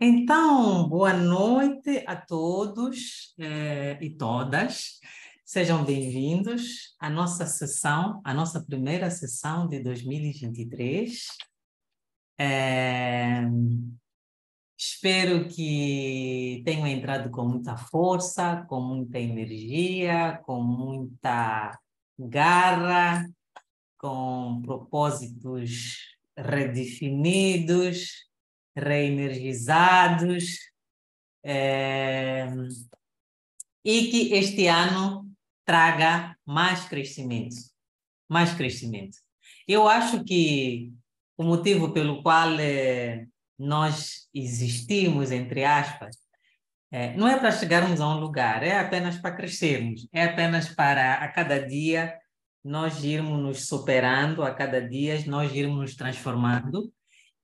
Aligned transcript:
Então, 0.00 0.88
boa 0.88 1.12
noite 1.12 2.04
a 2.06 2.14
todos 2.14 3.34
eh, 3.36 3.98
e 4.00 4.10
todas. 4.10 5.00
Sejam 5.44 5.84
bem-vindos 5.84 6.94
à 7.00 7.10
nossa 7.10 7.44
sessão, 7.46 8.20
à 8.22 8.32
nossa 8.32 8.64
primeira 8.64 9.10
sessão 9.10 9.66
de 9.66 9.82
2023. 9.82 11.26
É, 12.38 13.40
espero 14.78 15.48
que 15.48 16.62
tenham 16.64 16.86
entrado 16.86 17.28
com 17.28 17.44
muita 17.48 17.76
força, 17.76 18.64
com 18.68 18.80
muita 18.80 19.18
energia, 19.18 20.40
com 20.44 20.62
muita 20.62 21.76
garra, 22.16 23.28
com 23.98 24.62
propósitos 24.62 25.96
redefinidos 26.36 28.27
reenergizados, 28.78 30.58
é, 31.44 32.46
e 33.84 34.08
que 34.10 34.34
este 34.34 34.66
ano 34.66 35.30
traga 35.64 36.36
mais 36.44 36.84
crescimento, 36.88 37.56
mais 38.28 38.52
crescimento. 38.52 39.18
Eu 39.66 39.88
acho 39.88 40.24
que 40.24 40.92
o 41.36 41.44
motivo 41.44 41.92
pelo 41.92 42.22
qual 42.22 42.58
é, 42.58 43.26
nós 43.58 44.28
existimos, 44.34 45.30
entre 45.30 45.64
aspas, 45.64 46.16
é, 46.90 47.14
não 47.16 47.28
é 47.28 47.38
para 47.38 47.52
chegarmos 47.52 48.00
a 48.00 48.08
um 48.08 48.18
lugar, 48.18 48.62
é 48.62 48.78
apenas 48.78 49.18
para 49.18 49.36
crescermos, 49.36 50.08
é 50.12 50.24
apenas 50.24 50.68
para 50.74 51.14
a 51.14 51.28
cada 51.28 51.58
dia 51.66 52.18
nós 52.64 53.04
irmos 53.04 53.38
nos 53.40 53.66
superando, 53.66 54.42
a 54.42 54.54
cada 54.54 54.80
dia 54.86 55.22
nós 55.26 55.54
irmos 55.54 55.78
nos 55.78 55.96
transformando 55.96 56.92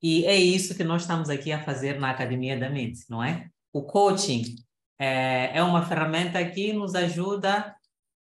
e 0.06 0.26
é 0.26 0.36
isso 0.36 0.74
que 0.74 0.84
nós 0.84 1.00
estamos 1.00 1.30
aqui 1.30 1.50
a 1.50 1.64
fazer 1.64 1.98
na 1.98 2.10
Academia 2.10 2.60
da 2.60 2.68
Mente, 2.68 3.06
não 3.08 3.24
é? 3.24 3.48
O 3.72 3.84
coaching 3.84 4.54
é, 4.98 5.56
é 5.56 5.62
uma 5.62 5.86
ferramenta 5.86 6.44
que 6.44 6.74
nos 6.74 6.94
ajuda 6.94 7.74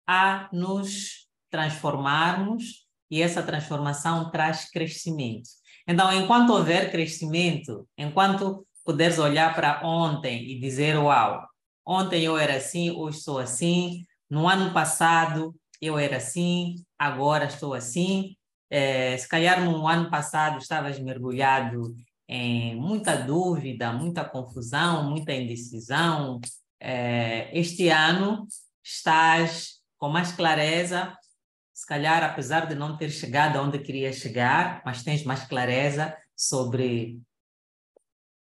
a 0.07 0.49
nos 0.53 1.27
transformarmos 1.51 2.87
e 3.11 3.21
essa 3.21 3.43
transformação 3.43 4.31
traz 4.31 4.71
crescimento. 4.71 5.49
Então, 5.85 6.13
enquanto 6.13 6.51
houver 6.51 6.89
crescimento, 6.93 7.85
enquanto 7.99 8.65
puderes 8.85 9.19
olhar 9.19 9.53
para 9.53 9.85
ontem 9.85 10.53
e 10.53 10.61
dizer, 10.61 10.97
uau, 10.97 11.45
ontem 11.85 12.23
eu 12.23 12.39
era 12.39 12.59
assim, 12.59 12.93
hoje 12.93 13.19
sou 13.19 13.41
assim, 13.41 14.05
no 14.31 14.49
ano 14.49 14.73
passado 14.73 15.53
eu 15.81 15.99
era 15.99 16.19
assim, 16.19 16.77
agora 16.97 17.47
estou 17.47 17.75
assim, 17.75 18.37
é, 18.75 19.19
se 19.19 19.29
calhar 19.29 19.63
no 19.63 19.87
ano 19.87 20.09
passado 20.09 20.57
estavas 20.57 20.99
mergulhado 20.99 21.95
em 22.27 22.75
muita 22.75 23.15
dúvida, 23.15 23.93
muita 23.93 24.25
confusão, 24.25 25.11
muita 25.11 25.35
indecisão. 25.35 26.41
É, 26.81 27.51
este 27.53 27.91
ano 27.91 28.47
estás 28.83 29.83
com 29.99 30.09
mais 30.09 30.33
clareza, 30.33 31.15
se 31.75 31.87
calhar 31.87 32.25
apesar 32.25 32.67
de 32.67 32.75
não 32.75 32.97
ter 32.97 33.11
chegado 33.11 33.59
aonde 33.59 33.79
queria 33.79 34.11
chegar, 34.11 34.81
mas 34.87 35.03
tens 35.03 35.23
mais 35.23 35.45
clareza 35.45 36.17
sobre 36.35 37.21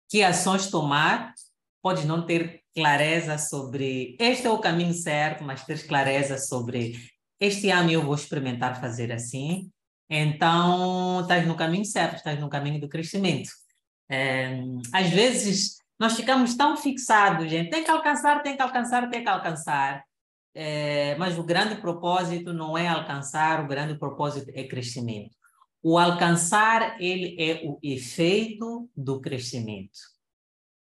que 0.09 0.23
ações 0.23 0.71
tomar. 0.71 1.35
Podes 1.83 2.03
não 2.03 2.25
ter 2.25 2.63
clareza 2.73 3.37
sobre 3.37 4.17
este 4.19 4.47
é 4.47 4.49
o 4.49 4.57
caminho 4.57 4.93
certo, 4.93 5.43
mas 5.43 5.63
ter 5.63 5.85
clareza 5.85 6.39
sobre 6.39 6.95
este 7.39 7.69
ano 7.69 7.91
eu 7.91 8.01
vou 8.01 8.15
experimentar 8.15 8.81
fazer 8.81 9.11
assim, 9.11 9.71
então, 10.09 11.21
estás 11.21 11.47
no 11.47 11.55
caminho 11.55 11.85
certo, 11.85 12.17
estás 12.17 12.39
no 12.39 12.49
caminho 12.49 12.79
do 12.79 12.89
crescimento. 12.89 13.49
É, 14.09 14.59
às 14.93 15.09
vezes, 15.09 15.77
nós 15.99 16.15
ficamos 16.15 16.55
tão 16.55 16.77
fixados, 16.77 17.49
gente, 17.49 17.69
tem 17.69 17.83
que 17.83 17.89
alcançar, 17.91 18.41
tem 18.43 18.55
que 18.55 18.61
alcançar, 18.61 19.09
tem 19.09 19.23
que 19.23 19.29
alcançar. 19.29 20.03
É, 20.53 21.15
mas 21.17 21.37
o 21.37 21.43
grande 21.43 21.75
propósito 21.75 22.53
não 22.53 22.77
é 22.77 22.87
alcançar, 22.87 23.63
o 23.63 23.67
grande 23.67 23.97
propósito 23.97 24.51
é 24.53 24.63
crescimento. 24.63 25.35
O 25.83 25.97
alcançar, 25.97 26.99
ele 26.99 27.35
é 27.39 27.61
o 27.65 27.77
efeito 27.83 28.89
do 28.95 29.19
crescimento. 29.19 29.99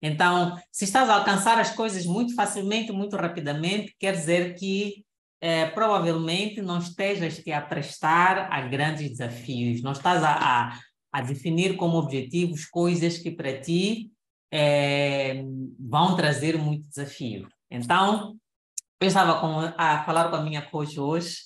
Então, 0.00 0.58
se 0.70 0.84
estás 0.84 1.08
a 1.08 1.14
alcançar 1.14 1.58
as 1.58 1.70
coisas 1.70 2.04
muito 2.06 2.34
facilmente, 2.34 2.92
muito 2.92 3.16
rapidamente, 3.16 3.94
quer 3.98 4.12
dizer 4.12 4.54
que 4.54 5.04
é, 5.44 5.66
provavelmente 5.66 6.62
não 6.62 6.78
estejas 6.78 7.36
te 7.36 7.52
a 7.52 7.60
prestar 7.60 8.50
a 8.50 8.62
grandes 8.62 9.10
desafios, 9.10 9.82
não 9.82 9.92
estás 9.92 10.24
a, 10.24 10.32
a, 10.32 10.80
a 11.12 11.20
definir 11.20 11.76
como 11.76 11.98
objetivos 11.98 12.64
coisas 12.64 13.18
que 13.18 13.30
para 13.30 13.60
ti 13.60 14.10
é, 14.50 15.44
vão 15.78 16.16
trazer 16.16 16.56
muito 16.56 16.88
desafio. 16.88 17.46
Então, 17.70 18.38
eu 18.98 19.06
estava 19.06 19.38
com, 19.38 19.70
a 19.76 20.02
falar 20.04 20.30
com 20.30 20.36
a 20.36 20.42
minha 20.42 20.62
coach 20.62 20.98
hoje 20.98 21.36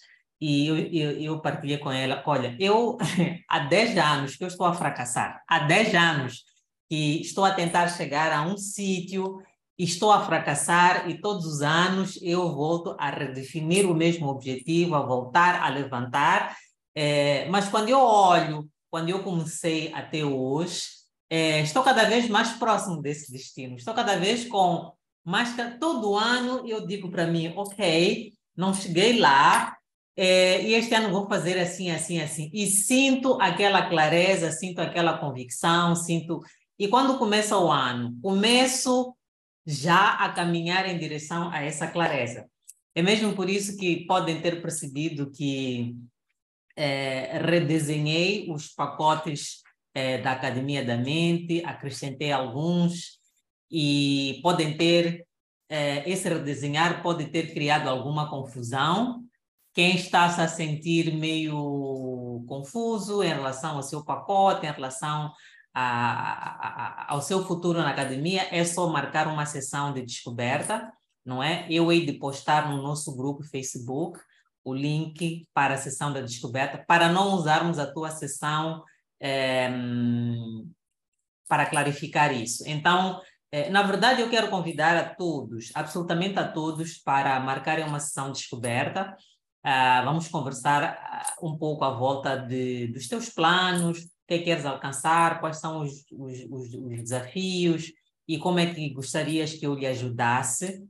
e 0.40 0.68
eu, 0.68 0.76
eu, 0.76 1.10
eu 1.20 1.40
partilhei 1.40 1.78
com 1.78 1.90
ela, 1.90 2.22
olha, 2.24 2.56
eu 2.60 2.96
há 3.50 3.58
10 3.58 3.98
anos 3.98 4.36
que 4.36 4.44
eu 4.44 4.48
estou 4.48 4.66
a 4.66 4.74
fracassar, 4.74 5.42
há 5.48 5.58
10 5.66 5.94
anos 5.96 6.44
que 6.88 7.20
estou 7.20 7.44
a 7.44 7.50
tentar 7.50 7.88
chegar 7.88 8.30
a 8.30 8.42
um 8.42 8.56
sítio 8.56 9.42
estou 9.78 10.10
a 10.10 10.24
fracassar 10.24 11.08
e 11.08 11.20
todos 11.20 11.46
os 11.46 11.62
anos 11.62 12.18
eu 12.20 12.52
volto 12.54 12.96
a 12.98 13.10
redefinir 13.10 13.88
o 13.88 13.94
mesmo 13.94 14.26
objetivo, 14.28 14.96
a 14.96 15.06
voltar 15.06 15.62
a 15.62 15.68
levantar. 15.68 16.56
É, 16.94 17.48
mas 17.48 17.68
quando 17.68 17.88
eu 17.88 18.00
olho, 18.00 18.68
quando 18.90 19.08
eu 19.08 19.22
comecei 19.22 19.92
até 19.94 20.24
hoje, 20.24 20.88
é, 21.30 21.60
estou 21.60 21.82
cada 21.82 22.04
vez 22.04 22.28
mais 22.28 22.52
próximo 22.52 23.00
desse 23.00 23.30
destino. 23.30 23.76
Estou 23.76 23.94
cada 23.94 24.16
vez 24.16 24.46
com 24.48 24.92
mais 25.24 25.54
todo 25.78 26.16
ano 26.16 26.66
eu 26.66 26.86
digo 26.86 27.10
para 27.10 27.26
mim, 27.26 27.52
ok, 27.54 28.32
não 28.56 28.72
cheguei 28.72 29.18
lá, 29.18 29.76
é, 30.16 30.62
e 30.64 30.74
este 30.74 30.94
ano 30.94 31.12
vou 31.12 31.28
fazer 31.28 31.58
assim, 31.60 31.92
assim, 31.92 32.20
assim. 32.20 32.50
E 32.52 32.66
sinto 32.66 33.38
aquela 33.40 33.88
clareza, 33.88 34.50
sinto 34.50 34.80
aquela 34.80 35.16
convicção, 35.18 35.94
sinto. 35.94 36.40
E 36.76 36.88
quando 36.88 37.18
começa 37.18 37.56
o 37.56 37.70
ano, 37.70 38.18
começo 38.20 39.14
já 39.70 40.14
a 40.14 40.32
caminhar 40.32 40.88
em 40.88 40.98
direção 40.98 41.50
a 41.50 41.62
essa 41.62 41.86
clareza. 41.86 42.48
É 42.94 43.02
mesmo 43.02 43.34
por 43.34 43.50
isso 43.50 43.76
que 43.76 44.06
podem 44.06 44.40
ter 44.40 44.62
percebido 44.62 45.30
que 45.30 45.94
é, 46.74 47.38
redesenhei 47.44 48.50
os 48.50 48.68
pacotes 48.68 49.62
é, 49.94 50.16
da 50.22 50.32
Academia 50.32 50.82
da 50.82 50.96
Mente, 50.96 51.62
acrescentei 51.66 52.32
alguns 52.32 53.18
e 53.70 54.40
podem 54.42 54.74
ter, 54.74 55.26
é, 55.68 56.08
esse 56.10 56.26
redesenhar 56.30 57.02
pode 57.02 57.26
ter 57.26 57.52
criado 57.52 57.88
alguma 57.88 58.30
confusão. 58.30 59.22
Quem 59.74 59.96
está 59.96 60.30
se 60.30 60.40
a 60.40 60.48
sentir 60.48 61.12
meio 61.12 62.42
confuso 62.48 63.22
em 63.22 63.28
relação 63.28 63.76
ao 63.76 63.82
seu 63.82 64.02
pacote, 64.02 64.64
em 64.64 64.72
relação 64.72 65.30
a, 65.74 67.06
a, 67.08 67.12
ao 67.12 67.22
seu 67.22 67.44
futuro 67.44 67.78
na 67.78 67.90
academia, 67.90 68.46
é 68.50 68.64
só 68.64 68.88
marcar 68.88 69.26
uma 69.28 69.46
sessão 69.46 69.92
de 69.92 70.02
descoberta, 70.02 70.92
não 71.24 71.42
é? 71.42 71.66
Eu 71.70 71.92
hei 71.92 72.04
de 72.04 72.14
postar 72.14 72.70
no 72.70 72.82
nosso 72.82 73.16
grupo 73.16 73.42
Facebook 73.44 74.18
o 74.64 74.74
link 74.74 75.46
para 75.54 75.74
a 75.74 75.78
sessão 75.78 76.12
da 76.12 76.20
descoberta, 76.20 76.84
para 76.86 77.08
não 77.08 77.34
usarmos 77.34 77.78
a 77.78 77.90
tua 77.90 78.10
sessão 78.10 78.82
é, 79.20 79.70
para 81.48 81.66
clarificar 81.66 82.32
isso. 82.32 82.64
Então, 82.66 83.20
é, 83.50 83.70
na 83.70 83.82
verdade, 83.82 84.20
eu 84.20 84.28
quero 84.28 84.50
convidar 84.50 84.96
a 84.96 85.14
todos, 85.14 85.70
absolutamente 85.74 86.38
a 86.38 86.46
todos, 86.46 86.98
para 86.98 87.40
marcarem 87.40 87.84
uma 87.84 87.98
sessão 87.98 88.30
de 88.30 88.40
descoberta. 88.40 89.16
Uh, 89.64 90.04
vamos 90.04 90.28
conversar 90.28 91.34
uh, 91.40 91.46
um 91.46 91.56
pouco 91.58 91.84
à 91.84 91.90
volta 91.90 92.36
de, 92.36 92.88
dos 92.88 93.08
teus 93.08 93.28
planos, 93.28 94.06
que 94.28 94.40
queres 94.40 94.66
alcançar, 94.66 95.40
quais 95.40 95.56
são 95.56 95.80
os, 95.80 96.04
os, 96.12 96.44
os, 96.50 96.74
os 96.74 97.02
desafios 97.02 97.90
e 98.28 98.38
como 98.38 98.58
é 98.58 98.74
que 98.74 98.90
gostarias 98.90 99.54
que 99.54 99.66
eu 99.66 99.74
lhe 99.74 99.86
ajudasse 99.86 100.84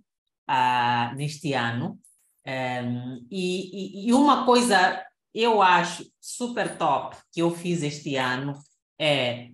uh, 0.50 1.14
neste 1.14 1.52
ano. 1.52 1.98
Um, 2.44 3.26
e, 3.30 4.08
e, 4.08 4.12
uma 4.12 4.44
coisa 4.44 5.04
eu 5.34 5.62
acho 5.62 6.04
super 6.18 6.76
top 6.76 7.16
que 7.30 7.42
eu 7.42 7.50
fiz 7.54 7.82
este 7.82 8.16
ano 8.16 8.54
é 8.98 9.50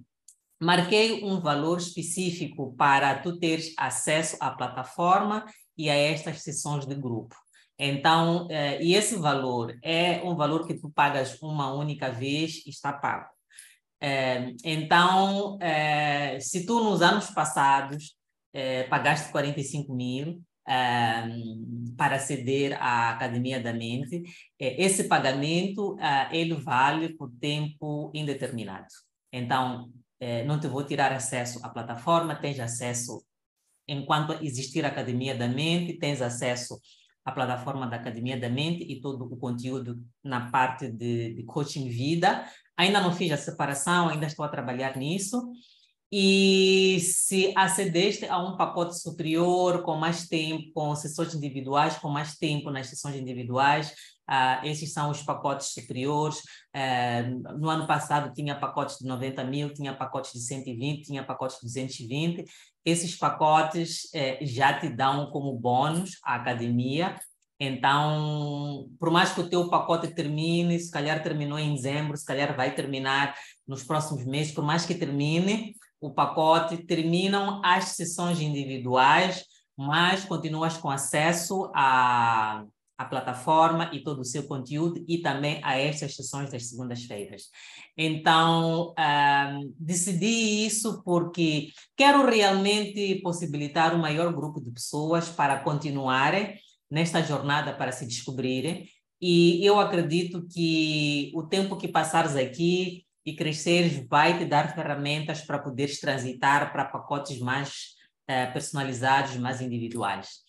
marquei 0.63 1.25
um 1.25 1.41
valor 1.41 1.79
específico 1.79 2.75
para 2.77 3.19
tu 3.19 3.39
teres 3.39 3.75
acesso 3.77 4.37
à 4.41 4.51
plataforma 4.51 5.45
e 5.77 5.91
a 5.91 5.95
estas 5.95 6.43
sessões 6.43 6.87
de 6.87 6.95
grupo. 6.95 7.35
Então, 7.79 8.47
eh, 8.49 8.83
e 8.83 8.95
esse 8.95 9.17
valor 9.17 9.77
é 9.83 10.23
um 10.23 10.37
valor 10.37 10.67
que 10.67 10.75
tu 10.75 10.89
pagas 10.91 11.43
uma 11.43 11.75
única 11.75 12.11
vez 12.11 12.65
e 12.65 12.71
está 12.71 12.93
pago. 12.93 13.34
Eh, 14.07 14.55
então, 14.65 15.57
eh, 15.63 16.39
se 16.39 16.67
tu 16.67 16.85
nos 16.85 17.01
anos 17.01 17.31
passados 17.31 18.15
eh, 18.53 18.85
pagaste 18.85 19.33
45 19.33 19.95
mil 19.95 20.43
para 21.97 22.17
aceder 22.17 22.75
à 22.83 23.11
Academia 23.11 23.61
da 23.63 23.73
Mente, 23.73 24.23
esse 24.59 25.05
pagamento 25.05 25.95
ele 26.33 26.55
vale 26.55 27.15
por 27.17 27.31
tempo 27.39 28.11
indeterminado. 28.15 28.87
Então, 29.31 29.93
não 30.47 30.59
te 30.59 30.67
vou 30.67 30.83
tirar 30.83 31.13
acesso 31.13 31.61
à 31.63 31.69
plataforma, 31.69 32.35
tens 32.35 32.59
acesso 32.59 33.23
enquanto 33.87 34.43
existir 34.43 34.87
a 34.87 34.89
Academia 34.89 35.35
da 35.35 35.49
Mente, 35.49 35.99
tens 35.99 36.23
acesso 36.23 36.81
à 37.23 37.31
plataforma 37.31 37.87
da 37.87 37.97
Academia 37.97 38.41
da 38.41 38.49
Mente 38.49 38.85
e 38.85 39.03
todo 39.03 39.27
o 39.27 39.37
conteúdo 39.37 40.03
na 40.23 40.51
parte 40.51 40.91
de, 40.91 41.35
de 41.35 41.43
coaching 41.45 41.91
vida. 41.91 42.43
Ainda 42.77 43.01
não 43.01 43.13
fiz 43.13 43.31
a 43.33 43.37
separação, 43.37 44.09
ainda 44.09 44.27
estou 44.27 44.45
a 44.45 44.49
trabalhar 44.49 44.97
nisso. 44.97 45.41
E 46.17 47.01
se 47.01 47.53
acedeste 47.57 48.25
a 48.27 48.39
um 48.39 48.57
pacote 48.57 48.97
superior, 49.01 49.83
com 49.83 49.97
mais 49.97 50.29
tempo, 50.29 50.71
com 50.73 50.95
sessões 50.95 51.35
individuais, 51.35 51.99
com 51.99 52.09
mais 52.09 52.37
tempo 52.37 52.71
nas 52.71 52.87
sessões 52.87 53.17
individuais, 53.17 53.93
uh, 54.31 54.65
esses 54.65 54.93
são 54.93 55.11
os 55.11 55.23
pacotes 55.23 55.73
superiores. 55.73 56.39
Uh, 56.73 57.59
no 57.59 57.69
ano 57.69 57.87
passado 57.87 58.33
tinha 58.33 58.55
pacotes 58.55 58.99
de 58.99 59.07
90 59.09 59.43
mil, 59.43 59.75
tinha 59.75 59.93
pacotes 59.93 60.33
de 60.33 60.41
120, 60.41 61.05
tinha 61.05 61.25
pacotes 61.25 61.57
de 61.57 61.63
220. 61.63 62.45
Esses 62.85 63.17
pacotes 63.17 64.05
uh, 64.15 64.47
já 64.47 64.79
te 64.79 64.89
dão 64.89 65.31
como 65.33 65.59
bônus 65.59 66.21
a 66.23 66.37
academia, 66.37 67.19
então, 67.59 68.89
por 68.99 69.11
mais 69.11 69.33
que 69.33 69.41
o 69.41 69.49
teu 69.49 69.69
pacote 69.69 70.09
termine, 70.09 70.79
se 70.79 70.91
calhar 70.91 71.23
terminou 71.23 71.59
em 71.59 71.75
dezembro, 71.75 72.17
se 72.17 72.25
calhar 72.25 72.57
vai 72.57 72.75
terminar 72.75 73.35
nos 73.67 73.85
próximos 73.85 74.25
meses, 74.25 74.53
por 74.53 74.65
mais 74.65 74.85
que 74.85 74.95
termine, 74.95 75.75
o 76.01 76.11
pacote, 76.13 76.85
terminam 76.85 77.63
as 77.65 77.91
sessões 77.91 78.41
individuais, 78.41 79.45
mas 79.77 80.25
continuas 80.25 80.77
com 80.77 80.91
acesso 80.91 81.71
à, 81.75 82.65
plataforma 83.11 83.91
e 83.93 84.03
todo 84.03 84.21
o 84.21 84.25
seu 84.25 84.45
conteúdo 84.45 85.05
e 85.07 85.19
também 85.19 85.61
a 85.63 85.79
estas 85.79 86.15
sessões 86.15 86.51
das 86.51 86.71
segundas-feiras. 86.71 87.51
Então, 87.99 88.95
um, 88.99 89.75
decidi 89.79 90.65
isso 90.65 91.03
porque 91.05 91.69
quero 91.95 92.25
realmente 92.25 93.17
possibilitar 93.17 93.95
um 93.95 93.99
maior 93.99 94.33
grupo 94.33 94.59
de 94.59 94.71
pessoas 94.71 95.29
para 95.29 95.59
continuarem 95.59 96.59
nesta 96.91 97.23
jornada 97.23 97.75
para 97.75 97.93
se 97.93 98.07
descobrirem. 98.07 98.89
E 99.21 99.65
eu 99.65 99.81
acredito 99.81 100.47
que 100.49 101.33
o 101.35 101.43
tempo 101.43 101.77
que 101.77 101.89
passares 101.89 102.37
aqui 102.37 103.05
e 103.25 103.35
cresceres 103.35 104.07
vai 104.09 104.39
te 104.39 104.45
dar 104.45 104.75
ferramentas 104.75 105.41
para 105.41 105.59
poderes 105.59 105.99
transitar 105.99 106.73
para 106.73 106.85
pacotes 106.85 107.39
mais 107.39 107.95
eh, 108.27 108.47
personalizados, 108.47 109.37
mais 109.37 109.61
individuais. 109.61 110.41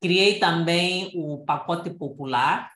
Criei 0.00 0.38
também 0.38 1.12
o 1.14 1.44
pacote 1.44 1.90
popular, 1.90 2.70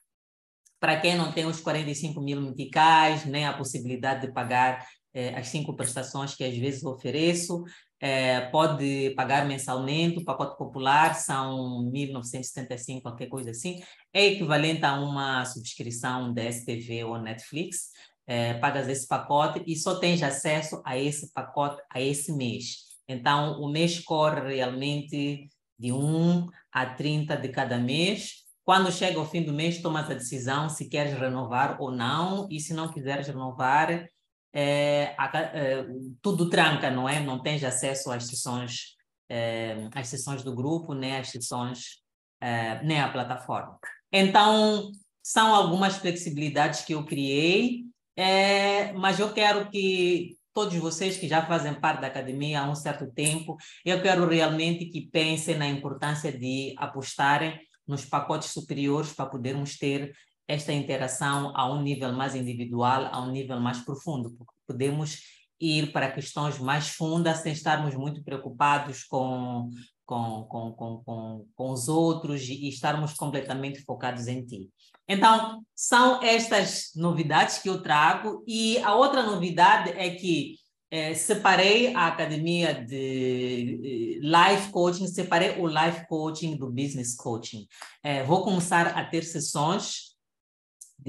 para 0.81 1.01
quem 1.01 1.17
não 1.17 1.33
tem 1.33 1.45
os 1.45 1.61
45 1.61 2.21
mil 2.21 2.41
meticais, 2.41 3.25
nem 3.25 3.45
a 3.45 3.53
possibilidade 3.53 4.27
de 4.27 4.33
pagar 4.33 4.87
eh, 5.13 5.35
as 5.37 5.49
cinco 5.49 5.75
prestações 5.75 6.35
que 6.35 6.45
às 6.45 6.57
vezes 6.57 6.85
ofereço, 6.85 7.65
eh, 8.01 8.43
pode 8.51 9.11
pagar 9.17 9.47
mensalmente. 9.47 10.19
O 10.19 10.25
pacote 10.25 10.57
popular 10.57 11.15
são 11.15 11.91
1.975, 11.93 13.03
qualquer 13.03 13.29
coisa 13.29 13.51
assim. 13.51 13.81
É 14.13 14.27
equivalente 14.27 14.85
a 14.85 14.95
uma 15.01 15.45
subscrição 15.45 16.33
da 16.33 16.51
STV 16.51 17.05
ou 17.05 17.19
Netflix 17.19 17.91
é, 18.29 18.53
pagas 18.55 18.87
esse 18.89 19.09
pacote 19.09 19.63
e 19.67 19.75
só 19.75 19.99
tens 19.99 20.23
acesso 20.23 20.83
a 20.85 20.99
esse 20.99 21.33
pacote 21.33 21.83
a 21.91 21.99
esse 21.99 22.31
mês. 22.31 22.87
Então, 23.09 23.59
o 23.59 23.73
mês 23.73 23.99
corre 24.01 24.57
realmente 24.57 25.49
de 25.79 25.91
1 25.91 26.47
a 26.71 26.85
30 26.85 27.37
de 27.37 27.49
cada 27.49 27.79
mês. 27.79 28.45
Quando 28.63 28.93
chega 28.93 29.19
o 29.19 29.25
fim 29.25 29.43
do 29.43 29.55
mês, 29.55 29.81
tomas 29.81 30.11
a 30.11 30.15
decisão 30.15 30.69
se 30.69 30.91
queres 30.91 31.19
renovar 31.19 31.81
ou 31.81 31.91
não, 31.91 32.47
e 32.51 32.61
se 32.61 32.75
não 32.75 32.93
quiseres 32.93 33.27
renovar, 33.27 34.07
é, 34.53 35.15
é, 35.53 35.87
tudo 36.23 36.49
tranca, 36.49 36.91
não 36.91 37.09
é? 37.09 37.21
Não 37.21 37.43
tens 37.43 37.63
acesso 37.65 38.11
às 38.11 38.27
sessões, 38.27 38.97
é, 39.29 39.89
às 39.95 40.09
sessões 40.09 40.43
do 40.43 40.55
grupo, 40.55 40.95
nem 40.95 41.17
às 41.17 41.29
sessões, 41.29 42.03
é, 42.41 42.83
nem 42.83 43.01
à 43.01 43.09
plataforma. 43.11 43.79
Então, 44.13 44.91
são 45.23 45.55
algumas 45.55 45.99
flexibilidades 45.99 46.83
que 46.83 46.95
eu 46.95 47.05
criei 47.05 47.89
é, 48.19 48.93
mas 48.95 49.21
eu 49.21 49.33
quero 49.33 49.71
que 49.71 50.37
todos 50.53 50.77
vocês 50.79 51.17
que 51.17 51.29
já 51.29 51.47
fazem 51.47 51.73
parte 51.73 52.01
da 52.01 52.09
academia 52.09 52.63
há 52.63 52.69
um 52.69 52.75
certo 52.75 53.09
tempo, 53.13 53.57
eu 53.85 54.03
quero 54.03 54.29
realmente 54.29 54.87
que 54.87 55.09
pensem 55.09 55.57
na 55.57 55.69
importância 55.69 56.37
de 56.37 56.75
apostarem 56.77 57.61
nos 57.87 58.05
pacotes 58.05 58.51
superiores 58.51 59.13
para 59.13 59.27
podermos 59.27 59.79
ter 59.79 60.13
esta 60.49 60.73
interação 60.73 61.53
a 61.55 61.71
um 61.71 61.83
nível 61.83 62.13
mais 62.13 62.35
individual, 62.35 63.11
a 63.13 63.21
um 63.21 63.31
nível 63.31 63.61
mais 63.61 63.79
profundo, 63.81 64.31
porque 64.31 64.55
podemos 64.67 65.21
ir 65.61 65.93
para 65.93 66.11
questões 66.11 66.59
mais 66.59 66.89
fundas 66.89 67.39
sem 67.39 67.53
estarmos 67.53 67.95
muito 67.95 68.23
preocupados 68.25 69.05
com, 69.05 69.71
com, 70.07 70.45
com, 70.45 70.73
com, 70.73 71.03
com, 71.05 71.47
com 71.55 71.71
os 71.71 71.89
outros 71.89 72.43
e 72.49 72.69
estarmos 72.69 73.13
completamente 73.13 73.83
focados 73.83 74.27
em 74.27 74.45
ti. 74.45 74.71
Então, 75.07 75.63
são 75.75 76.23
estas 76.23 76.91
novidades 76.95 77.59
que 77.59 77.69
eu 77.69 77.83
trago. 77.83 78.45
E 78.47 78.79
a 78.79 78.95
outra 78.95 79.23
novidade 79.23 79.91
é 79.91 80.11
que 80.11 80.57
é, 80.91 81.15
separei 81.15 81.95
a 81.95 82.07
academia 82.07 82.73
de 82.73 84.21
life 84.23 84.71
coaching, 84.71 85.07
separei 85.07 85.59
o 85.59 85.67
life 85.67 86.07
coaching 86.09 86.57
do 86.57 86.71
business 86.71 87.15
coaching. 87.17 87.67
É, 88.03 88.23
vou 88.23 88.43
começar 88.43 88.87
a 88.89 89.05
ter 89.05 89.23
sessões 89.23 90.18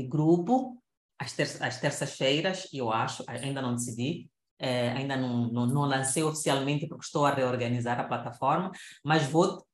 de 0.02 0.08
grupo 0.08 0.78
às, 1.18 1.34
ter 1.34 1.48
às 1.62 1.80
terças-feiras, 1.80 2.68
eu 2.74 2.92
acho, 2.92 3.24
ainda 3.28 3.62
não 3.62 3.76
decidi, 3.76 4.30
é, 4.58 4.92
ainda 4.92 5.16
não, 5.16 5.48
não, 5.52 5.66
não, 5.68 5.82
lancei 5.82 6.24
oficialmente 6.24 6.88
porque 6.88 7.06
estou 7.06 7.26
a 7.26 7.34
reorganizar 7.34 8.00
a 8.00 8.04
plataforma, 8.04 8.72
mas 9.04 9.24
vou 9.24 9.66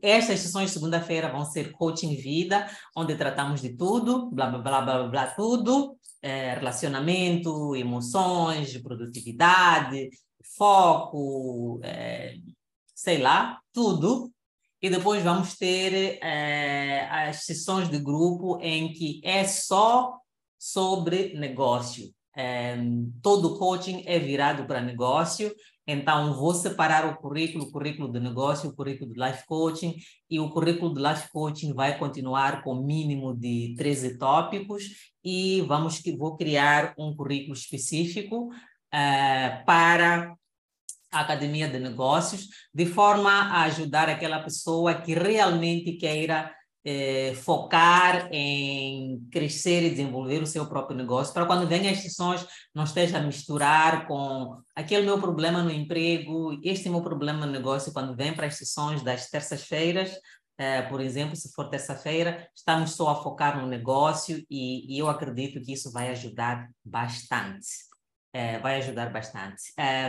estas 0.00 0.40
sessões 0.40 0.68
de 0.68 0.74
segunda-feira 0.74 1.32
vão 1.32 1.44
ser 1.44 1.72
coaching 1.72 2.14
vida, 2.14 2.70
onde 2.96 3.16
tratamos 3.16 3.60
de 3.60 3.76
tudo, 3.76 4.30
blá, 4.30 4.46
blá, 4.46 4.58
blá, 4.58 4.80
blá, 4.82 5.08
blá 5.08 5.26
tudo, 5.34 5.96
é, 6.20 6.54
relacionamento, 6.54 7.74
emoções, 7.74 8.76
produtividade, 8.80 10.08
foco, 10.56 11.80
é, 11.82 12.36
sei 12.94 13.18
lá, 13.18 13.58
tudo. 13.72 14.30
E 14.82 14.90
depois 14.90 15.22
vamos 15.22 15.56
ter 15.56 16.18
é, 16.22 17.06
as 17.08 17.44
sessões 17.44 17.88
de 17.88 17.98
grupo 17.98 18.58
em 18.60 18.92
que 18.92 19.20
é 19.24 19.44
só 19.44 20.18
sobre 20.58 21.34
negócio. 21.34 22.12
É, 22.34 22.76
todo 23.22 23.58
coaching 23.58 24.02
é 24.06 24.18
virado 24.18 24.66
para 24.66 24.80
negócio 24.80 25.54
então, 25.86 26.34
vou 26.34 26.54
separar 26.54 27.06
o 27.06 27.16
currículo, 27.16 27.64
o 27.64 27.72
currículo 27.72 28.10
de 28.10 28.20
negócio, 28.20 28.70
o 28.70 28.74
currículo 28.74 29.12
de 29.12 29.20
life 29.20 29.44
coaching, 29.46 29.96
e 30.30 30.38
o 30.38 30.48
currículo 30.48 30.94
de 30.94 31.02
life 31.02 31.28
coaching 31.32 31.74
vai 31.74 31.98
continuar 31.98 32.62
com 32.62 32.82
mínimo 32.82 33.34
de 33.36 33.74
13 33.76 34.16
tópicos, 34.16 34.84
e 35.24 35.60
vamos 35.62 36.00
vou 36.16 36.36
criar 36.36 36.94
um 36.96 37.14
currículo 37.14 37.54
específico 37.54 38.46
uh, 38.46 39.64
para 39.66 40.36
a 41.12 41.20
Academia 41.20 41.68
de 41.68 41.78
Negócios, 41.78 42.48
de 42.74 42.86
forma 42.86 43.30
a 43.30 43.62
ajudar 43.64 44.08
aquela 44.08 44.40
pessoa 44.42 44.94
que 44.94 45.14
realmente 45.14 45.92
queira 45.92 46.50
é, 46.84 47.34
focar 47.34 48.28
em 48.32 49.20
crescer 49.30 49.84
e 49.84 49.90
desenvolver 49.90 50.42
o 50.42 50.46
seu 50.46 50.66
próprio 50.66 50.96
negócio, 50.96 51.32
para 51.32 51.46
quando 51.46 51.68
venha 51.68 51.90
as 51.90 51.98
sessões 51.98 52.44
não 52.74 52.84
esteja 52.84 53.18
a 53.18 53.22
misturar 53.22 54.06
com 54.06 54.60
aquele 54.74 55.06
meu 55.06 55.20
problema 55.20 55.62
no 55.62 55.70
emprego, 55.70 56.58
este 56.64 56.88
meu 56.88 57.02
problema 57.02 57.46
no 57.46 57.52
negócio, 57.52 57.92
quando 57.92 58.16
vem 58.16 58.34
para 58.34 58.46
as 58.46 58.56
sessões 58.56 59.02
das 59.02 59.28
terças-feiras, 59.30 60.12
é, 60.58 60.82
por 60.82 61.00
exemplo, 61.00 61.34
se 61.34 61.50
for 61.52 61.68
terça-feira, 61.68 62.48
estamos 62.54 62.92
só 62.92 63.08
a 63.10 63.22
focar 63.22 63.60
no 63.60 63.66
negócio 63.66 64.44
e, 64.50 64.94
e, 64.94 64.98
eu 64.98 65.08
acredito 65.08 65.60
que 65.64 65.72
isso 65.72 65.90
vai 65.90 66.10
ajudar 66.10 66.68
bastante. 66.84 67.66
É, 68.32 68.58
vai 68.60 68.76
ajudar 68.76 69.12
bastante. 69.12 69.72
É, 69.76 70.08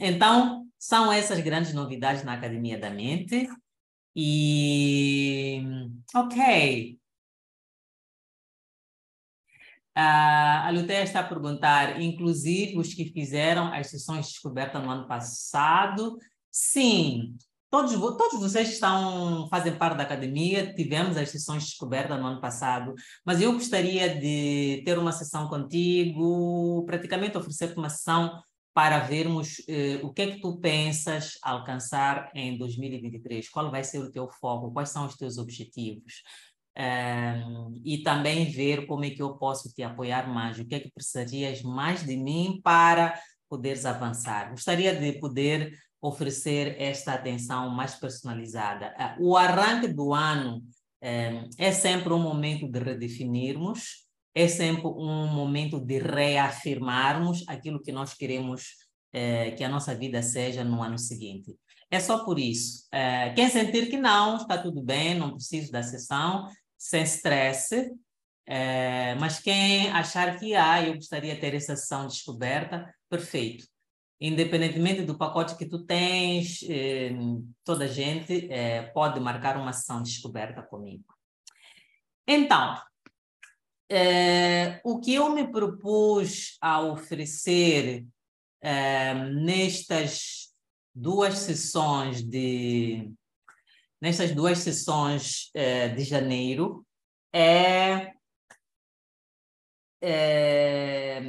então, 0.00 0.64
são 0.78 1.12
essas 1.12 1.40
grandes 1.40 1.74
novidades 1.74 2.22
na 2.22 2.34
Academia 2.34 2.78
da 2.78 2.88
Mente. 2.88 3.48
E, 4.14 5.62
ok. 6.14 6.98
a 9.94 10.70
Luteia 10.70 11.02
está 11.02 11.20
a 11.20 11.28
perguntar, 11.28 12.00
inclusive 12.00 12.78
os 12.78 12.94
que 12.94 13.06
fizeram 13.06 13.72
as 13.72 13.88
sessões 13.88 14.26
de 14.26 14.32
descoberta 14.32 14.78
no 14.78 14.90
ano 14.90 15.08
passado. 15.08 16.16
Sim, 16.50 17.36
todos, 17.70 17.92
todos 17.92 18.40
vocês 18.40 18.70
estão, 18.70 19.46
fazem 19.48 19.76
parte 19.76 19.96
da 19.96 20.04
academia, 20.04 20.72
tivemos 20.74 21.16
as 21.16 21.30
sessões 21.30 21.62
de 21.62 21.70
descoberta 21.70 22.16
no 22.16 22.26
ano 22.26 22.40
passado, 22.40 22.94
mas 23.24 23.40
eu 23.40 23.52
gostaria 23.52 24.18
de 24.18 24.82
ter 24.84 24.98
uma 24.98 25.12
sessão 25.12 25.48
contigo, 25.48 26.84
praticamente 26.86 27.36
oferecer-te 27.36 27.76
uma 27.76 27.90
sessão 27.90 28.42
para 28.74 29.00
vermos 29.00 29.56
eh, 29.68 29.98
o 30.04 30.12
que 30.12 30.22
é 30.22 30.30
que 30.32 30.40
tu 30.40 30.58
pensas 30.60 31.36
alcançar 31.42 32.30
em 32.34 32.56
2023, 32.56 33.48
qual 33.48 33.70
vai 33.70 33.82
ser 33.82 33.98
o 33.98 34.12
teu 34.12 34.28
foco, 34.28 34.72
quais 34.72 34.90
são 34.90 35.04
os 35.06 35.16
teus 35.16 35.36
objetivos. 35.36 36.22
Um, 36.78 37.82
e 37.84 38.04
também 38.04 38.44
ver 38.52 38.86
como 38.86 39.04
é 39.04 39.10
que 39.10 39.20
eu 39.20 39.36
posso 39.36 39.68
te 39.74 39.82
apoiar 39.82 40.32
mais, 40.32 40.60
o 40.60 40.64
que 40.64 40.76
é 40.76 40.80
que 40.80 40.92
precisarias 40.92 41.60
mais 41.60 42.06
de 42.06 42.16
mim 42.16 42.60
para 42.62 43.20
poderes 43.48 43.84
avançar. 43.84 44.50
Gostaria 44.50 44.94
de 44.94 45.18
poder 45.18 45.76
oferecer 46.00 46.80
esta 46.80 47.14
atenção 47.14 47.70
mais 47.70 47.94
personalizada. 47.94 48.94
Uh, 49.18 49.30
o 49.30 49.36
arranque 49.36 49.88
do 49.88 50.14
ano 50.14 50.62
um, 51.02 51.50
é 51.58 51.72
sempre 51.72 52.12
um 52.12 52.18
momento 52.18 52.68
de 52.68 52.78
redefinirmos, 52.78 54.06
é 54.34 54.46
sempre 54.46 54.86
um 54.86 55.26
momento 55.26 55.80
de 55.80 55.98
reafirmarmos 55.98 57.44
aquilo 57.48 57.82
que 57.82 57.92
nós 57.92 58.14
queremos 58.14 58.62
uh, 59.14 59.56
que 59.56 59.64
a 59.64 59.68
nossa 59.68 59.94
vida 59.94 60.22
seja 60.22 60.62
no 60.62 60.82
ano 60.82 60.98
seguinte. 60.98 61.56
É 61.90 61.98
só 61.98 62.24
por 62.24 62.38
isso. 62.38 62.86
Uh, 62.94 63.34
quem 63.34 63.48
sentir 63.48 63.88
que 63.88 63.96
não, 63.96 64.36
está 64.36 64.58
tudo 64.58 64.82
bem, 64.82 65.18
não 65.18 65.32
preciso 65.32 65.72
da 65.72 65.82
sessão, 65.82 66.48
sem 66.76 67.02
estresse, 67.02 67.90
é, 68.50 69.14
mas 69.16 69.40
quem 69.40 69.90
achar 69.90 70.38
que 70.38 70.54
ah, 70.54 70.82
eu 70.82 70.94
gostaria 70.94 71.34
de 71.34 71.40
ter 71.40 71.54
essa 71.54 71.76
sessão 71.76 72.06
descoberta, 72.06 72.90
perfeito. 73.10 73.66
Independentemente 74.20 75.02
do 75.02 75.16
pacote 75.16 75.56
que 75.56 75.64
tu 75.64 75.84
tens, 75.84 76.60
eh, 76.68 77.12
toda 77.64 77.84
a 77.84 77.88
gente 77.88 78.48
eh, 78.50 78.82
pode 78.92 79.20
marcar 79.20 79.56
uma 79.56 79.72
sessão 79.72 80.02
descoberta 80.02 80.60
comigo. 80.60 81.04
Então, 82.26 82.76
eh, 83.88 84.80
o 84.84 84.98
que 84.98 85.14
eu 85.14 85.30
me 85.30 85.46
propus 85.50 86.56
a 86.60 86.80
oferecer 86.80 88.04
nestas 89.30 90.52
duas 90.92 91.38
sessões 91.38 92.20
de 92.20 93.12
nestas 94.00 94.34
duas 94.34 94.58
sessões 94.58 95.48
de 95.94 96.02
janeiro 96.02 96.84
é, 97.32 98.14
é, 100.00 101.20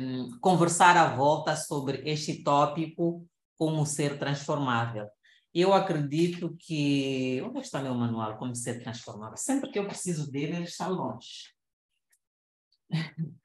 conversar 0.42 0.96
à 0.98 1.16
volta 1.16 1.56
sobre 1.56 2.02
este 2.10 2.44
tópico 2.44 3.28
como 3.58 3.86
ser 3.86 4.18
transformável. 4.18 5.08
Eu 5.54 5.74
acredito 5.74 6.56
que. 6.58 7.42
Onde 7.42 7.60
está 7.62 7.82
meu 7.82 7.96
manual 7.96 8.38
como 8.38 8.56
ser 8.56 8.82
transformável? 8.82 9.38
Sempre 9.38 9.72
que 9.72 9.80
eu 9.80 9.88
preciso 9.88 10.32
dele, 10.32 10.58
ele 10.58 10.66
está 10.66 10.88
longe. 10.88 11.54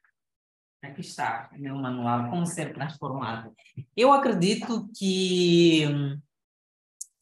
Aqui 0.82 1.00
está 1.00 1.50
meu 1.54 1.76
manual, 1.76 2.28
como 2.28 2.44
ser 2.44 2.74
transformável. 2.74 3.54
Eu 3.96 4.12
acredito 4.12 4.86
que 4.94 5.84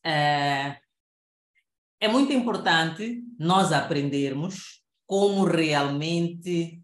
é, 0.05 0.81
é 2.01 2.09
muito 2.09 2.33
importante 2.33 3.23
nós 3.39 3.71
aprendermos 3.71 4.83
como 5.07 5.45
realmente 5.45 6.82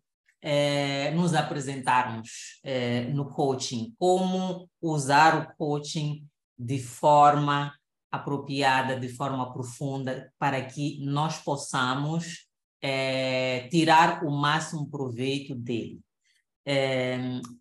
é, 0.51 1.11
nos 1.11 1.35
apresentarmos 1.35 2.59
é, 2.65 3.03
no 3.09 3.29
coaching, 3.29 3.95
como 3.99 4.67
usar 4.81 5.37
o 5.37 5.57
coaching 5.59 6.27
de 6.59 6.79
forma 6.79 7.75
apropriada, 8.11 8.99
de 8.99 9.11
forma 9.11 9.53
profunda, 9.53 10.33
para 10.39 10.65
que 10.65 11.05
nós 11.05 11.37
possamos 11.37 12.47
é, 12.81 13.69
tirar 13.71 14.25
o 14.25 14.31
máximo 14.31 14.89
proveito 14.89 15.55
dele. 15.55 16.01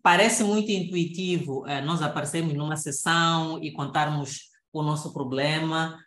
parece 0.02 0.42
muito 0.42 0.70
intuitivo 0.70 1.64
nós 1.84 2.00
aparecermos 2.00 2.54
numa 2.54 2.76
sessão 2.76 3.62
e 3.62 3.70
contarmos 3.70 4.48
o 4.72 4.82
nosso 4.82 5.12
problema, 5.12 5.98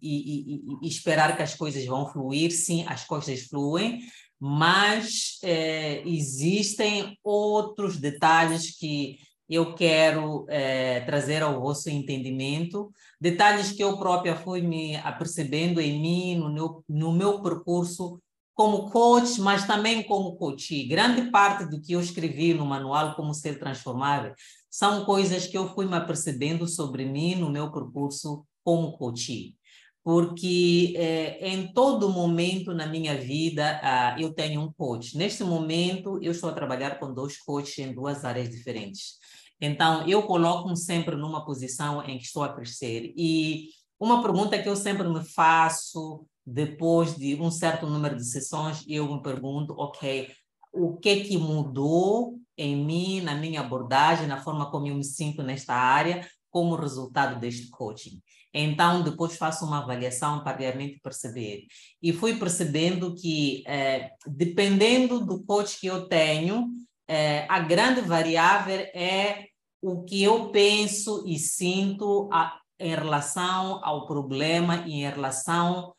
e, 0.00 0.62
e, 0.82 0.88
esperar 0.88 1.36
que 1.36 1.42
as 1.42 1.54
coisas 1.54 1.84
vão 1.84 2.10
fluir. 2.10 2.50
Sim, 2.50 2.84
as 2.88 3.04
coisas 3.04 3.42
fluem, 3.42 4.00
mas 4.44 5.38
é, 5.44 6.02
existem 6.04 7.16
outros 7.22 7.96
detalhes 7.96 8.76
que 8.76 9.16
eu 9.48 9.72
quero 9.72 10.44
é, 10.48 10.98
trazer 11.02 11.44
ao 11.44 11.60
vosso 11.60 11.88
entendimento, 11.88 12.90
detalhes 13.20 13.70
que 13.70 13.84
eu 13.84 13.96
própria 13.98 14.34
fui 14.34 14.60
me 14.60 14.96
apercebendo 14.96 15.80
em 15.80 16.00
mim, 16.00 16.34
no 16.34 16.52
meu, 16.52 16.84
no 16.88 17.12
meu 17.12 17.40
percurso 17.40 18.20
como 18.52 18.90
coach, 18.90 19.40
mas 19.40 19.64
também 19.64 20.02
como 20.02 20.34
coach. 20.34 20.88
Grande 20.88 21.30
parte 21.30 21.64
do 21.64 21.80
que 21.80 21.92
eu 21.92 22.00
escrevi 22.00 22.52
no 22.52 22.66
manual 22.66 23.14
Como 23.14 23.32
Ser 23.32 23.60
Transformável 23.60 24.34
são 24.68 25.04
coisas 25.04 25.46
que 25.46 25.56
eu 25.56 25.72
fui 25.72 25.86
me 25.86 25.94
apercebendo 25.94 26.66
sobre 26.66 27.04
mim 27.04 27.36
no 27.36 27.48
meu 27.48 27.70
percurso 27.70 28.44
como 28.64 28.98
coach. 28.98 29.54
Porque 30.04 30.94
eh, 30.96 31.38
em 31.48 31.72
todo 31.72 32.08
momento 32.08 32.74
na 32.74 32.86
minha 32.86 33.16
vida 33.16 33.80
ah, 33.82 34.16
eu 34.18 34.32
tenho 34.34 34.60
um 34.60 34.72
coach. 34.72 35.16
Neste 35.16 35.44
momento 35.44 36.18
eu 36.22 36.32
estou 36.32 36.50
a 36.50 36.54
trabalhar 36.54 36.98
com 36.98 37.14
dois 37.14 37.38
coaches 37.38 37.78
em 37.78 37.94
duas 37.94 38.24
áreas 38.24 38.50
diferentes. 38.50 39.18
Então 39.60 40.06
eu 40.08 40.24
coloco-me 40.24 40.76
sempre 40.76 41.14
numa 41.14 41.44
posição 41.44 42.02
em 42.04 42.18
que 42.18 42.24
estou 42.24 42.42
a 42.42 42.52
crescer. 42.52 43.12
E 43.16 43.68
uma 43.98 44.20
pergunta 44.20 44.60
que 44.60 44.68
eu 44.68 44.74
sempre 44.74 45.08
me 45.08 45.24
faço 45.24 46.26
depois 46.44 47.16
de 47.16 47.36
um 47.40 47.50
certo 47.50 47.86
número 47.86 48.16
de 48.16 48.24
sessões, 48.24 48.84
eu 48.88 49.06
me 49.12 49.22
pergunto, 49.22 49.74
ok, 49.78 50.28
o 50.72 50.96
que 50.96 51.20
que 51.20 51.38
mudou 51.38 52.38
em 52.56 52.76
mim, 52.76 53.20
na 53.20 53.34
minha 53.34 53.60
abordagem, 53.60 54.26
na 54.26 54.40
forma 54.40 54.70
como 54.70 54.86
eu 54.86 54.94
me 54.94 55.04
sinto 55.04 55.42
nesta 55.42 55.74
área, 55.74 56.26
como 56.50 56.74
resultado 56.74 57.38
deste 57.38 57.70
coaching. 57.70 58.20
Então, 58.54 59.02
depois 59.02 59.36
faço 59.36 59.64
uma 59.64 59.78
avaliação 59.78 60.42
para 60.42 60.56
realmente 60.56 61.00
perceber. 61.00 61.66
E 62.02 62.12
fui 62.12 62.36
percebendo 62.38 63.14
que, 63.14 63.64
é, 63.66 64.10
dependendo 64.26 65.24
do 65.24 65.42
coach 65.44 65.80
que 65.80 65.86
eu 65.86 66.06
tenho, 66.06 66.68
é, 67.08 67.46
a 67.48 67.60
grande 67.60 68.02
variável 68.02 68.80
é 68.94 69.46
o 69.80 70.04
que 70.04 70.22
eu 70.22 70.50
penso 70.50 71.24
e 71.26 71.38
sinto 71.38 72.28
a, 72.32 72.60
em 72.78 72.94
relação 72.94 73.80
ao 73.82 74.06
problema 74.06 74.84
e 74.86 74.92
em 74.92 75.02
relação 75.02 75.94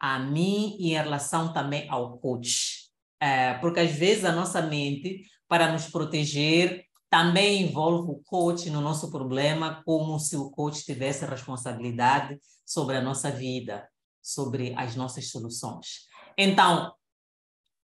a 0.00 0.18
mim 0.18 0.76
e 0.78 0.92
em 0.92 0.94
relação 0.94 1.52
também 1.52 1.88
ao 1.90 2.18
coach. 2.18 2.88
É, 3.20 3.54
porque 3.54 3.80
às 3.80 3.90
vezes 3.90 4.24
a 4.24 4.32
nossa 4.32 4.62
mente, 4.62 5.22
para 5.48 5.72
nos 5.72 5.86
proteger, 5.86 6.84
também 7.10 7.62
envolve 7.62 8.10
o 8.10 8.22
coach 8.24 8.68
no 8.70 8.80
nosso 8.80 9.10
problema, 9.10 9.82
como 9.84 10.18
se 10.18 10.36
o 10.36 10.50
coach 10.50 10.84
tivesse 10.84 11.24
responsabilidade 11.24 12.38
sobre 12.66 12.96
a 12.96 13.02
nossa 13.02 13.30
vida, 13.30 13.88
sobre 14.22 14.74
as 14.76 14.94
nossas 14.94 15.30
soluções. 15.30 16.06
Então, 16.36 16.92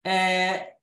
é, 0.06 0.74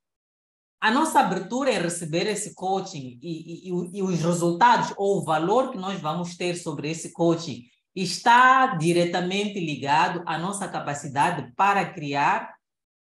a 0.80 0.90
nossa 0.90 1.20
abertura 1.20 1.70
em 1.70 1.78
receber 1.78 2.26
esse 2.26 2.54
coaching 2.54 3.18
e, 3.22 3.68
e, 3.68 3.98
e, 3.98 4.02
os 4.02 4.20
resultados 4.20 4.94
ou 4.96 5.18
o 5.18 5.24
valor 5.24 5.70
que 5.70 5.76
nós 5.76 6.00
vamos 6.00 6.36
ter 6.36 6.54
sobre 6.54 6.90
esse 6.90 7.12
coaching 7.12 7.64
está 7.94 8.74
diretamente 8.76 9.60
ligado 9.60 10.22
à 10.24 10.38
nossa 10.38 10.66
capacidade 10.66 11.52
para 11.54 11.92
criar 11.92 12.54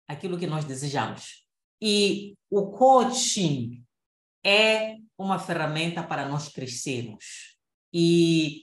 aquilo 0.08 0.38
que 0.38 0.46
nós 0.46 0.64
desejamos. 0.64 1.44
E 1.82 2.34
o 2.50 2.70
coaching 2.70 3.84
é 4.42 4.96
uma 5.18 5.38
ferramenta 5.38 6.02
para 6.02 6.28
nós 6.28 6.48
crescermos. 6.48 7.56
E 7.92 8.62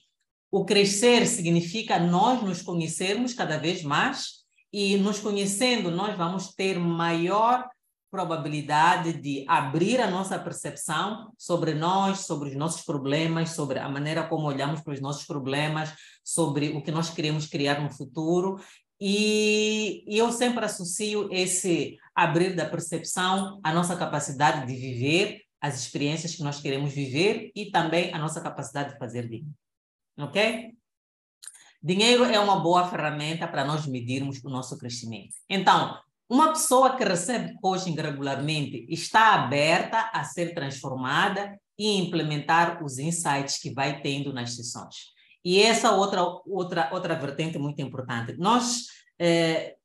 o 0.51 0.65
crescer 0.65 1.25
significa 1.25 2.00
nós 2.00 2.41
nos 2.43 2.62
conhecermos 2.62 3.33
cada 3.33 3.57
vez 3.57 3.81
mais 3.83 4.43
e 4.72 4.98
nos 4.98 5.19
conhecendo 5.19 5.91
nós 5.91 6.17
vamos 6.17 6.53
ter 6.53 6.79
maior 6.79 7.67
probabilidade 8.13 9.13
de 9.13 9.43
abrir 9.48 10.00
a 10.00 10.10
nossa 10.10 10.38
percepção 10.38 11.33
sobre 11.36 11.74
nós, 11.74 12.19
sobre 12.27 12.50
os 12.50 12.55
nossos 12.55 12.83
problemas, 12.83 13.51
sobre 13.51 13.79
a 13.79 13.89
maneira 13.89 14.27
como 14.27 14.45
olhamos 14.45 14.81
para 14.81 14.93
os 14.93 15.01
nossos 15.01 15.25
problemas, 15.25 15.91
sobre 16.24 16.69
o 16.69 16.83
que 16.83 16.91
nós 16.91 17.10
queremos 17.10 17.48
criar 17.48 17.81
no 17.81 17.91
futuro. 17.91 18.60
E, 19.01 20.03
e 20.07 20.19
eu 20.19 20.31
sempre 20.31 20.63
associo 20.63 21.27
esse 21.31 21.98
abrir 22.13 22.55
da 22.55 22.65
percepção 22.65 23.60
à 23.63 23.74
nossa 23.74 23.95
capacidade 23.95 24.67
de 24.67 24.75
viver 24.75 25.42
as 25.63 25.79
experiências 25.79 26.36
que 26.36 26.43
nós 26.43 26.60
queremos 26.60 26.93
viver 26.93 27.50
e 27.55 27.72
também 27.72 28.13
a 28.13 28.20
nossa 28.20 28.41
capacidade 28.41 28.91
de 28.91 29.00
fazer 29.00 29.24
dinheiro. 29.29 29.55
Ok? 30.20 30.75
Dinheiro 31.82 32.25
é 32.25 32.39
uma 32.39 32.60
boa 32.60 32.89
ferramenta 32.89 33.48
para 33.48 33.63
nós 33.63 33.88
medirmos 33.88 34.43
o 34.43 34.50
nosso 34.50 34.77
crescimento. 34.77 35.36
Então, 35.50 35.98
Uma 36.29 36.50
pessoa 36.53 36.96
que 36.96 37.03
recebe 37.03 37.53
coaching 37.62 37.93
regularmente 37.96 38.88
está 38.89 39.36
aberta 39.36 40.10
a 40.13 40.24
ser 40.24 40.53
transformada 40.55 41.60
e 41.77 41.98
implementar 41.98 42.84
os 42.84 42.98
insights 42.98 43.60
que 43.60 43.72
vai 43.74 44.01
tendo 44.01 44.34
nas 44.34 44.55
sessões. 44.55 45.12
E 45.46 45.62
essa 45.62 45.91
outra 45.91 46.24
outra 46.46 46.89
outra 46.93 47.15
vertente 47.15 47.60
muito 47.60 47.82
importante. 47.82 48.36
Nós 48.38 48.86
é, 49.20 49.75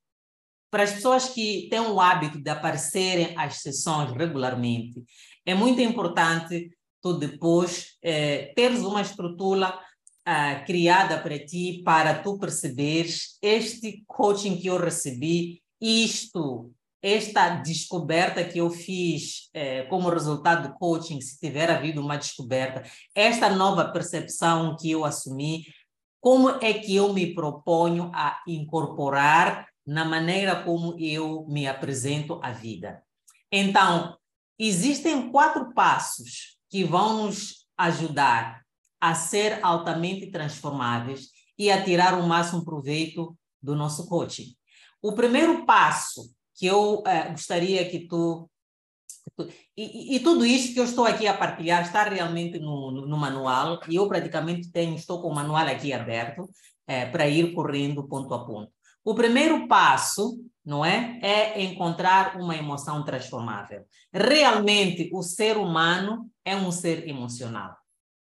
para 0.71 0.85
as 0.85 0.93
pessoas 0.93 1.29
que 1.29 1.67
têm 1.69 1.81
o 1.81 2.01
hábito 2.01 2.41
de 2.41 2.51
aparecerem 2.51 3.35
às 3.37 3.57
sessões 3.61 4.13
regularmente, 4.13 5.03
é 5.49 5.55
muito 5.55 5.81
importante 5.81 6.71
tu 7.01 7.15
depois 7.15 7.97
é, 8.03 8.53
teres 8.55 8.81
uma 8.81 9.01
estrutura 9.01 9.81
ah, 10.27 10.57
criada 10.67 11.19
para 11.19 11.39
ti 11.39 11.81
para 11.83 12.23
tu 12.23 12.39
perceberes 12.39 13.39
este 13.41 14.05
coaching 14.07 14.59
que 14.59 14.67
eu 14.67 14.77
recebi, 14.77 15.63
isto 15.81 16.71
esta 17.01 17.49
descoberta 17.49 18.45
que 18.45 18.59
eu 18.59 18.69
fiz 18.71 19.49
eh, 19.55 19.85
como 19.85 20.11
resultado 20.11 20.69
do 20.69 20.75
coaching, 20.75 21.21
se 21.21 21.39
tiver 21.39 21.71
havido 21.71 22.01
uma 22.01 22.19
descoberta, 22.19 22.83
esta 23.15 23.49
nova 23.49 23.85
percepção 23.93 24.77
que 24.77 24.91
eu 24.91 25.05
assumi, 25.05 25.65
como 26.21 26.51
é 26.61 26.73
que 26.73 26.97
eu 26.97 27.13
me 27.13 27.33
proponho 27.33 28.11
a 28.13 28.43
incorporar 28.49 29.69
na 29.87 30.05
maneira 30.05 30.65
como 30.65 30.97
eu 30.99 31.47
me 31.49 31.69
apresento 31.69 32.41
à 32.43 32.51
vida. 32.51 33.01
Então, 33.51 34.19
existem 34.59 35.31
quatro 35.31 35.73
passos 35.73 36.59
que 36.69 36.85
vão 36.85 37.25
nos 37.27 37.67
ajudar 37.77 38.63
a 39.01 39.15
ser 39.15 39.61
altamente 39.63 40.31
transformáveis 40.31 41.29
e 41.57 41.71
a 41.71 41.83
tirar 41.83 42.19
o 42.19 42.27
máximo 42.27 42.65
proveito 42.65 43.37
do 43.63 43.75
nosso 43.75 44.07
coaching. 44.09 44.55
O 45.01 45.13
primeiro 45.13 45.65
passo 45.65 46.33
que 46.55 46.67
eu 46.67 47.03
é, 47.07 47.31
gostaria 47.31 47.89
que 47.89 48.07
tu. 48.09 48.51
E, 49.77 50.17
e, 50.17 50.21
tudo 50.21 50.45
isso 50.45 50.75
que 50.75 50.81
eu 50.81 50.85
estou 50.85 51.05
aqui 51.05 51.27
a 51.27 51.37
partilhar 51.37 51.83
está 51.83 52.03
realmente 52.03 52.59
no, 52.59 52.91
no, 52.91 53.07
no 53.07 53.17
manual, 53.17 53.81
e 53.89 53.95
eu 53.95 54.09
praticamente 54.09 54.73
tenho, 54.73 54.97
estou 54.97 55.23
com 55.23 55.29
o 55.29 55.35
manual 55.35 55.67
aqui 55.67 55.93
aberto 55.93 56.49
é, 56.87 57.07
para 57.07 57.29
ir 57.29 57.53
correndo 57.53 58.09
ponto 58.09 58.35
a 58.35 58.45
ponto. 58.45 58.73
O 59.09 59.15
primeiro 59.15 59.67
passo, 59.67 60.39
não 60.63 60.85
é, 60.85 61.19
é 61.23 61.63
encontrar 61.63 62.37
uma 62.37 62.55
emoção 62.55 63.03
transformável. 63.03 63.87
Realmente, 64.13 65.09
o 65.15 65.23
ser 65.23 65.57
humano 65.57 66.31
é 66.45 66.55
um 66.55 66.71
ser 66.71 67.09
emocional. 67.09 67.75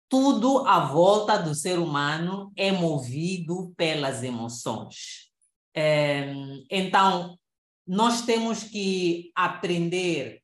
Tudo 0.08 0.64
à 0.68 0.78
volta 0.78 1.36
do 1.36 1.56
ser 1.56 1.76
humano 1.76 2.52
é 2.54 2.70
movido 2.70 3.74
pelas 3.76 4.22
emoções. 4.22 5.32
É, 5.74 6.32
então, 6.70 7.36
nós 7.84 8.22
temos 8.22 8.62
que 8.62 9.32
aprender 9.34 10.40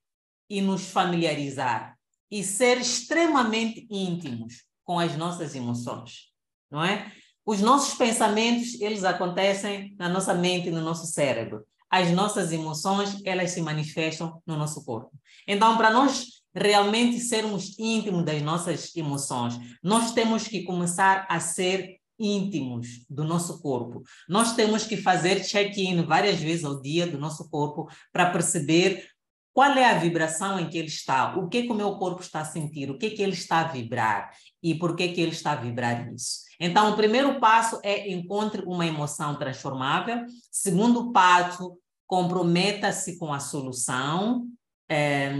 e 0.50 0.61
nos 0.61 0.90
familiarizar 0.90 1.97
e 2.28 2.42
ser 2.42 2.78
extremamente 2.78 3.87
íntimos 3.88 4.64
com 4.83 4.99
as 4.99 5.16
nossas 5.16 5.54
emoções, 5.54 6.33
não 6.68 6.83
é? 6.83 7.12
Os 7.47 7.61
nossos 7.61 7.95
pensamentos, 7.95 8.75
eles 8.81 9.05
acontecem 9.05 9.95
na 9.97 10.09
nossa 10.09 10.35
mente, 10.35 10.69
no 10.69 10.81
nosso 10.81 11.07
cérebro. 11.07 11.65
As 11.88 12.11
nossas 12.11 12.50
emoções, 12.50 13.23
elas 13.25 13.53
se 13.53 13.62
manifestam 13.62 14.43
no 14.45 14.57
nosso 14.57 14.85
corpo. 14.85 15.12
Então, 15.47 15.76
para 15.76 15.91
nós 15.91 16.43
realmente 16.53 17.21
sermos 17.21 17.79
íntimos 17.79 18.25
das 18.25 18.43
nossas 18.43 18.95
emoções, 18.97 19.57
nós 19.81 20.12
temos 20.12 20.49
que 20.49 20.65
começar 20.65 21.25
a 21.29 21.38
ser 21.38 22.00
íntimos 22.19 23.07
do 23.09 23.23
nosso 23.23 23.62
corpo. 23.62 24.03
Nós 24.29 24.57
temos 24.57 24.85
que 24.85 24.97
fazer 24.97 25.45
check-in 25.45 26.03
várias 26.03 26.41
vezes 26.41 26.65
ao 26.65 26.83
dia 26.83 27.07
do 27.07 27.17
nosso 27.17 27.49
corpo 27.49 27.88
para 28.12 28.31
perceber 28.31 29.07
qual 29.53 29.71
é 29.71 29.85
a 29.85 29.99
vibração 29.99 30.59
em 30.59 30.69
que 30.69 30.78
ele 30.78 30.89
está, 30.89 31.37
o 31.37 31.49
que, 31.49 31.63
que 31.63 31.73
o 31.73 31.75
meu 31.75 31.97
corpo 31.97 32.21
está 32.21 32.41
a 32.41 32.45
sentir, 32.45 32.91
o 32.91 32.99
que, 32.99 33.11
que 33.11 33.23
ele 33.23 33.32
está 33.32 33.61
a 33.61 33.69
vibrar 33.69 34.30
e 34.63 34.75
por 34.75 34.97
que, 34.97 35.09
que 35.09 35.21
ele 35.21 35.30
está 35.30 35.52
a 35.52 35.56
vibrar 35.56 36.13
isso. 36.13 36.46
Então, 36.58 36.92
o 36.92 36.97
primeiro 36.97 37.38
passo 37.38 37.78
é 37.82 38.10
encontre 38.10 38.62
uma 38.62 38.86
emoção 38.86 39.34
transformável. 39.36 40.25
Segundo 40.50 41.12
passo, 41.12 41.78
comprometa-se 42.06 43.19
com 43.19 43.32
a 43.32 43.40
solução 43.40 44.47
é, 44.88 45.32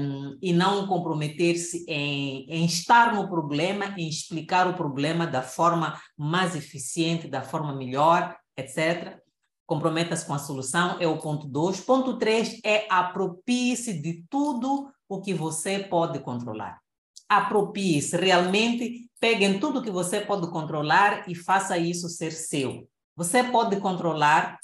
e 0.42 0.52
não 0.52 0.87
comprometer-se 0.87 1.85
em, 1.88 2.46
em, 2.48 2.64
estar 2.64 3.14
no 3.14 3.29
problema, 3.29 3.94
em 3.96 4.09
explicar 4.09 4.66
o 4.66 4.74
problema 4.74 5.26
da 5.26 5.42
forma 5.42 5.98
mais 6.16 6.57
eficiente, 6.57 7.29
da 7.29 7.42
forma 7.42 7.74
melhor, 7.74 8.37
etc. 8.57 9.18
Comprometa-se 9.64 10.26
com 10.26 10.35
a 10.35 10.38
solução, 10.38 10.96
é 11.00 11.07
o 11.07 11.18
ponto 11.18 11.46
2. 11.46 11.81
Ponto 11.81 12.18
3 12.18 12.61
é 12.64 12.87
apropie-se 12.90 14.00
de 14.00 14.24
tudo 14.29 14.90
o 15.09 15.20
que 15.20 15.33
você 15.33 15.79
pode 15.79 16.18
controlar. 16.20 16.81
Apropie-se, 17.29 18.17
realmente 18.17 19.11
peguem 19.19 19.59
tudo 19.59 19.83
que 19.83 19.91
você 19.91 20.21
pode 20.21 20.49
controlar 20.51 21.29
e 21.29 21.35
faça 21.35 21.77
isso 21.77 22.09
ser 22.09 22.31
seu. 22.31 22.89
Você 23.17 23.43
pode 23.43 23.81
controlar 23.81 24.59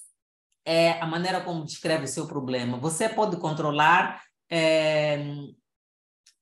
é, 0.65 0.93
a 1.01 1.07
maneira 1.07 1.41
como 1.41 1.65
descreve 1.65 2.05
o 2.05 2.09
seu 2.09 2.27
problema. 2.27 2.79
Você 2.79 3.09
pode 3.09 3.37
controlar 3.39 4.23
é, 4.51 5.25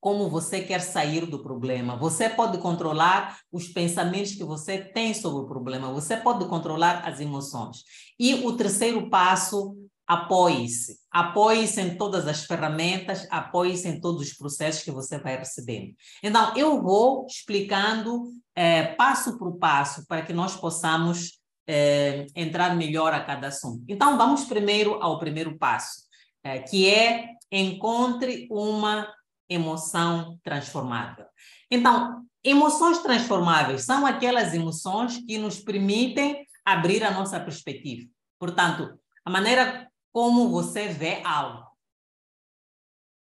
como 0.01 0.29
você 0.29 0.63
quer 0.63 0.81
sair 0.81 1.27
do 1.27 1.39
problema. 1.43 1.97
Você 1.97 2.29
pode 2.29 2.59
controlar 2.59 3.39
os 3.53 3.69
pensamentos 3.69 4.35
que 4.35 4.45
você 4.45 4.79
tem 4.79 5.13
sobre 5.15 5.45
o 5.45 5.49
problema. 5.49 5.93
Você 5.93 6.17
pode 6.17 6.47
controlar 6.47 7.07
as 7.07 7.21
emoções. 7.21 7.85
E 8.19 8.35
o 8.47 8.57
terceiro 8.57 9.09
passo, 9.09 9.77
apoie-se. 10.07 11.00
Apoie-se 11.11 11.81
em 11.81 11.97
todas 11.97 12.29
as 12.29 12.45
ferramentas, 12.45 13.27
apoie-se 13.31 13.89
em 13.89 14.01
todos 14.01 14.23
os 14.23 14.33
processos 14.33 14.85
que 14.85 14.93
você 14.93 15.19
vai 15.19 15.37
recebendo. 15.37 15.95
Então, 16.23 16.57
eu 16.57 16.81
vou 16.81 17.27
explicando 17.27 18.33
é, 18.55 18.85
passo 18.95 19.37
por 19.39 19.59
passo 19.59 20.07
para 20.07 20.23
que 20.23 20.33
nós 20.33 20.55
possamos 20.55 21.41
é, 21.67 22.27
entrar 22.37 22.77
melhor 22.77 23.13
a 23.13 23.25
cada 23.25 23.49
assunto. 23.49 23.85
Então, 23.89 24.17
vamos 24.17 24.45
primeiro 24.45 25.03
ao 25.03 25.19
primeiro 25.19 25.59
passo, 25.59 26.03
é, 26.45 26.61
que 26.61 26.89
é 26.89 27.31
encontre 27.51 28.47
uma 28.51 29.13
emoção 29.49 30.39
transformável. 30.45 31.27
Então, 31.69 32.25
emoções 32.45 32.99
transformáveis 32.99 33.85
são 33.85 34.07
aquelas 34.07 34.55
emoções 34.55 35.19
que 35.19 35.39
nos 35.39 35.59
permitem 35.59 36.47
abrir 36.65 37.03
a 37.03 37.11
nossa 37.11 37.41
perspectiva. 37.41 38.09
Portanto, 38.39 38.99
a 39.25 39.31
maneira 39.31 39.90
como 40.13 40.49
você 40.49 40.89
vê 40.89 41.23
algo, 41.25 41.65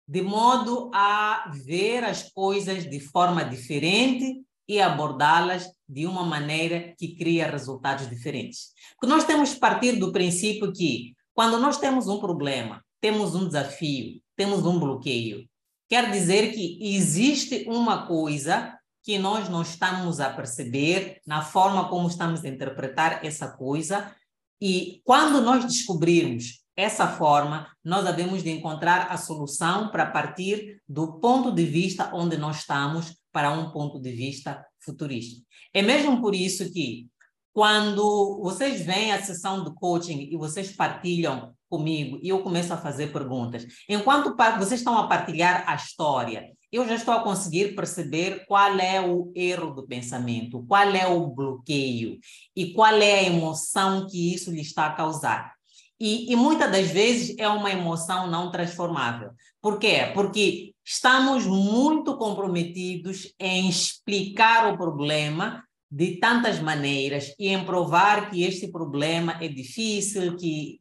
de 0.07 0.21
modo 0.21 0.89
a 0.93 1.51
ver 1.53 2.03
as 2.03 2.31
coisas 2.31 2.89
de 2.89 2.99
forma 2.99 3.45
diferente 3.45 4.43
e 4.67 4.81
abordá-las 4.81 5.71
de 5.87 6.05
uma 6.05 6.23
maneira 6.23 6.93
que 6.97 7.15
cria 7.15 7.49
resultados 7.49 8.09
diferentes. 8.09 8.71
Porque 8.99 9.13
nós 9.13 9.23
temos 9.23 9.53
que 9.53 9.59
partir 9.59 9.97
do 9.97 10.11
princípio 10.11 10.71
que, 10.73 11.15
quando 11.33 11.59
nós 11.59 11.77
temos 11.77 12.07
um 12.07 12.19
problema, 12.19 12.83
temos 13.01 13.35
um 13.35 13.47
desafio, 13.47 14.21
temos 14.35 14.65
um 14.65 14.79
bloqueio. 14.79 15.47
Quer 15.87 16.11
dizer 16.11 16.53
que 16.53 16.77
existe 16.95 17.65
uma 17.67 18.05
coisa 18.05 18.77
que 19.03 19.17
nós 19.17 19.49
não 19.49 19.61
estamos 19.61 20.19
a 20.19 20.29
perceber 20.29 21.21
na 21.25 21.41
forma 21.41 21.89
como 21.89 22.07
estamos 22.07 22.43
a 22.43 22.49
interpretar 22.49 23.25
essa 23.25 23.47
coisa, 23.47 24.15
e 24.61 25.01
quando 25.03 25.41
nós 25.41 25.65
descobrirmos 25.65 26.58
essa 26.79 27.07
forma, 27.07 27.67
nós 27.83 28.05
devemos 28.05 28.41
de 28.41 28.49
encontrar 28.49 29.11
a 29.11 29.17
solução 29.17 29.89
para 29.89 30.05
partir 30.05 30.81
do 30.87 31.19
ponto 31.19 31.51
de 31.51 31.65
vista 31.65 32.09
onde 32.13 32.37
nós 32.37 32.59
estamos 32.59 33.15
para 33.31 33.51
um 33.51 33.71
ponto 33.71 33.99
de 33.99 34.11
vista 34.11 34.65
futurista. 34.79 35.43
É 35.73 35.81
mesmo 35.81 36.21
por 36.21 36.33
isso 36.33 36.71
que 36.71 37.07
quando 37.51 38.41
vocês 38.41 38.85
vêm 38.85 39.11
à 39.11 39.21
sessão 39.21 39.63
do 39.63 39.73
coaching 39.73 40.29
e 40.31 40.37
vocês 40.37 40.71
partilham 40.71 41.53
comigo 41.69 42.19
e 42.23 42.29
eu 42.29 42.41
começo 42.41 42.73
a 42.73 42.77
fazer 42.77 43.11
perguntas. 43.11 43.65
Enquanto 43.87 44.35
vocês 44.57 44.79
estão 44.79 44.97
a 44.97 45.07
partilhar 45.07 45.63
a 45.67 45.75
história, 45.75 46.49
eu 46.71 46.87
já 46.87 46.95
estou 46.95 47.13
a 47.13 47.23
conseguir 47.23 47.75
perceber 47.75 48.45
qual 48.47 48.79
é 48.79 49.01
o 49.01 49.31
erro 49.35 49.71
do 49.71 49.87
pensamento, 49.87 50.63
qual 50.67 50.87
é 50.95 51.07
o 51.07 51.27
bloqueio 51.27 52.17
e 52.55 52.73
qual 52.73 52.93
é 52.93 53.19
a 53.19 53.23
emoção 53.23 54.07
que 54.07 54.33
isso 54.33 54.51
lhe 54.51 54.61
está 54.61 54.85
a 54.85 54.93
causar. 54.93 55.58
E, 55.99 56.31
e 56.31 56.35
muitas 56.35 56.71
das 56.71 56.87
vezes 56.89 57.35
é 57.37 57.47
uma 57.47 57.69
emoção 57.69 58.27
não 58.27 58.51
transformável. 58.51 59.31
Por 59.61 59.77
quê? 59.79 60.11
Porque 60.13 60.73
estamos 60.85 61.45
muito 61.45 62.15
comprometidos 62.17 63.33
em 63.37 63.67
explicar 63.67 64.73
o 64.73 64.77
problema 64.77 65.63
de 65.91 66.17
tantas 66.17 66.59
maneiras 66.59 67.33
e 67.37 67.49
em 67.49 67.65
provar 67.65 68.29
que 68.29 68.43
este 68.43 68.67
problema 68.67 69.37
é 69.41 69.47
difícil, 69.47 70.37
que 70.37 70.79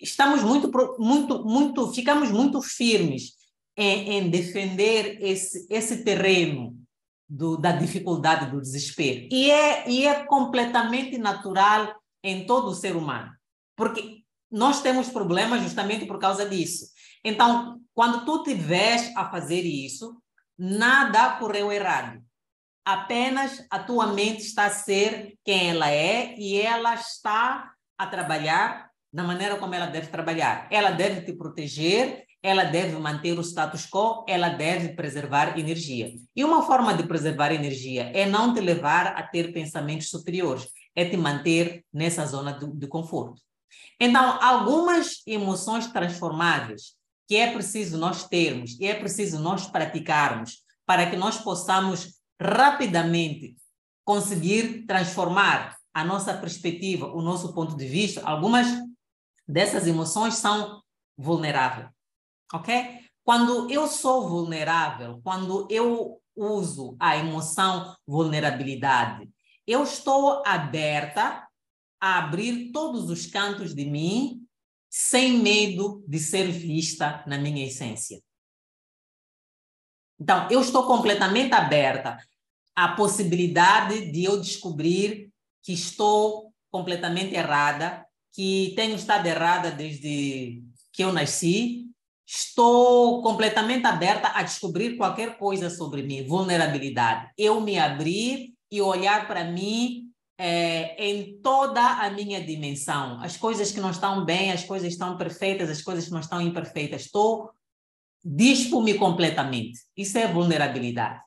estamos 0.00 0.42
muito, 0.42 0.70
muito, 0.98 1.44
muito, 1.44 1.92
ficamos 1.92 2.30
muito 2.30 2.60
firmes 2.60 3.32
em, 3.76 4.18
em 4.18 4.30
defender 4.30 5.18
esse, 5.20 5.66
esse 5.70 6.04
terreno 6.04 6.76
do, 7.28 7.56
da 7.56 7.72
dificuldade, 7.72 8.50
do 8.50 8.60
desespero. 8.60 9.26
E 9.30 9.50
é, 9.50 9.90
e 9.90 10.06
é 10.06 10.24
completamente 10.24 11.16
natural 11.16 11.94
em 12.22 12.44
todo 12.44 12.68
o 12.68 12.74
ser 12.74 12.94
humano. 12.94 13.32
Porque 13.74 14.21
nós 14.52 14.82
temos 14.82 15.08
problemas 15.08 15.62
justamente 15.62 16.04
por 16.04 16.18
causa 16.18 16.46
disso. 16.46 16.86
Então, 17.24 17.80
quando 17.94 18.24
tu 18.24 18.42
tiveres 18.42 19.10
a 19.16 19.30
fazer 19.30 19.62
isso, 19.62 20.20
nada 20.58 21.36
correu 21.38 21.72
errado. 21.72 22.22
Apenas 22.84 23.64
a 23.70 23.78
tua 23.78 24.08
mente 24.08 24.42
está 24.42 24.66
a 24.66 24.70
ser 24.70 25.38
quem 25.44 25.70
ela 25.70 25.90
é 25.90 26.34
e 26.36 26.60
ela 26.60 26.94
está 26.94 27.72
a 27.96 28.06
trabalhar 28.06 28.90
da 29.12 29.22
maneira 29.22 29.56
como 29.56 29.74
ela 29.74 29.86
deve 29.86 30.08
trabalhar. 30.08 30.66
Ela 30.70 30.90
deve 30.90 31.22
te 31.22 31.32
proteger, 31.32 32.24
ela 32.42 32.64
deve 32.64 32.96
manter 32.96 33.38
o 33.38 33.42
status 33.42 33.86
quo, 33.86 34.24
ela 34.28 34.48
deve 34.48 34.90
preservar 34.90 35.56
energia. 35.58 36.12
E 36.34 36.44
uma 36.44 36.62
forma 36.62 36.92
de 36.94 37.04
preservar 37.04 37.52
energia 37.52 38.10
é 38.14 38.26
não 38.26 38.52
te 38.52 38.60
levar 38.60 39.08
a 39.08 39.22
ter 39.22 39.52
pensamentos 39.52 40.10
superiores, 40.10 40.66
é 40.94 41.04
te 41.04 41.16
manter 41.16 41.84
nessa 41.92 42.26
zona 42.26 42.52
de, 42.52 42.66
de 42.66 42.86
conforto. 42.88 43.40
Então, 44.00 44.38
algumas 44.42 45.22
emoções 45.26 45.86
transformáveis 45.86 46.94
que 47.28 47.36
é 47.36 47.52
preciso 47.52 47.96
nós 47.96 48.28
termos 48.28 48.78
e 48.80 48.86
é 48.86 48.94
preciso 48.94 49.38
nós 49.38 49.66
praticarmos 49.66 50.64
para 50.84 51.08
que 51.08 51.16
nós 51.16 51.38
possamos 51.38 52.20
rapidamente 52.40 53.56
conseguir 54.04 54.84
transformar 54.86 55.76
a 55.94 56.04
nossa 56.04 56.34
perspectiva, 56.34 57.06
o 57.06 57.22
nosso 57.22 57.54
ponto 57.54 57.76
de 57.76 57.86
vista. 57.86 58.22
Algumas 58.24 58.66
dessas 59.46 59.86
emoções 59.86 60.34
são 60.34 60.82
vulneráveis, 61.16 61.88
ok? 62.52 63.00
Quando 63.24 63.70
eu 63.70 63.86
sou 63.86 64.28
vulnerável, 64.28 65.20
quando 65.22 65.68
eu 65.70 66.20
uso 66.34 66.96
a 66.98 67.16
emoção 67.16 67.94
vulnerabilidade, 68.06 69.28
eu 69.66 69.84
estou 69.84 70.42
aberta 70.44 71.46
a 72.02 72.18
abrir 72.18 72.72
todos 72.72 73.08
os 73.08 73.26
cantos 73.26 73.76
de 73.76 73.84
mim 73.84 74.44
sem 74.90 75.38
medo 75.38 76.04
de 76.08 76.18
ser 76.18 76.50
vista 76.50 77.22
na 77.28 77.38
minha 77.38 77.64
essência. 77.64 78.20
Então, 80.20 80.48
eu 80.50 80.60
estou 80.60 80.84
completamente 80.84 81.54
aberta 81.54 82.18
à 82.74 82.88
possibilidade 82.88 84.10
de 84.10 84.24
eu 84.24 84.40
descobrir 84.40 85.30
que 85.62 85.72
estou 85.72 86.52
completamente 86.72 87.36
errada, 87.36 88.04
que 88.32 88.72
tenho 88.74 88.96
estado 88.96 89.26
errada 89.26 89.70
desde 89.70 90.60
que 90.92 91.04
eu 91.04 91.12
nasci. 91.12 91.86
Estou 92.26 93.22
completamente 93.22 93.86
aberta 93.86 94.32
a 94.34 94.42
descobrir 94.42 94.96
qualquer 94.96 95.38
coisa 95.38 95.70
sobre 95.70 96.02
mim, 96.02 96.26
vulnerabilidade. 96.26 97.30
Eu 97.38 97.60
me 97.60 97.78
abrir 97.78 98.54
e 98.70 98.82
olhar 98.82 99.28
para 99.28 99.44
mim 99.44 100.11
é, 100.44 100.96
em 100.98 101.40
toda 101.40 101.80
a 101.80 102.10
minha 102.10 102.44
dimensão. 102.44 103.20
As 103.22 103.36
coisas 103.36 103.70
que 103.70 103.80
não 103.80 103.92
estão 103.92 104.24
bem, 104.24 104.50
as 104.50 104.64
coisas 104.64 104.92
estão 104.92 105.16
perfeitas, 105.16 105.70
as 105.70 105.80
coisas 105.80 106.06
que 106.06 106.10
não 106.10 106.18
estão 106.18 106.40
imperfeitas. 106.40 107.02
Estou 107.02 107.52
dispo-me 108.24 108.94
completamente. 108.94 109.78
Isso 109.96 110.18
é 110.18 110.26
vulnerabilidade. 110.26 111.20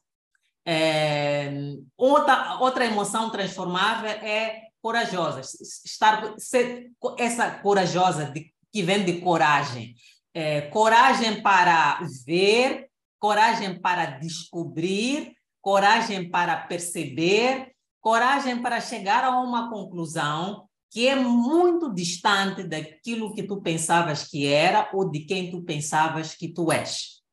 É, 0.65 1.49
outra, 1.95 2.57
outra 2.59 2.85
emoção 2.85 3.29
transformável 3.29 4.09
é 4.09 4.63
corajosa. 4.81 5.39
Estar, 5.85 6.33
ser, 6.37 6.91
essa 7.17 7.49
corajosa 7.51 8.25
de, 8.25 8.53
que 8.69 8.83
vem 8.83 9.05
de 9.05 9.21
coragem. 9.21 9.95
É, 10.33 10.59
coragem 10.63 11.41
para 11.41 12.01
ver, 12.25 12.89
coragem 13.17 13.79
para 13.79 14.07
descobrir, 14.17 15.37
coragem 15.61 16.29
para 16.29 16.57
perceber, 16.57 17.74
coragem 18.05 18.61
para 18.61 18.79
chegar 18.79 19.23
a 19.23 19.39
uma 19.39 19.67
conclusão 19.67 20.69
que 20.91 21.07
é 21.07 21.15
muito 21.15 21.91
distante 21.91 22.61
daquilo 22.61 23.33
que 23.33 23.41
tu 23.41 23.59
pensavas 23.63 24.27
que 24.29 24.45
era 24.45 24.91
ou 24.93 25.09
de 25.09 25.21
quem 25.21 25.49
tu 25.49 25.63
pensavas 25.63 26.35
que 26.35 26.53
tu 26.53 26.71
és. 26.71 27.23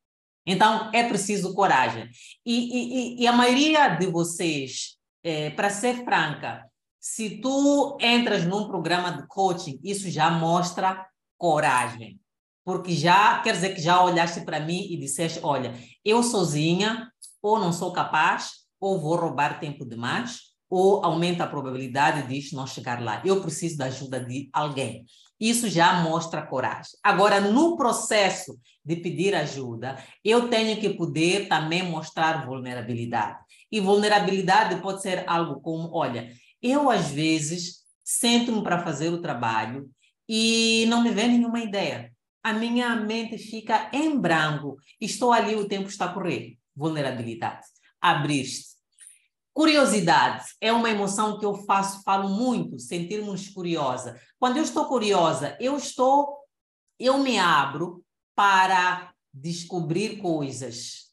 Então, 0.43 0.89
é 0.91 1.07
preciso 1.07 1.53
coragem. 1.53 2.09
E, 2.43 2.55
e, 2.55 3.21
e 3.21 3.27
a 3.27 3.31
maioria 3.31 3.89
de 3.89 4.07
vocês, 4.07 4.97
é, 5.23 5.51
para 5.51 5.69
ser 5.69 6.03
franca, 6.03 6.67
se 6.99 7.39
tu 7.39 7.95
entras 8.01 8.43
num 8.43 8.67
programa 8.67 9.11
de 9.11 9.27
coaching, 9.27 9.79
isso 9.83 10.09
já 10.09 10.31
mostra 10.31 11.07
coragem. 11.37 12.19
Porque 12.65 12.95
já 12.95 13.39
quer 13.43 13.53
dizer 13.53 13.75
que 13.75 13.81
já 13.81 14.03
olhaste 14.03 14.41
para 14.41 14.59
mim 14.59 14.87
e 14.89 14.97
disseste: 14.97 15.39
olha, 15.43 15.75
eu 16.03 16.23
sozinha 16.23 17.11
ou 17.43 17.59
não 17.59 17.71
sou 17.71 17.93
capaz, 17.93 18.63
ou 18.79 18.99
vou 18.99 19.15
roubar 19.15 19.59
tempo 19.59 19.85
demais, 19.85 20.52
ou 20.75 21.05
aumenta 21.05 21.43
a 21.43 21.47
probabilidade 21.47 22.27
de 22.27 22.55
não 22.55 22.65
chegar 22.65 22.99
lá. 22.99 23.21
Eu 23.23 23.39
preciso 23.41 23.77
da 23.77 23.85
ajuda 23.85 24.19
de 24.19 24.49
alguém. 24.51 25.05
Isso 25.39 25.69
já 25.69 26.01
mostra 26.01 26.41
coragem. 26.41 26.93
Agora, 27.03 27.39
no 27.39 27.77
processo 27.77 28.59
de 28.83 28.95
pedir 28.95 29.35
ajuda, 29.35 30.03
eu 30.25 30.49
tenho 30.49 30.79
que 30.81 30.89
poder 30.89 31.47
também 31.47 31.83
mostrar 31.83 32.43
vulnerabilidade. 32.47 33.37
E 33.71 33.79
vulnerabilidade 33.79 34.81
pode 34.81 35.03
ser 35.03 35.23
algo 35.27 35.61
como: 35.61 35.93
olha, 35.93 36.33
eu 36.59 36.89
às 36.89 37.11
vezes 37.11 37.83
sento-me 38.03 38.63
para 38.63 38.83
fazer 38.83 39.09
o 39.09 39.21
trabalho 39.21 39.87
e 40.27 40.87
não 40.87 41.03
me 41.03 41.11
vem 41.11 41.27
nenhuma 41.27 41.59
ideia. 41.59 42.11
A 42.41 42.51
minha 42.51 42.95
mente 42.95 43.37
fica 43.37 43.91
em 43.93 44.19
branco. 44.19 44.77
Estou 44.99 45.31
ali, 45.31 45.55
o 45.55 45.67
tempo 45.67 45.87
está 45.87 46.05
a 46.05 46.13
correr. 46.13 46.57
Vulnerabilidade. 46.75 47.61
Abrir-te 48.01 48.72
Curiosidade 49.53 50.45
é 50.59 50.73
uma 50.73 50.89
emoção 50.89 51.37
que 51.37 51.45
eu 51.45 51.53
faço, 51.53 52.01
falo 52.01 52.27
muito, 52.27 52.79
sentir-nos 52.79 53.49
curiosa. 53.49 54.19
Quando 54.39 54.57
eu 54.57 54.63
estou 54.63 54.85
curiosa, 54.85 55.55
eu 55.59 55.77
estou, 55.77 56.39
eu 56.99 57.19
me 57.19 57.37
abro 57.37 58.03
para 58.35 59.13
descobrir 59.31 60.17
coisas 60.17 61.11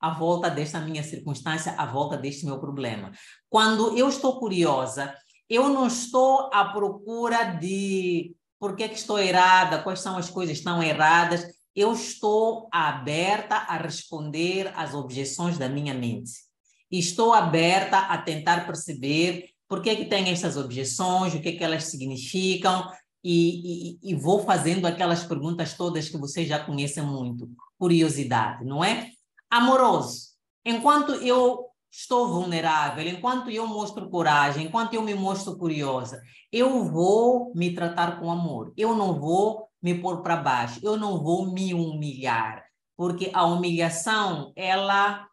à 0.00 0.10
volta 0.10 0.50
desta 0.50 0.80
minha 0.80 1.04
circunstância, 1.04 1.72
à 1.78 1.86
volta 1.86 2.16
deste 2.16 2.44
meu 2.44 2.58
problema. 2.58 3.12
Quando 3.48 3.96
eu 3.96 4.08
estou 4.08 4.40
curiosa, 4.40 5.14
eu 5.48 5.68
não 5.68 5.86
estou 5.86 6.50
à 6.52 6.64
procura 6.64 7.44
de 7.44 8.34
por 8.58 8.74
que, 8.74 8.88
que 8.88 8.96
estou 8.96 9.16
errada, 9.16 9.80
quais 9.80 10.00
são 10.00 10.18
as 10.18 10.28
coisas 10.28 10.54
que 10.54 10.58
estão 10.58 10.82
erradas. 10.82 11.46
Eu 11.74 11.92
estou 11.92 12.68
aberta 12.72 13.54
a 13.54 13.76
responder 13.76 14.72
às 14.74 14.92
objeções 14.92 15.56
da 15.56 15.68
minha 15.68 15.94
mente 15.94 16.45
e 16.90 16.98
estou 16.98 17.32
aberta 17.32 17.98
a 17.98 18.18
tentar 18.18 18.66
perceber 18.66 19.50
por 19.68 19.82
que, 19.82 19.96
que 19.96 20.04
tem 20.04 20.30
essas 20.30 20.56
objeções, 20.56 21.34
o 21.34 21.40
que, 21.40 21.52
que 21.52 21.64
elas 21.64 21.84
significam, 21.84 22.88
e, 23.22 23.98
e, 24.04 24.12
e, 24.12 24.14
vou 24.14 24.44
fazendo 24.44 24.86
aquelas 24.86 25.24
perguntas 25.24 25.74
todas 25.74 26.08
que 26.08 26.16
vocês 26.16 26.46
já 26.46 26.64
conhecem 26.64 27.02
muito. 27.02 27.50
Curiosidade, 27.76 28.64
não 28.64 28.84
é? 28.84 29.10
Amoroso. 29.50 30.28
Enquanto 30.64 31.12
eu 31.14 31.66
estou 31.90 32.28
vulnerável, 32.28 33.04
enquanto 33.08 33.50
eu 33.50 33.66
mostro 33.66 34.08
coragem, 34.08 34.66
enquanto 34.66 34.94
eu 34.94 35.02
me 35.02 35.14
mostro 35.14 35.56
curiosa, 35.56 36.22
eu 36.52 36.84
vou 36.84 37.52
me 37.54 37.74
tratar 37.74 38.20
com 38.20 38.30
amor. 38.30 38.72
Eu 38.76 38.94
não 38.94 39.18
vou 39.18 39.68
me 39.82 39.94
pôr 39.94 40.22
para 40.22 40.36
baixo, 40.36 40.78
eu 40.82 40.96
não 40.96 41.22
vou 41.22 41.52
me 41.52 41.74
humilhar, 41.74 42.64
porque 42.96 43.30
a 43.32 43.44
humilhação, 43.44 44.52
ela 44.54 45.26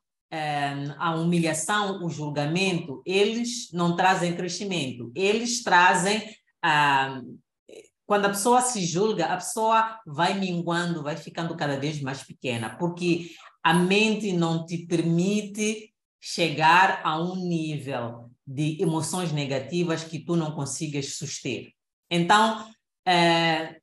a 0.98 1.16
humilhação, 1.16 2.04
o 2.04 2.10
julgamento, 2.10 3.02
eles 3.06 3.70
não 3.72 3.96
trazem 3.96 4.36
crescimento, 4.36 5.12
eles 5.16 5.62
trazem. 5.62 6.24
Ah, 6.62 7.22
quando 8.06 8.26
a 8.26 8.30
pessoa 8.30 8.62
se 8.62 8.86
julga, 8.86 9.28
a 9.28 9.38
pessoa 9.38 10.00
vai 10.06 10.34
minguando, 10.34 11.04
vai 11.04 11.16
ficando 11.16 11.56
cada 11.56 11.80
vez 11.80 12.02
mais 12.02 12.24
pequena, 12.24 12.76
porque 12.78 13.30
a 13.64 13.74
mente 13.74 14.34
não 14.34 14.66
te 14.66 14.86
permite 14.86 15.94
chegar 16.20 17.02
a 17.04 17.20
um 17.22 17.36
nível 17.36 18.30
de 18.46 18.82
emoções 18.82 19.32
negativas 19.32 20.04
que 20.04 20.20
tu 20.20 20.36
não 20.36 20.52
consigas 20.52 21.16
suster. 21.16 21.72
Então, 22.10 22.68
é, 23.06 23.80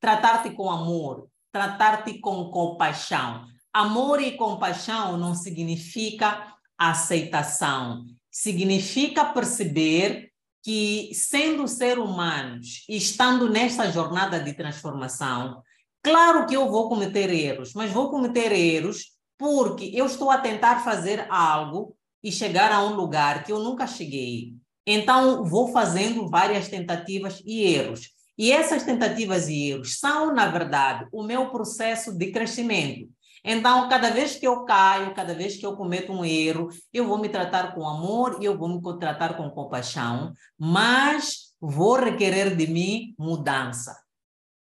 tratar-te 0.00 0.50
com 0.50 0.70
amor, 0.70 1.28
tratar-te 1.52 2.18
com 2.18 2.50
compaixão, 2.50 3.46
Amor 3.72 4.20
e 4.20 4.36
compaixão 4.36 5.16
não 5.16 5.34
significa 5.34 6.54
aceitação, 6.76 8.04
significa 8.30 9.24
perceber 9.24 10.30
que, 10.62 11.10
sendo 11.14 11.68
ser 11.68 11.98
humanos 11.98 12.84
estando 12.88 13.48
nesta 13.48 13.90
jornada 13.90 14.40
de 14.40 14.52
transformação, 14.54 15.62
claro 16.02 16.46
que 16.46 16.56
eu 16.56 16.70
vou 16.70 16.88
cometer 16.88 17.30
erros, 17.30 17.72
mas 17.74 17.90
vou 17.92 18.10
cometer 18.10 18.52
erros 18.52 19.16
porque 19.38 19.90
eu 19.94 20.06
estou 20.06 20.30
a 20.30 20.38
tentar 20.38 20.84
fazer 20.84 21.26
algo 21.30 21.96
e 22.22 22.30
chegar 22.30 22.70
a 22.72 22.84
um 22.84 22.94
lugar 22.94 23.44
que 23.44 23.52
eu 23.52 23.60
nunca 23.60 23.86
cheguei. 23.86 24.54
Então, 24.86 25.44
vou 25.44 25.72
fazendo 25.72 26.28
várias 26.28 26.68
tentativas 26.68 27.40
e 27.46 27.62
erros. 27.62 28.10
E 28.36 28.50
essas 28.50 28.82
tentativas 28.82 29.48
e 29.48 29.70
erros 29.70 29.98
são, 29.98 30.34
na 30.34 30.46
verdade, 30.48 31.06
o 31.12 31.22
meu 31.22 31.50
processo 31.50 32.16
de 32.16 32.32
crescimento. 32.32 33.08
Então, 33.44 33.88
cada 33.88 34.10
vez 34.10 34.36
que 34.36 34.46
eu 34.46 34.64
caio, 34.64 35.14
cada 35.14 35.34
vez 35.34 35.56
que 35.56 35.64
eu 35.66 35.76
cometo 35.76 36.12
um 36.12 36.24
erro, 36.24 36.68
eu 36.92 37.06
vou 37.06 37.18
me 37.18 37.28
tratar 37.28 37.74
com 37.74 37.88
amor 37.88 38.38
e 38.40 38.44
eu 38.44 38.56
vou 38.58 38.68
me 38.68 38.80
tratar 38.98 39.36
com 39.36 39.50
compaixão, 39.50 40.32
mas 40.58 41.54
vou 41.60 41.96
requerer 41.96 42.54
de 42.56 42.66
mim 42.66 43.14
mudança. 43.18 43.96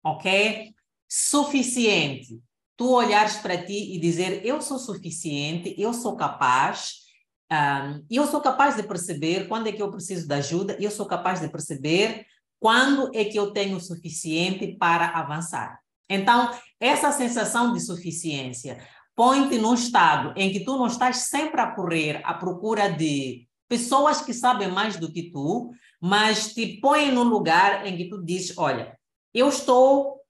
ok? 0.05 0.75
Suficiente. 1.09 2.41
Tu 2.77 2.91
olhares 2.91 3.37
para 3.37 3.57
ti 3.65 3.95
e 3.95 4.01
dizer: 4.01 4.45
eu 4.45 4.61
sou 4.61 4.79
suficiente, 4.79 5.75
eu 5.79 5.93
sou 5.95 6.17
capaz, 6.17 7.05
um, 7.53 8.05
eu 8.11 8.27
sou 8.27 8.41
capaz 8.41 8.77
de 8.77 8.83
perceber 8.83 9.47
quando 9.49 9.69
é 9.69 9.73
que 9.73 9.83
eu 9.83 9.91
preciso 9.91 10.27
de 10.27 10.35
ajuda, 10.35 10.77
eu 10.81 10.91
sou 10.91 11.07
capaz 11.07 11.41
de 11.41 11.49
perceber 11.49 12.27
quando 12.59 13.11
é 13.15 13.25
que 13.25 13.39
eu 13.39 13.53
tenho 13.53 13.77
o 13.77 13.81
suficiente 13.81 14.77
para 14.79 15.09
avançar. 15.09 15.84
Então, 16.09 16.51
essa 16.81 17.13
sensação 17.13 17.73
de 17.73 17.81
suficiência 17.81 18.79
põe-te 19.17 19.59
num 19.59 19.75
estado 19.75 20.33
em 20.37 20.53
que 20.53 20.65
tu 20.65 20.77
não 20.77 20.87
estás 20.87 21.29
sempre 21.29 21.61
a 21.61 21.75
correr 21.75 22.21
à 22.25 22.35
procura 22.35 22.89
de 22.89 23.49
pessoas 23.69 24.21
que 24.21 24.33
sabem 24.33 24.69
mais 24.69 24.97
do 24.97 25.11
que 25.11 25.31
tu, 25.31 25.71
mas 26.01 26.53
te 26.53 26.81
põe 26.81 27.11
num 27.11 27.25
lugar 27.25 27.87
em 27.87 27.97
que 27.97 28.09
tu 28.09 28.23
dizes, 28.23 28.57
olha, 28.59 28.99
eu 29.33 29.49
estou 29.49 30.21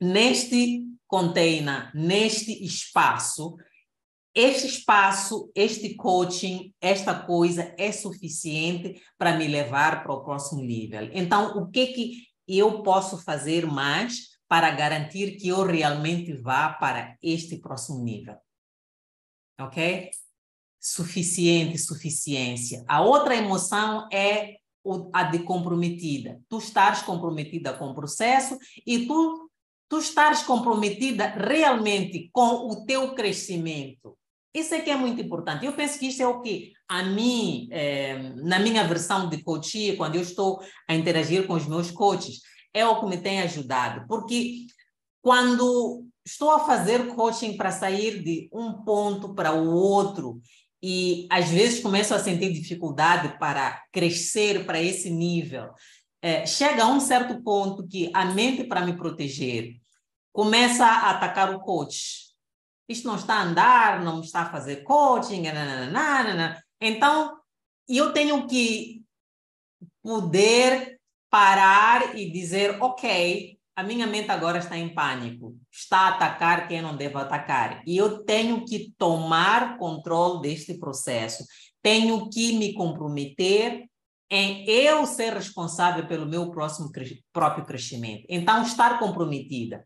neste 0.00 0.84
container, 1.06 1.90
neste 1.94 2.52
espaço, 2.64 3.56
este 4.34 4.66
espaço, 4.66 5.50
este 5.54 5.94
coaching, 5.94 6.74
esta 6.80 7.14
coisa 7.14 7.72
é 7.78 7.92
suficiente 7.92 9.00
para 9.16 9.36
me 9.36 9.46
levar 9.46 10.02
para 10.02 10.12
o 10.12 10.24
próximo 10.24 10.60
nível. 10.60 11.08
Então, 11.12 11.56
o 11.56 11.70
que 11.70 11.86
que 11.86 12.28
eu 12.48 12.82
posso 12.82 13.22
fazer 13.22 13.64
mais 13.64 14.33
para 14.48 14.70
garantir 14.70 15.36
que 15.36 15.48
eu 15.48 15.64
realmente 15.64 16.32
vá 16.34 16.72
para 16.72 17.16
este 17.22 17.58
próximo 17.58 18.02
nível? 18.02 18.36
Ok? 19.60 20.10
Suficiente, 20.80 21.78
suficiência. 21.78 22.84
A 22.86 23.02
outra 23.02 23.34
emoção 23.34 24.08
é 24.12 24.56
a 25.12 25.22
de 25.22 25.40
comprometida. 25.40 26.40
Tu 26.48 26.58
estás 26.58 27.02
comprometida 27.02 27.72
com 27.72 27.86
o 27.86 27.94
processo 27.94 28.58
e 28.86 29.06
tu 29.06 29.50
tu 29.88 29.98
estás 29.98 30.42
comprometida 30.42 31.26
realmente 31.26 32.28
com 32.32 32.68
o 32.68 32.84
teu 32.84 33.14
crescimento. 33.14 34.16
Isso 34.52 34.74
é 34.74 34.80
que 34.80 34.90
é 34.90 34.96
muito 34.96 35.20
importante. 35.20 35.66
Eu 35.66 35.72
penso 35.72 35.98
que 35.98 36.06
isso 36.06 36.22
é 36.22 36.26
o 36.26 36.40
que, 36.40 36.72
a 36.88 37.02
mim, 37.02 37.68
é, 37.70 38.18
na 38.36 38.58
minha 38.58 38.84
versão 38.84 39.28
de 39.28 39.42
coaching, 39.42 39.96
quando 39.96 40.14
eu 40.14 40.22
estou 40.22 40.60
a 40.88 40.94
interagir 40.94 41.46
com 41.46 41.54
os 41.54 41.66
meus 41.66 41.90
coaches, 41.90 42.40
é 42.74 42.86
o 42.86 43.00
que 43.00 43.06
me 43.06 43.16
tem 43.16 43.40
ajudado. 43.40 44.06
Porque 44.06 44.66
quando 45.22 46.06
estou 46.26 46.50
a 46.50 46.66
fazer 46.66 47.14
coaching 47.14 47.56
para 47.56 47.70
sair 47.70 48.22
de 48.22 48.48
um 48.52 48.84
ponto 48.84 49.32
para 49.34 49.54
o 49.54 49.72
outro, 49.72 50.40
e 50.82 51.26
às 51.30 51.48
vezes 51.48 51.80
começo 51.80 52.14
a 52.14 52.18
sentir 52.18 52.52
dificuldade 52.52 53.38
para 53.38 53.82
crescer 53.90 54.66
para 54.66 54.82
esse 54.82 55.08
nível, 55.08 55.70
é, 56.20 56.44
chega 56.44 56.84
a 56.84 56.88
um 56.88 57.00
certo 57.00 57.42
ponto 57.42 57.86
que 57.86 58.10
a 58.12 58.26
mente 58.26 58.64
para 58.64 58.84
me 58.84 58.96
proteger 58.96 59.76
começa 60.32 60.84
a 60.84 61.10
atacar 61.10 61.54
o 61.54 61.60
coach 61.60 62.24
isto 62.88 63.08
não 63.08 63.16
está 63.16 63.36
a 63.36 63.42
andar, 63.42 64.04
não 64.04 64.20
está 64.20 64.42
a 64.42 64.50
fazer 64.50 64.82
coaching, 64.82 65.42
nananana. 65.42 66.62
então 66.80 67.38
eu 67.88 68.12
tenho 68.12 68.46
que 68.46 69.02
poder 70.02 71.00
parar 71.34 72.16
e 72.16 72.30
dizer, 72.30 72.80
ok, 72.80 73.58
a 73.74 73.82
minha 73.82 74.06
mente 74.06 74.30
agora 74.30 74.58
está 74.58 74.78
em 74.78 74.94
pânico, 74.94 75.58
está 75.68 76.02
a 76.02 76.08
atacar 76.10 76.68
quem 76.68 76.80
não 76.80 76.96
deve 76.96 77.16
atacar, 77.16 77.82
e 77.84 77.96
eu 77.96 78.22
tenho 78.22 78.64
que 78.64 78.94
tomar 78.96 79.76
controle 79.76 80.42
deste 80.42 80.78
processo, 80.78 81.44
tenho 81.82 82.30
que 82.30 82.52
me 82.56 82.72
comprometer 82.72 83.82
em 84.30 84.64
eu 84.70 85.04
ser 85.06 85.32
responsável 85.32 86.06
pelo 86.06 86.24
meu 86.24 86.52
próximo 86.52 86.92
próprio 87.32 87.66
crescimento. 87.66 88.24
Então, 88.28 88.62
estar 88.62 89.00
comprometida. 89.00 89.82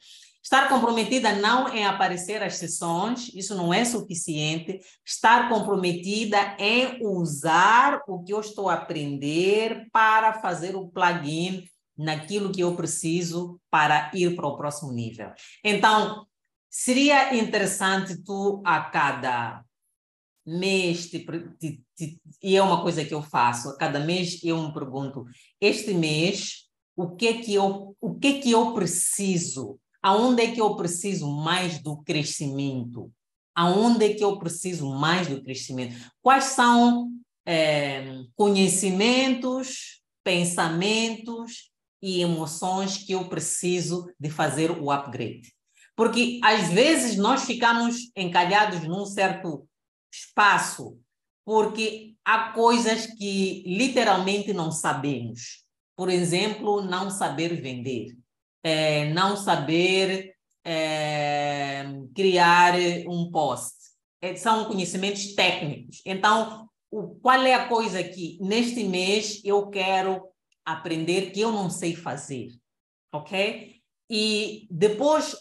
Estar 0.51 0.67
comprometida 0.71 1.35
não 1.35 1.69
é 1.69 1.85
aparecer 1.85 2.43
às 2.43 2.55
sessões, 2.55 3.31
isso 3.35 3.55
não 3.55 3.71
é 3.75 3.85
suficiente. 3.85 4.81
Estar 5.05 5.47
comprometida 5.51 6.39
é 6.59 6.97
usar 7.03 8.01
o 8.09 8.25
que 8.25 8.33
eu 8.33 8.41
estou 8.41 8.71
a 8.71 8.73
aprender 8.73 9.91
para 9.93 10.41
fazer 10.41 10.75
o 10.75 10.89
plugin 10.89 11.69
naquilo 11.95 12.51
que 12.51 12.63
eu 12.63 12.75
preciso 12.75 13.61
para 13.71 14.11
ir 14.15 14.35
para 14.35 14.47
o 14.47 14.57
próximo 14.57 14.91
nível. 14.91 15.31
Então, 15.63 16.27
seria 16.71 17.37
interessante 17.37 18.17
tu 18.25 18.63
a 18.65 18.81
cada 18.81 19.63
mês, 20.47 21.11
te, 21.11 21.27
te, 21.59 21.85
te, 21.95 22.23
e 22.43 22.57
é 22.57 22.63
uma 22.63 22.81
coisa 22.81 23.05
que 23.05 23.13
eu 23.13 23.21
faço, 23.21 23.69
a 23.69 23.77
cada 23.77 24.01
mês 24.01 24.43
eu 24.43 24.67
me 24.67 24.73
pergunto, 24.73 25.27
este 25.61 25.93
mês, 25.93 26.71
o 26.97 27.15
que 27.15 27.35
que 27.35 27.53
eu, 27.53 27.95
o 28.01 28.15
que 28.15 28.41
que 28.41 28.51
eu 28.51 28.73
preciso 28.73 29.79
Aonde 30.09 30.43
é 30.43 30.51
que 30.51 30.59
eu 30.59 30.75
preciso 30.75 31.31
mais 31.31 31.83
do 31.83 31.99
crescimento? 31.99 33.13
Aonde 33.55 34.07
é 34.07 34.15
que 34.15 34.25
eu 34.25 34.39
preciso 34.39 34.89
mais 34.89 35.29
do 35.29 35.43
crescimento? 35.43 35.95
Quais 36.23 36.45
são 36.45 37.13
é, 37.45 38.23
conhecimentos, 38.35 40.01
pensamentos 40.25 41.71
e 42.01 42.23
emoções 42.23 42.97
que 42.97 43.13
eu 43.13 43.29
preciso 43.29 44.11
de 44.19 44.31
fazer 44.31 44.71
o 44.71 44.91
upgrade? 44.91 45.53
Porque 45.95 46.41
às 46.43 46.71
vezes 46.71 47.19
nós 47.19 47.45
ficamos 47.45 48.11
encalhados 48.17 48.85
num 48.85 49.05
certo 49.05 49.69
espaço 50.11 50.99
porque 51.45 52.15
há 52.25 52.53
coisas 52.53 53.05
que 53.05 53.63
literalmente 53.67 54.55
não 54.55 54.73
sabemos. 54.73 55.67
Por 55.95 56.09
exemplo, 56.09 56.81
não 56.81 57.11
saber 57.11 57.61
vender 57.61 58.17
é, 58.63 59.07
não 59.13 59.37
saber 59.37 60.35
é, 60.65 61.85
criar 62.15 62.75
um 63.07 63.31
post. 63.31 63.77
É, 64.21 64.35
são 64.37 64.65
conhecimentos 64.65 65.35
técnicos. 65.35 66.03
Então, 66.05 66.69
o, 66.91 67.15
qual 67.17 67.41
é 67.43 67.55
a 67.55 67.69
coisa 67.69 68.03
que 68.03 68.39
neste 68.41 68.85
mês 68.85 69.41
eu 69.45 69.69
quero 69.69 70.23
aprender 70.65 71.31
que 71.31 71.41
eu 71.41 71.53
não 71.53 71.71
sei 71.71 71.95
fazer? 71.95 72.49
Ok? 73.13 73.77
E 74.11 74.67
depois, 74.71 75.37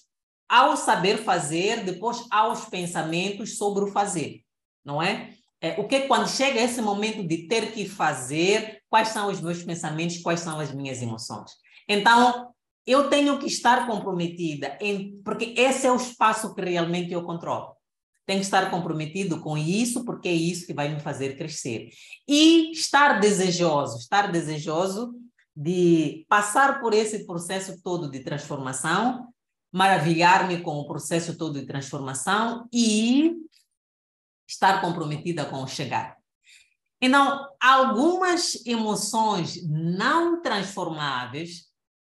ao 0.47 0.77
saber 0.77 1.17
fazer, 1.17 1.83
depois 1.83 2.25
aos 2.31 2.65
pensamentos 2.65 3.57
sobre 3.57 3.83
o 3.83 3.91
fazer, 3.91 4.41
não 4.85 5.01
é? 5.01 5.33
é 5.59 5.79
o 5.79 5.87
que 5.87 6.01
quando 6.01 6.29
chega 6.29 6.61
esse 6.61 6.81
momento 6.81 7.27
de 7.27 7.47
ter 7.47 7.71
que 7.71 7.87
fazer, 7.87 8.81
quais 8.89 9.09
são 9.09 9.29
os 9.29 9.41
meus 9.41 9.63
pensamentos, 9.63 10.17
quais 10.19 10.41
são 10.41 10.59
as 10.59 10.73
minhas 10.73 11.01
emoções? 11.01 11.51
Então, 11.87 12.53
eu 12.87 13.09
tenho 13.09 13.37
que 13.37 13.47
estar 13.47 13.85
comprometida, 13.85 14.77
em, 14.79 15.21
porque 15.21 15.53
esse 15.57 15.85
é 15.85 15.91
o 15.91 15.97
espaço 15.97 16.55
que 16.55 16.61
realmente 16.61 17.11
eu 17.11 17.23
controlo. 17.23 17.75
Tenho 18.25 18.39
que 18.39 18.45
estar 18.45 18.71
comprometido 18.71 19.41
com 19.41 19.57
isso, 19.57 20.05
porque 20.05 20.29
é 20.29 20.33
isso 20.33 20.65
que 20.65 20.73
vai 20.73 20.93
me 20.93 20.99
fazer 21.01 21.37
crescer. 21.37 21.89
E 22.25 22.71
estar 22.71 23.19
desejoso, 23.19 23.97
estar 23.97 24.31
desejoso 24.31 25.13
de 25.53 26.25
passar 26.29 26.79
por 26.79 26.93
esse 26.93 27.25
processo 27.25 27.81
todo 27.81 28.09
de 28.09 28.21
transformação, 28.21 29.27
maravilhar-me 29.71 30.61
com 30.61 30.77
o 30.77 30.87
processo 30.87 31.37
todo 31.37 31.59
de 31.59 31.65
transformação 31.65 32.67
e 32.71 33.33
estar 34.47 34.79
comprometida 34.79 35.45
com 35.45 35.61
o 35.63 35.67
chegar. 35.67 36.15
Então, 37.01 37.47
algumas 37.61 38.65
emoções 38.65 39.61
não 39.67 40.41
transformáveis 40.41 41.67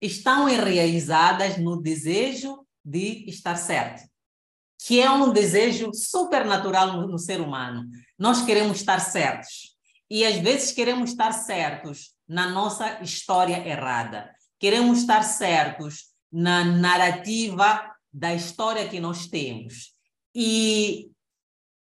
estão 0.03 0.49
enraizadas 0.49 1.59
no 1.59 1.81
desejo 1.81 2.67
de 2.85 3.25
estar 3.29 3.55
certo, 3.55 4.03
que 4.85 5.01
é 5.01 5.09
um 5.09 5.33
desejo 5.33 5.95
supernatural 5.95 7.07
no, 7.07 7.19
ser 7.19 7.41
humano. 7.41 7.89
Nós 8.19 8.45
queremos 8.45 8.79
estar 8.79 8.99
certos. 8.99 9.77
E 10.11 10.27
às 10.27 10.37
vezes 10.39 10.73
queremos 10.73 11.11
estar 11.11 11.33
certos 11.33 12.15
na 12.29 12.51
nossa 12.51 13.01
história 13.01 13.67
errada. 13.67 14.35
Queremos 14.59 14.99
estar 14.99 15.23
certos 15.23 16.09
na 16.31 16.65
narrativa 16.65 17.89
da 18.13 18.35
história 18.35 18.89
que 18.89 18.99
nós 18.99 19.27
temos. 19.29 19.95
E 20.35 21.11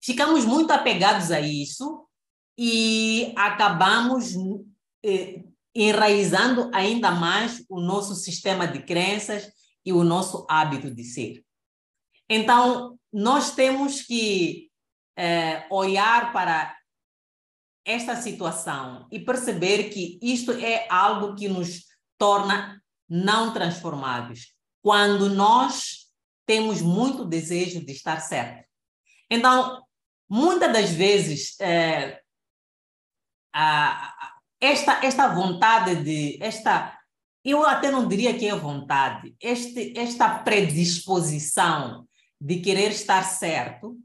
ficamos 0.03 0.47
muito 0.47 0.73
apegados 0.73 1.31
a 1.31 1.41
isso 1.41 2.09
e 2.57 3.33
acabamos 3.37 4.35
eh, 5.05 5.45
enraizando 5.83 6.71
ainda 6.75 7.11
mais 7.11 7.65
o 7.69 7.81
nosso 7.81 8.15
sistema 8.15 8.67
de 8.67 8.83
crenças 8.83 9.51
e 9.85 9.93
o 9.93 10.03
nosso 10.03 10.47
hábito 10.51 10.91
de 10.91 11.05
ser. 11.05 11.45
Então, 12.29 12.99
nós 13.13 13.55
temos 13.55 14.03
que 14.03 14.71
é, 15.17 15.67
olhar 15.71 16.33
para 16.33 16.77
esta 17.85 18.17
situação 18.17 19.09
e 19.11 19.19
perceber 19.19 19.91
que 19.91 20.19
isto 20.21 20.53
é 20.53 20.87
algo 20.91 21.35
que 21.35 21.49
nos 21.49 21.85
torna 22.19 22.83
não 23.09 23.55
transformáveis, 23.55 24.53
quando 24.83 25.31
nós 25.31 26.09
temos 26.45 26.83
muito 26.83 27.25
desejo 27.25 27.85
de 27.85 27.93
estar 27.93 28.21
certo. 28.21 28.67
Então, 29.31 29.83
muitas 30.29 30.73
das 30.73 30.91
vezes, 30.91 31.59
é, 31.61 32.21
a, 33.55 34.38
esta, 34.61 35.05
esta 35.05 35.29
vontade 35.29 35.97
de, 35.97 36.39
esta 36.43 36.99
eu 37.45 37.65
até 37.65 37.91
não 37.91 38.07
diria 38.07 38.37
que 38.37 38.47
é 38.47 38.55
vontade, 38.55 39.35
este, 39.41 39.97
esta 39.97 40.29
predisposição 40.41 42.07
de 42.41 42.61
querer 42.61 42.91
estar 42.91 43.23
certo 43.23 43.97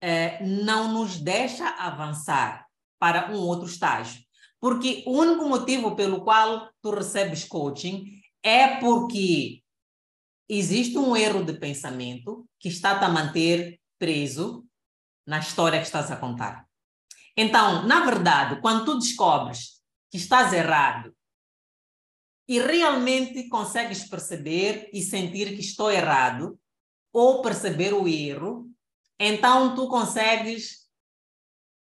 eh, 0.00 0.42
não 0.44 0.92
nos 0.92 1.18
deixa 1.18 1.68
avançar 1.68 2.66
para 2.98 3.30
um 3.30 3.36
outro 3.36 3.66
estágio. 3.68 4.22
Porque 4.58 5.02
o 5.06 5.12
único 5.12 5.48
motivo 5.48 5.94
pelo 5.94 6.22
qual 6.22 6.70
tu 6.80 6.90
recebes 6.90 7.44
coaching 7.44 8.20
é 8.42 8.76
porque 8.76 9.62
existe 10.48 10.96
um 10.96 11.16
erro 11.16 11.44
de 11.44 11.52
pensamento 11.52 12.48
que 12.58 12.68
está 12.68 12.98
a 12.98 13.08
manter 13.08 13.78
preso 13.98 14.64
na 15.26 15.38
história 15.38 15.80
que 15.80 15.86
estás 15.86 16.10
a 16.10 16.16
contar. 16.16 16.66
Então, 17.36 17.86
na 17.86 18.04
verdade, 18.04 18.60
quando 18.60 18.84
tu 18.84 18.98
descobres 18.98 19.75
que 20.10 20.16
estás 20.16 20.52
errado 20.52 21.14
e 22.48 22.60
realmente 22.60 23.48
consegues 23.48 24.08
perceber 24.08 24.88
e 24.92 25.02
sentir 25.02 25.54
que 25.54 25.60
estou 25.60 25.90
errado 25.90 26.58
ou 27.12 27.42
perceber 27.42 27.92
o 27.92 28.06
erro, 28.06 28.70
então 29.18 29.74
tu 29.74 29.88
consegues 29.88 30.88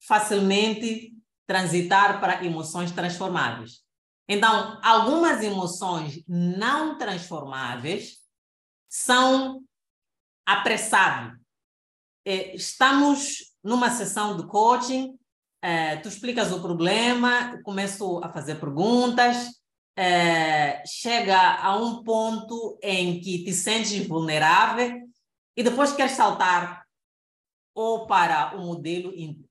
facilmente 0.07 1.17
transitar 1.47 2.21
para 2.21 2.45
emoções 2.45 2.93
transformáveis. 2.93 3.85
Então, 4.29 4.81
algumas 4.83 5.43
emoções 5.43 6.23
não 6.29 6.99
transformáveis 6.99 8.19
são 8.89 9.65
apressado. 10.45 11.39
É, 12.25 12.55
estamos 12.55 13.55
numa 13.63 13.91
sessão 13.91 14.37
de 14.37 14.47
coaching, 14.47 15.17
é, 15.67 15.97
tu 15.97 16.09
explicas 16.09 16.53
o 16.53 16.63
problema, 16.63 17.61
começo 17.65 18.21
a 18.23 18.33
fazer 18.33 18.61
perguntas, 18.61 19.49
é, 19.97 20.81
chega 20.87 21.57
a 21.57 21.77
um 21.77 22.05
ponto 22.05 22.79
em 22.81 23.21
que 23.21 23.43
te 23.43 23.53
sentes 23.53 24.07
vulnerável 24.07 24.93
e 25.57 25.65
depois 25.65 25.93
queres 25.93 26.13
saltar 26.13 26.85
ou 27.75 28.07
para 28.07 28.57
o 28.57 28.65
modelo 28.65 29.13
in, 29.13 29.45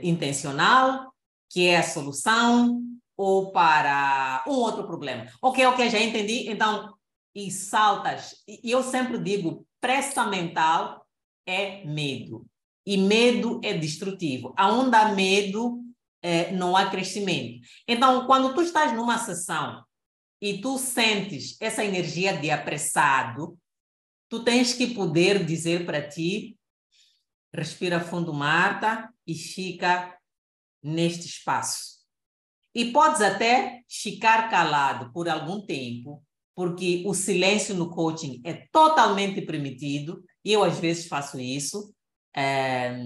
intencional, 0.00 1.12
que 1.50 1.66
é 1.66 1.78
a 1.78 1.82
solução, 1.82 2.80
ou 3.16 3.50
para 3.50 4.44
um 4.46 4.52
outro 4.52 4.86
problema. 4.86 5.26
Ok, 5.42 5.66
ok, 5.66 5.90
já 5.90 5.98
entendi. 5.98 6.48
Então, 6.48 6.94
e 7.34 7.50
saltas. 7.50 8.36
E 8.46 8.70
eu 8.70 8.82
sempre 8.82 9.18
digo, 9.18 9.66
pressa 9.80 10.24
mental 10.24 11.04
é 11.44 11.84
medo. 11.84 12.49
E 12.90 12.96
medo 12.96 13.60
é 13.62 13.72
destrutivo. 13.72 14.52
Aonde 14.56 14.96
há 14.96 15.14
medo, 15.14 15.80
é, 16.20 16.50
não 16.50 16.76
há 16.76 16.90
crescimento. 16.90 17.60
Então, 17.86 18.26
quando 18.26 18.52
tu 18.52 18.62
estás 18.62 18.92
numa 18.92 19.16
sessão 19.16 19.84
e 20.42 20.60
tu 20.60 20.76
sentes 20.76 21.56
essa 21.60 21.84
energia 21.84 22.36
de 22.36 22.50
apressado, 22.50 23.56
tu 24.28 24.42
tens 24.42 24.72
que 24.72 24.92
poder 24.92 25.46
dizer 25.46 25.86
para 25.86 26.08
ti, 26.08 26.58
respira 27.54 28.00
fundo, 28.00 28.34
Marta, 28.34 29.08
e 29.24 29.36
fica 29.36 30.18
neste 30.82 31.28
espaço. 31.28 32.00
E 32.74 32.90
podes 32.90 33.20
até 33.20 33.82
ficar 33.88 34.50
calado 34.50 35.12
por 35.12 35.28
algum 35.28 35.64
tempo, 35.64 36.24
porque 36.56 37.04
o 37.06 37.14
silêncio 37.14 37.72
no 37.72 37.88
coaching 37.88 38.42
é 38.44 38.66
totalmente 38.72 39.40
permitido, 39.42 40.24
e 40.44 40.52
eu 40.52 40.64
às 40.64 40.76
vezes 40.80 41.06
faço 41.06 41.38
isso. 41.38 41.94
É, 42.34 42.96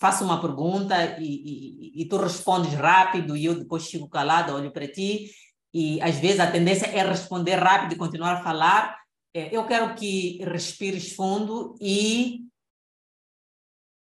faço 0.00 0.24
uma 0.24 0.40
pergunta 0.40 1.18
e, 1.20 1.24
e, 1.24 2.02
e, 2.02 2.08
tu 2.08 2.16
respondes 2.16 2.72
rápido 2.72 3.36
e 3.36 3.44
eu 3.44 3.54
depois 3.54 3.86
fico 3.86 4.08
calado, 4.08 4.54
olho 4.54 4.72
para 4.72 4.90
ti 4.90 5.30
e 5.72 6.00
às 6.00 6.18
vezes 6.18 6.40
a 6.40 6.50
tendência 6.50 6.86
é 6.86 7.06
responder 7.06 7.56
rápido 7.56 7.92
e 7.92 7.98
continuar 7.98 8.36
a 8.36 8.42
falar. 8.42 8.98
É, 9.34 9.54
eu 9.54 9.66
quero 9.66 9.94
que 9.94 10.42
respires 10.44 11.14
fundo 11.14 11.76
e 11.80 12.40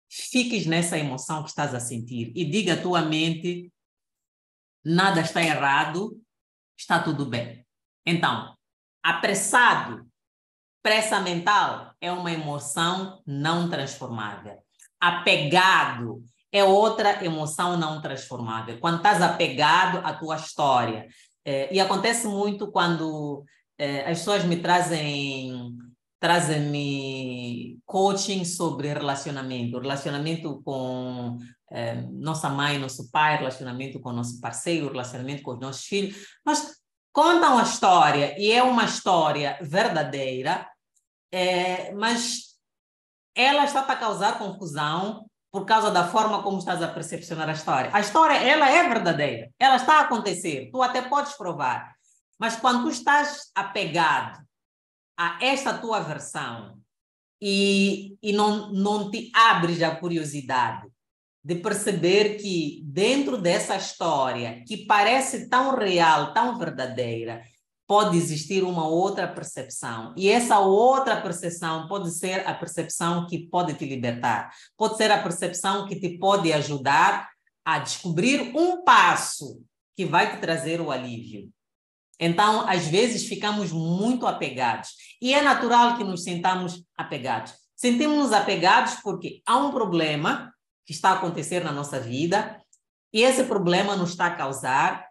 fiques 0.09 0.65
nessa 0.65 0.97
emoção 0.97 1.43
que 1.43 1.49
estás 1.49 1.73
a 1.73 1.79
sentir 1.79 2.31
e 2.35 2.45
diga 2.45 2.73
à 2.73 2.81
tua 2.81 3.01
mente 3.01 3.71
nada 4.85 5.21
está 5.21 5.41
errado, 5.41 6.21
está 6.77 7.01
tudo 7.01 7.25
bem. 7.25 7.65
Então, 8.05 8.57
Apressado, 9.07 10.05
pressa 10.83 11.21
mental 11.21 11.95
é 12.01 12.11
uma 12.11 12.29
emoção 12.29 13.23
não 13.25 13.69
transformável. 13.69 14.61
Apegado 14.99 16.23
é 16.51 16.63
outra 16.63 17.23
emoção 17.23 17.77
não 17.77 18.01
transformável. 18.01 18.79
Quando 18.79 18.97
estás 18.97 19.21
apegado 19.21 19.99
à 20.05 20.13
tua 20.13 20.35
história. 20.35 21.07
É, 21.45 21.73
e 21.73 21.79
acontece 21.79 22.27
muito 22.27 22.71
quando 22.71 23.45
é, 23.77 24.01
as 24.09 24.19
pessoas 24.19 24.43
me 24.43 24.57
trazem 24.57 25.75
trazem-me 26.19 27.77
coaching 27.85 28.43
sobre 28.43 28.91
relacionamento, 28.91 29.79
relacionamento 29.79 30.59
com 30.63 31.37
é, 31.71 31.93
nossa 32.11 32.49
mãe, 32.49 32.79
nosso 32.79 33.11
pai, 33.11 33.37
relacionamento 33.37 33.99
com 33.99 34.11
nosso 34.11 34.41
parceiro, 34.41 34.89
relacionamento 34.89 35.43
com 35.43 35.51
os 35.51 35.59
nossos 35.59 35.85
filhos. 35.85 36.17
Nós 36.43 36.75
contam 37.13 37.59
a 37.59 37.61
história 37.61 38.35
e 38.39 38.51
é 38.51 38.63
uma 38.63 38.85
história 38.85 39.59
verdadeira, 39.61 40.67
mas 41.95 42.56
ela 43.37 43.65
está 43.65 43.81
a 43.81 43.95
causar 43.95 44.39
confusão 44.39 45.29
por 45.51 45.63
causa 45.65 45.91
da 45.91 46.07
forma 46.07 46.41
como 46.41 46.57
estás 46.57 46.81
a 46.81 46.87
percepcionar 46.87 47.47
a 47.47 47.53
história. 47.53 47.91
A 47.93 47.99
história, 47.99 48.33
ela 48.33 48.69
é 48.69 48.89
verdadeira, 48.89 49.49
ela 49.59 49.75
está 49.75 49.99
a 49.99 50.01
acontecer, 50.01 50.69
tu 50.71 50.81
até 50.81 51.03
podes 51.03 51.33
provar, 51.33 51.95
mas 52.39 52.55
quando 52.55 52.83
tu 52.83 52.89
estás 52.89 53.51
apegado 53.55 54.39
a 55.17 55.37
esta 55.41 55.77
tua 55.77 55.99
versão 55.99 56.79
e, 57.41 58.17
e 58.21 58.33
não, 58.33 58.71
não 58.73 59.11
te 59.11 59.31
abres 59.33 59.81
a 59.83 59.95
curiosidade 59.95 60.87
de 61.43 61.55
perceber 61.55 62.35
que 62.35 62.81
dentro 62.83 63.37
dessa 63.37 63.77
história, 63.77 64.63
que 64.67 64.85
parece 64.85 65.47
tão 65.47 65.75
real, 65.75 66.33
tão 66.33 66.57
verdadeira, 66.57 67.41
pode 67.87 68.17
existir 68.17 68.63
uma 68.63 68.85
outra 68.85 69.27
percepção. 69.27 70.13
E 70.17 70.29
essa 70.29 70.59
outra 70.59 71.21
percepção 71.21 71.87
pode 71.87 72.11
ser 72.11 72.45
a 72.45 72.53
percepção 72.53 73.25
que 73.25 73.47
pode 73.47 73.73
te 73.75 73.85
libertar, 73.85 74.51
pode 74.77 74.97
ser 74.97 75.09
a 75.09 75.23
percepção 75.23 75.87
que 75.87 75.99
te 75.99 76.17
pode 76.17 76.51
ajudar 76.51 77.29
a 77.65 77.79
descobrir 77.79 78.51
um 78.55 78.83
passo 78.83 79.61
que 79.95 80.05
vai 80.05 80.35
te 80.35 80.41
trazer 80.41 80.81
o 80.81 80.91
alívio. 80.91 81.49
Então, 82.19 82.67
às 82.67 82.87
vezes, 82.87 83.27
ficamos 83.27 83.71
muito 83.71 84.27
apegados. 84.27 84.89
E 85.21 85.33
é 85.33 85.41
natural 85.41 85.97
que 85.97 86.03
nos 86.03 86.23
sintamos 86.23 86.83
apegados. 86.97 87.53
Sentimos-nos 87.75 88.33
apegados 88.33 88.95
porque 89.03 89.41
há 89.45 89.57
um 89.57 89.71
problema 89.71 90.51
que 90.85 90.93
está 90.93 91.09
a 91.09 91.13
acontecer 91.13 91.63
na 91.63 91.71
nossa 91.71 91.99
vida, 91.99 92.59
e 93.13 93.21
esse 93.21 93.43
problema 93.43 93.95
nos 93.95 94.11
está 94.11 94.27
a 94.27 94.35
causar 94.35 95.06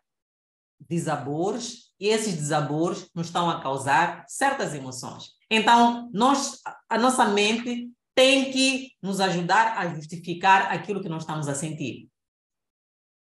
desabores, 0.81 1.93
e 1.99 2.09
esses 2.09 2.35
desabores 2.35 3.09
nos 3.15 3.29
estão 3.29 3.49
a 3.49 3.61
causar 3.61 4.25
certas 4.29 4.75
emoções. 4.75 5.31
Então, 5.51 6.11
nós, 6.12 6.61
a 6.89 6.99
nossa 6.99 7.25
mente 7.27 7.91
tem 8.15 8.51
que 8.51 8.93
nos 9.03 9.21
ajudar 9.21 9.79
a 9.79 9.95
justificar 9.95 10.73
aquilo 10.73 11.03
que 11.03 11.09
nós 11.09 11.23
estamos 11.23 11.49
a 11.49 11.55
sentir. 11.55 12.09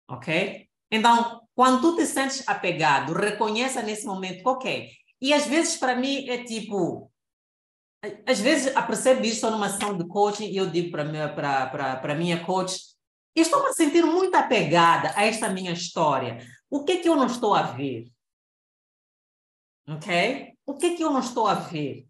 Ok? 0.09 0.67
Então, 0.91 1.41
quando 1.53 1.81
tu 1.81 1.95
te 1.95 2.05
sentes 2.05 2.47
apegado, 2.47 3.13
reconheça 3.13 3.81
nesse 3.81 4.05
momento, 4.05 4.45
ok. 4.47 4.89
E 5.21 5.33
às 5.33 5.45
vezes, 5.45 5.77
para 5.77 5.95
mim, 5.95 6.27
é 6.29 6.43
tipo, 6.43 7.11
às 8.25 8.39
vezes 8.39 8.75
apercebo 8.75 9.25
isso 9.25 9.49
numa 9.51 9.69
sessão 9.69 9.97
de 9.97 10.07
coaching 10.07 10.45
e 10.45 10.57
eu 10.57 10.69
digo 10.69 10.91
para 10.91 11.97
para 11.97 12.15
minha 12.15 12.43
coach, 12.43 12.79
estou 13.35 13.63
me 13.63 13.73
sentindo 13.73 14.07
muito 14.07 14.35
apegada 14.35 15.11
a 15.15 15.25
esta 15.25 15.49
minha 15.49 15.71
história. 15.71 16.37
O 16.69 16.83
que 16.83 16.93
é 16.93 16.97
que 16.97 17.09
eu 17.09 17.15
não 17.15 17.25
estou 17.25 17.53
a 17.55 17.63
ver? 17.63 18.11
Ok? 19.87 20.53
O 20.65 20.75
que 20.75 20.85
é 20.87 20.95
que 20.95 21.03
eu 21.03 21.11
não 21.11 21.19
estou 21.19 21.47
a 21.47 21.55
ver? 21.55 22.07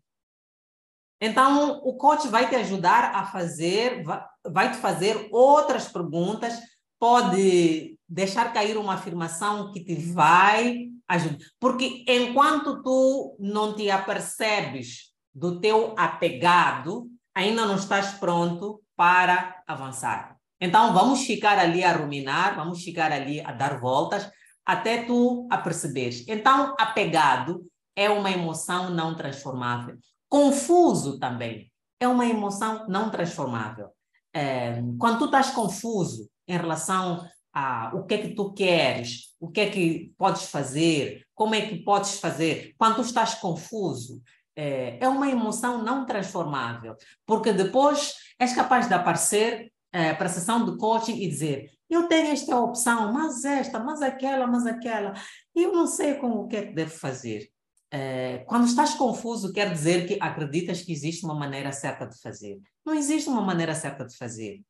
Então, 1.21 1.79
o 1.83 1.95
coach 1.97 2.27
vai 2.27 2.49
te 2.49 2.55
ajudar 2.55 3.15
a 3.15 3.25
fazer, 3.25 4.03
vai 4.45 4.71
te 4.71 4.77
fazer 4.77 5.29
outras 5.31 5.87
perguntas, 5.87 6.59
pode 6.97 7.97
deixar 8.07 8.53
cair 8.53 8.77
uma 8.77 8.95
afirmação 8.95 9.71
que 9.71 9.83
te 9.83 9.95
vai 9.95 10.89
ajudar. 11.07 11.37
Porque 11.59 12.03
enquanto 12.07 12.81
tu 12.81 13.35
não 13.39 13.75
te 13.75 13.89
apercebes 13.89 15.13
do 15.33 15.59
teu 15.59 15.93
apegado, 15.97 17.09
ainda 17.35 17.65
não 17.65 17.75
estás 17.75 18.13
pronto 18.13 18.81
para 18.95 19.61
avançar. 19.67 20.37
Então, 20.59 20.93
vamos 20.93 21.25
ficar 21.25 21.57
ali 21.57 21.83
a 21.83 21.93
ruminar, 21.93 22.55
vamos 22.55 22.83
ficar 22.83 23.11
ali 23.11 23.39
a 23.39 23.51
dar 23.51 23.79
voltas, 23.79 24.29
até 24.69 25.03
tu 25.03 25.47
a 25.49 25.57
perceberes. 25.57 26.23
Então, 26.27 26.75
apegado 26.79 27.65
é 27.95 28.07
uma 28.07 28.29
emoção 28.29 28.91
não 28.91 29.15
transformável. 29.15 29.97
Confuso 30.29 31.17
também 31.17 31.71
é 31.99 32.07
uma 32.07 32.27
emoção 32.27 32.87
não 32.87 33.09
transformável. 33.09 33.89
É, 34.31 34.79
quando 34.99 35.17
tu 35.17 35.25
estás 35.25 35.49
confuso 35.49 36.29
em 36.47 36.55
relação 36.55 37.27
a, 37.51 37.91
o 37.95 38.05
que 38.05 38.13
é 38.13 38.17
que 38.19 38.35
tu 38.35 38.53
queres, 38.53 39.35
o 39.39 39.49
que 39.49 39.61
é 39.61 39.69
que 39.71 40.13
podes 40.15 40.43
fazer, 40.43 41.25
como 41.33 41.55
é 41.55 41.61
que 41.61 41.83
podes 41.83 42.19
fazer. 42.19 42.75
Quando 42.77 42.97
tu 42.97 43.01
estás 43.01 43.33
confuso, 43.33 44.21
é, 44.55 44.99
é 45.03 45.07
uma 45.07 45.31
emoção 45.31 45.83
não 45.83 46.05
transformável, 46.05 46.95
porque 47.25 47.51
depois 47.51 48.13
és 48.37 48.53
capaz 48.53 48.87
de 48.87 48.93
aparecer 48.93 49.73
é, 49.91 50.13
para 50.13 50.27
a 50.27 50.29
sessão 50.29 50.63
de 50.63 50.77
coaching 50.77 51.17
e 51.23 51.27
dizer: 51.27 51.71
Eu 51.89 52.07
tenho 52.07 52.27
esta 52.27 52.57
opção, 52.57 53.11
mas 53.11 53.43
esta, 53.43 53.79
mas 53.79 54.01
aquela, 54.01 54.45
mas 54.45 54.65
aquela, 54.65 55.13
eu 55.55 55.73
não 55.73 55.87
sei 55.87 56.15
como 56.15 56.41
o 56.41 56.47
que 56.47 56.57
é 56.57 56.65
que 56.67 56.73
devo 56.73 56.91
fazer. 56.91 57.51
É, 57.91 58.39
quando 58.47 58.67
estás 58.67 58.93
confuso, 58.93 59.51
quer 59.51 59.73
dizer 59.73 60.07
que 60.07 60.19
acreditas 60.21 60.83
que 60.83 60.91
existe 60.91 61.25
uma 61.25 61.33
maneira 61.33 61.71
certa 61.71 62.05
de 62.05 62.19
fazer. 62.21 62.61
Não 62.85 62.93
existe 62.93 63.27
uma 63.27 63.41
maneira 63.41 63.73
certa 63.73 64.05
de 64.05 64.15
fazer. 64.15 64.61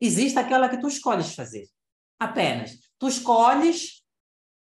Existe 0.00 0.38
aquela 0.38 0.68
que 0.68 0.80
tu 0.80 0.86
escolhes 0.86 1.34
fazer. 1.34 1.68
Apenas. 2.20 2.78
Tu 2.98 3.08
escolhes 3.08 4.04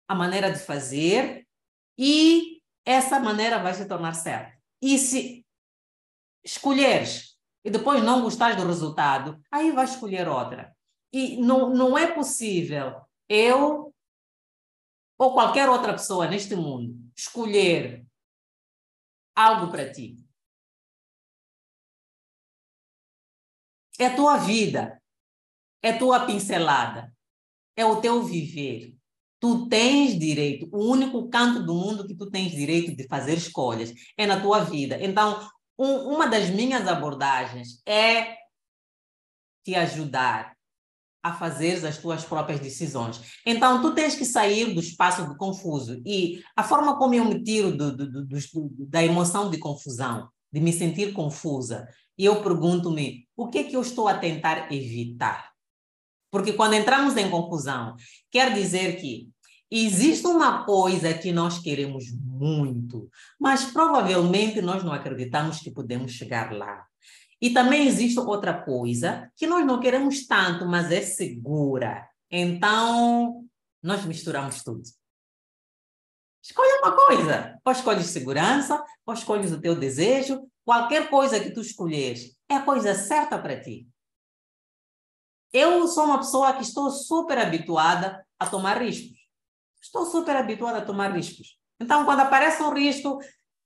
a 0.09 0.15
maneira 0.15 0.51
de 0.51 0.59
fazer 0.59 1.47
e 1.97 2.61
essa 2.85 3.21
maneira 3.21 3.61
vai 3.61 3.75
se 3.75 3.87
tornar 3.87 4.15
certa. 4.15 4.53
E 4.83 4.99
se 4.99 5.45
escolheres 6.45 7.37
e 7.65 7.71
depois 7.71 8.03
não 8.03 8.23
gostares 8.23 8.57
do 8.57 8.67
resultado, 8.67 9.41
aí 9.51 9.73
vai 9.73 9.85
escolher 9.85 10.29
outra. 10.29 10.76
E 11.17 11.39
não, 11.39 11.71
não 11.71 11.97
é 11.97 12.13
possível 12.13 13.01
eu 13.27 13.91
ou 15.19 15.33
qualquer 15.33 15.67
outra 15.67 15.95
pessoa 15.95 16.29
neste 16.29 16.55
mundo 16.55 16.95
escolher 17.17 18.07
algo 19.35 19.71
para 19.71 19.91
ti. 19.91 20.15
É 23.99 24.11
tua 24.11 24.37
vida, 24.37 25.03
é 25.83 25.95
tua 25.95 26.27
pincelada, 26.27 27.11
é 27.75 27.87
o 27.87 27.99
teu 28.03 28.23
viver. 28.23 28.95
Tu 29.41 29.71
tens 29.71 30.19
direito, 30.19 30.69
o 30.71 30.85
único 30.85 31.31
canto 31.31 31.65
do 31.65 31.73
mundo 31.73 32.07
que 32.07 32.15
tu 32.15 32.31
tens 32.31 32.53
direito 32.53 32.95
de 32.95 33.09
fazer 33.09 33.39
escolhas 33.39 33.91
é 34.19 34.27
na 34.27 34.39
tua 34.43 34.63
vida. 34.65 35.03
Então, 35.03 35.51
um, 35.79 36.13
uma 36.15 36.27
das 36.27 36.51
minhas 36.51 36.87
abordagens 36.87 37.81
é 37.87 38.37
te 39.65 39.75
ajudar 39.75 40.56
a 41.27 41.33
fazer 41.35 41.85
as 41.85 41.99
tuas 41.99 42.25
próprias 42.25 42.61
decisões. 42.61 43.21
Então, 43.45 43.83
tu 43.83 43.93
tens 43.95 44.15
que 44.15 44.25
sair 44.25 44.73
do 44.73 44.81
espaço 44.81 45.27
do 45.27 45.37
confuso. 45.37 46.01
E 46.07 46.41
a 46.55 46.63
forma 46.63 46.97
como 46.97 47.15
eu 47.15 47.25
me 47.25 47.43
tiro 47.43 47.77
do, 47.77 47.97
do, 47.97 48.25
do, 48.25 48.39
da 48.87 49.05
emoção 49.05 49.51
de 49.51 49.59
confusão, 49.59 50.29
de 50.53 50.61
me 50.61 50.73
sentir 50.73 51.13
confusa, 51.13 51.89
eu 52.17 52.43
pergunto-me, 52.43 53.27
o 53.37 53.49
que 53.49 53.59
é 53.59 53.65
que 53.65 53.75
eu 53.77 53.81
estou 53.81 54.07
a 54.07 54.17
tentar 54.17 54.73
evitar? 54.73 55.51
Porque 56.31 56.53
quando 56.53 56.75
entramos 56.75 57.17
em 57.17 57.29
confusão, 57.29 57.97
quer 58.31 58.55
dizer 58.55 59.01
que 59.01 59.29
existe 59.69 60.29
uma 60.29 60.65
coisa 60.65 61.13
que 61.13 61.33
nós 61.33 61.59
queremos 61.59 62.05
muito, 62.23 63.09
mas 63.39 63.65
provavelmente 63.65 64.63
nós 64.63 64.85
não 64.85 64.93
acreditamos 64.93 65.59
que 65.59 65.73
podemos 65.73 66.13
chegar 66.13 66.53
lá. 66.53 66.87
E 67.41 67.51
também 67.51 67.87
existe 67.87 68.19
outra 68.19 68.63
coisa 68.63 69.31
que 69.37 69.47
nós 69.47 69.65
não 69.67 69.79
queremos 69.79 70.27
tanto, 70.27 70.67
mas 70.67 70.91
é 70.91 71.03
segura. 71.03 72.09
Então, 72.31 73.45
nós 73.83 74.05
misturamos 74.05 74.63
tudo. 74.63 74.83
Escolha 76.43 76.81
uma 76.81 76.97
coisa. 76.97 77.59
Ou 77.65 77.73
escolhes 77.73 78.07
segurança, 78.07 78.83
ou 79.05 79.13
escolhes 79.13 79.53
o 79.53 79.61
teu 79.61 79.75
desejo. 79.75 80.49
Qualquer 80.65 81.11
coisa 81.11 81.39
que 81.39 81.51
tu 81.51 81.61
escolheres 81.61 82.37
é 82.49 82.55
a 82.55 82.63
coisa 82.63 82.95
certa 82.95 83.39
para 83.39 83.61
ti. 83.61 83.87
Eu 85.53 85.87
sou 85.89 86.05
uma 86.05 86.19
pessoa 86.19 86.53
que 86.55 86.63
estou 86.63 86.91
super 86.91 87.39
habituada 87.39 88.27
a 88.39 88.47
tomar 88.47 88.81
riscos. 88.81 89.19
Estou 89.81 90.07
super 90.07 90.37
habituada 90.37 90.79
a 90.79 90.85
tomar 90.85 91.13
riscos. 91.13 91.59
Então, 91.81 92.05
quando 92.05 92.21
aparece 92.21 92.63
um 92.63 92.73
risco, 92.73 93.19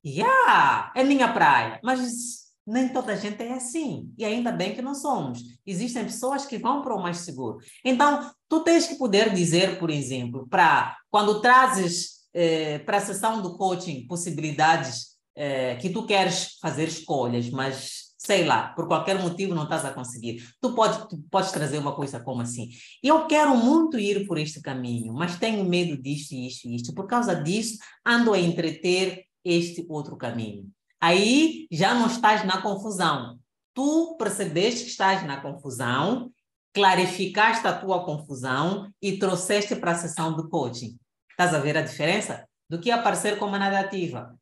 yeah, 0.04 0.92
é 0.94 1.04
minha 1.04 1.32
praia. 1.32 1.80
Mas 1.82 2.49
nem 2.66 2.88
toda 2.88 3.12
a 3.12 3.16
gente 3.16 3.42
é 3.42 3.52
assim. 3.52 4.12
E 4.16 4.24
ainda 4.24 4.52
bem 4.52 4.74
que 4.74 4.82
não 4.82 4.94
somos. 4.94 5.40
Existem 5.66 6.04
pessoas 6.04 6.46
que 6.46 6.58
vão 6.58 6.82
para 6.82 6.94
o 6.94 7.02
mais 7.02 7.18
seguro. 7.18 7.58
Então, 7.84 8.30
tu 8.48 8.60
tens 8.60 8.86
que 8.86 8.96
poder 8.96 9.32
dizer, 9.34 9.78
por 9.78 9.90
exemplo, 9.90 10.46
para 10.48 10.96
quando 11.10 11.40
trazes 11.40 12.20
eh, 12.32 12.78
para 12.80 12.98
a 12.98 13.00
sessão 13.00 13.42
do 13.42 13.56
coaching 13.56 14.06
possibilidades 14.06 15.16
eh, 15.34 15.76
que 15.76 15.90
tu 15.90 16.06
queres 16.06 16.58
fazer 16.60 16.88
escolhas, 16.88 17.50
mas 17.50 18.10
sei 18.20 18.44
lá, 18.44 18.68
por 18.74 18.86
qualquer 18.86 19.18
motivo 19.18 19.54
não 19.54 19.64
estás 19.64 19.84
a 19.84 19.92
conseguir. 19.92 20.46
Tu, 20.60 20.74
pode, 20.74 21.08
tu 21.08 21.18
podes 21.30 21.50
trazer 21.50 21.78
uma 21.78 21.94
coisa 21.94 22.20
como 22.20 22.42
assim. 22.42 22.68
Eu 23.02 23.26
quero 23.26 23.56
muito 23.56 23.98
ir 23.98 24.26
por 24.26 24.38
este 24.38 24.60
caminho, 24.60 25.14
mas 25.14 25.38
tenho 25.38 25.64
medo 25.64 26.00
disto, 26.00 26.32
isto 26.34 26.68
isto. 26.68 26.94
Por 26.94 27.06
causa 27.06 27.34
disso, 27.34 27.78
ando 28.04 28.34
a 28.34 28.38
entreter 28.38 29.24
este 29.42 29.86
outro 29.88 30.16
caminho. 30.18 30.70
Aí 31.00 31.66
já 31.70 31.94
não 31.94 32.06
estás 32.06 32.44
na 32.44 32.60
confusão. 32.60 33.40
Tu 33.74 34.16
percebeste 34.18 34.84
que 34.84 34.90
estás 34.90 35.26
na 35.26 35.40
confusão, 35.40 36.30
clarificaste 36.74 37.66
a 37.66 37.78
tua 37.78 38.04
confusão 38.04 38.92
e 39.00 39.18
trouxeste 39.18 39.76
para 39.76 39.92
a 39.92 39.96
sessão 39.96 40.36
do 40.36 40.48
coaching. 40.48 40.98
Estás 41.30 41.54
a 41.54 41.58
ver 41.58 41.76
a 41.78 41.82
diferença? 41.82 42.46
Do 42.68 42.80
que 42.80 42.90
aparecer 42.90 43.38
como 43.38 43.56
negativa. 43.56 44.38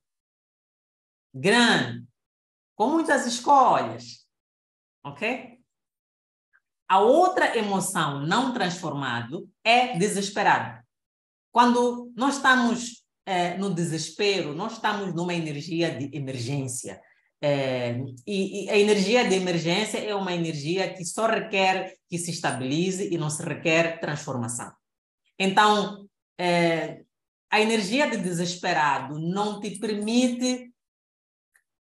Grande, 1.33 2.05
com 2.75 2.91
muitas 2.91 3.27
escolhas. 3.27 4.27
Ok? 5.05 5.59
A 6.89 7.01
outra 7.01 7.57
emoção 7.57 8.27
não 8.27 8.53
transformado 8.53 9.49
é 9.63 9.97
desesperado. 9.97 10.83
Quando 11.53 12.13
nós 12.17 12.37
estamos 12.37 13.05
é, 13.29 13.59
no 13.59 13.75
desespero, 13.75 14.55
nós 14.55 14.73
estamos 14.73 15.15
numa 15.15 15.35
energia 15.35 15.91
de 15.91 16.09
emergência. 16.17 16.99
É, 17.43 18.01
e, 18.27 18.65
e, 18.65 18.71
a 18.71 18.79
energia 18.79 19.29
de 19.29 19.35
emergência 19.35 19.99
é 19.99 20.15
uma 20.15 20.33
energia 20.33 20.95
que 20.95 21.05
só 21.05 21.27
requer 21.27 21.95
que 22.09 22.17
se 22.17 22.31
estabilize 22.31 23.13
e 23.13 23.19
não 23.19 23.29
se 23.29 23.43
requer 23.43 24.01
transformação. 24.01 24.73
Então, 25.39 26.09
é, 26.41 27.03
a 27.51 27.61
energia 27.61 28.11
de 28.11 28.17
desesperado 28.17 29.19
não 29.21 29.61
te 29.61 29.79
permite 29.79 30.73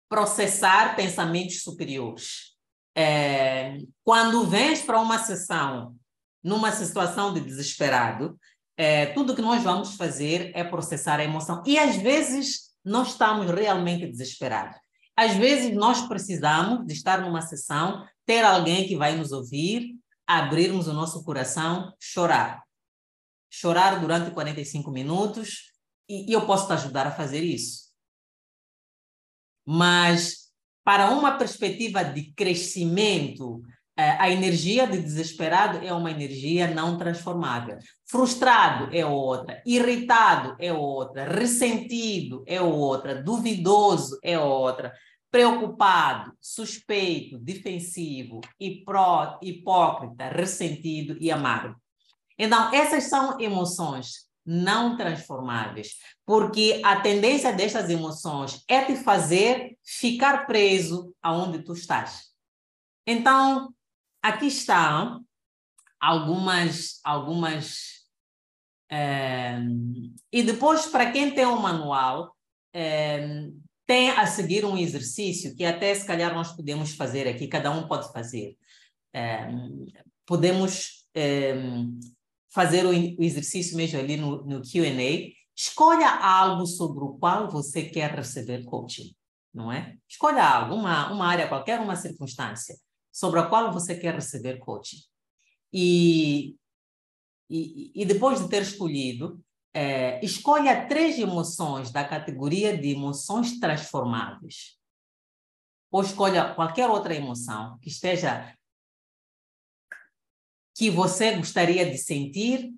processar 0.08 0.94
pensamentos 0.94 1.60
superiores. 1.62 2.52
É, 2.96 3.78
quando 4.04 4.46
vens 4.46 4.80
para 4.82 5.00
uma 5.00 5.18
sessão 5.18 5.96
numa 6.40 6.70
situação 6.70 7.34
de 7.34 7.40
desesperado, 7.40 8.38
é, 8.76 9.06
tudo 9.06 9.34
que 9.34 9.42
nós 9.42 9.62
vamos 9.62 9.96
fazer 9.96 10.50
é 10.54 10.64
processar 10.64 11.20
a 11.20 11.24
emoção. 11.24 11.62
E 11.66 11.78
às 11.78 11.96
vezes 11.96 12.70
nós 12.84 13.08
estamos 13.08 13.50
realmente 13.50 14.06
desesperados. 14.06 14.76
Às 15.16 15.34
vezes 15.34 15.74
nós 15.74 16.06
precisamos 16.08 16.86
de 16.86 16.92
estar 16.92 17.20
numa 17.20 17.42
sessão, 17.42 18.06
ter 18.24 18.42
alguém 18.42 18.86
que 18.86 18.96
vai 18.96 19.14
nos 19.14 19.30
ouvir, 19.30 19.94
abrirmos 20.26 20.88
o 20.88 20.92
nosso 20.92 21.22
coração, 21.24 21.92
chorar. 22.00 22.62
Chorar 23.50 24.00
durante 24.00 24.30
45 24.30 24.90
minutos 24.90 25.72
e, 26.08 26.30
e 26.30 26.32
eu 26.32 26.46
posso 26.46 26.66
te 26.66 26.72
ajudar 26.72 27.06
a 27.06 27.12
fazer 27.12 27.42
isso. 27.42 27.92
Mas 29.66 30.50
para 30.84 31.10
uma 31.10 31.36
perspectiva 31.36 32.02
de 32.02 32.32
crescimento, 32.32 33.62
a 33.96 34.30
energia 34.30 34.86
de 34.86 35.00
desesperado 35.00 35.84
é 35.84 35.92
uma 35.92 36.10
energia 36.10 36.72
não 36.72 36.96
transformável. 36.96 37.78
Frustrado 38.06 38.94
é 38.94 39.04
outra, 39.04 39.62
irritado 39.66 40.56
é 40.58 40.72
outra, 40.72 41.24
ressentido 41.24 42.42
é 42.46 42.60
outra, 42.60 43.22
duvidoso 43.22 44.18
é 44.22 44.38
outra, 44.38 44.92
preocupado, 45.30 46.32
suspeito, 46.40 47.38
defensivo, 47.38 48.40
hipó 48.58 49.38
hipócrita, 49.42 50.28
ressentido 50.28 51.16
e 51.20 51.30
amargo. 51.30 51.76
Então, 52.38 52.72
essas 52.72 53.04
são 53.04 53.40
emoções 53.40 54.30
não 54.44 54.96
transformáveis, 54.96 55.96
porque 56.26 56.80
a 56.84 57.00
tendência 57.00 57.52
destas 57.52 57.88
emoções 57.88 58.62
é 58.66 58.84
te 58.84 58.96
fazer 58.96 59.76
ficar 59.84 60.46
preso 60.46 61.14
aonde 61.22 61.62
tu 61.62 61.72
estás. 61.72 62.32
Então, 63.06 63.72
aqui 64.22 64.46
estão 64.46 65.24
algumas, 66.00 67.00
algumas 67.04 68.02
é, 68.90 69.58
e 70.30 70.42
depois, 70.42 70.86
para 70.86 71.10
quem 71.10 71.34
tem 71.34 71.46
o 71.46 71.54
um 71.54 71.60
manual, 71.60 72.36
é, 72.74 73.48
tem 73.86 74.10
a 74.10 74.26
seguir 74.26 74.66
um 74.66 74.76
exercício 74.76 75.56
que 75.56 75.64
até 75.64 75.94
se 75.94 76.06
calhar 76.06 76.34
nós 76.34 76.52
podemos 76.54 76.94
fazer 76.94 77.26
aqui, 77.26 77.48
cada 77.48 77.70
um 77.70 77.88
pode 77.88 78.12
fazer. 78.12 78.56
É, 79.14 79.48
podemos 80.26 81.06
fazer 82.50 82.86
o 82.86 82.92
exercício 83.22 83.76
mesmo 83.76 83.98
ali 83.98 84.16
no, 84.16 84.44
no 84.44 84.60
QA. 84.60 85.32
Escolha 85.54 86.08
algo 86.08 86.66
sobre 86.66 87.04
o 87.04 87.14
qual 87.14 87.50
você 87.50 87.84
quer 87.84 88.14
receber 88.14 88.64
coaching, 88.64 89.14
não 89.52 89.70
é? 89.70 89.96
Escolha 90.08 90.42
algo, 90.42 90.74
uma, 90.74 91.12
uma 91.12 91.26
área 91.26 91.48
qualquer, 91.48 91.80
uma 91.80 91.96
circunstância 91.96 92.76
sobre 93.12 93.38
a 93.40 93.46
qual 93.46 93.72
você 93.72 93.94
quer 93.94 94.14
receber 94.14 94.58
coaching. 94.58 95.02
E 95.72 96.56
e, 97.52 97.92
e 97.94 98.06
depois 98.06 98.40
de 98.40 98.48
ter 98.48 98.62
escolhido, 98.62 99.44
é, 99.74 100.24
escolha 100.24 100.88
três 100.88 101.18
emoções 101.18 101.90
da 101.90 102.02
categoria 102.02 102.76
de 102.76 102.88
emoções 102.88 103.60
transformáveis. 103.60 104.78
Ou 105.90 106.02
escolha 106.02 106.54
qualquer 106.54 106.88
outra 106.88 107.14
emoção 107.14 107.78
que 107.80 107.90
esteja 107.90 108.56
que 110.74 110.88
você 110.88 111.36
gostaria 111.36 111.90
de 111.90 111.98
sentir 111.98 112.72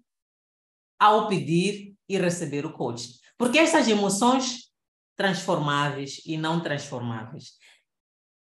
ao 0.99 1.29
pedir 1.29 1.95
e 2.09 2.19
receber 2.19 2.67
o 2.67 2.73
coaching. 2.73 3.13
Porque 3.39 3.59
essas 3.59 3.87
emoções 3.87 4.73
transformáveis 5.17 6.21
e 6.27 6.37
não 6.37 6.61
transformáveis 6.61 7.57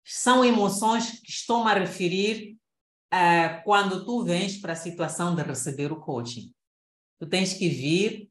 são 0.06 0.45
emoções 0.45 1.20
que 1.20 1.32
estou 1.32 1.64
a 1.64 1.74
referir 1.74 2.56
uh, 3.12 3.64
quando 3.64 4.06
tu 4.06 4.24
vens 4.24 4.58
para 4.58 4.74
a 4.74 4.76
situação 4.76 5.36
de 5.36 5.41
receber 5.41 5.91
o 5.91 5.99
coaching. 5.99 6.53
Tu 7.20 7.28
tens 7.28 7.53
que 7.53 7.68
vir 7.68 8.30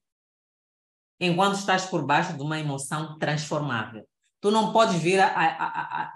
enquanto 1.19 1.59
estás 1.59 1.85
por 1.87 2.07
baixo 2.07 2.35
de 2.35 2.43
uma 2.43 2.61
emoção 2.61 3.19
transformável. 3.19 4.07
Tu 4.41 4.51
não 4.51 4.73
podes 4.73 4.97
vir 4.97 5.19
a, 5.19 5.27
a, 5.27 5.47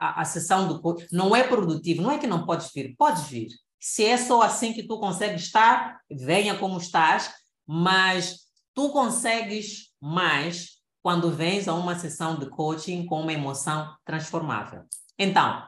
a, 0.00 0.20
a, 0.20 0.24
sessão 0.24 0.68
do 0.68 0.80
coaching. 0.80 1.06
Não 1.11 1.34
é 1.34 1.42
produtivo, 1.42 2.02
não 2.02 2.12
é 2.12 2.18
que 2.18 2.26
não 2.26 2.44
podes 2.46 2.70
vir, 2.72 2.94
podes 2.96 3.24
vir. 3.24 3.48
Se 3.80 4.04
é 4.04 4.16
só 4.16 4.42
assim 4.42 4.72
que 4.72 4.86
tu 4.86 5.00
consegues 5.00 5.42
estar, 5.42 6.00
venha 6.11 6.56
como 6.59 6.78
estás, 6.78 7.32
mas 7.66 8.46
tu 8.74 8.90
consegues 8.90 9.92
mais 10.00 10.78
quando 11.02 11.30
vens 11.30 11.66
a 11.66 11.74
uma 11.74 11.98
sessão 11.98 12.38
de 12.38 12.48
coaching 12.50 13.06
com 13.06 13.22
uma 13.22 13.32
emoção 13.32 13.96
transformável. 14.04 14.84
Então, 15.18 15.66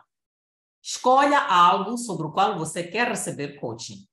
escolha 0.82 1.38
algo 1.38 1.98
sobre 1.98 2.26
o 2.26 2.32
qual 2.32 2.58
você 2.58 2.84
quer 2.84 3.08
receber 3.08 3.58
coaching 3.58 4.06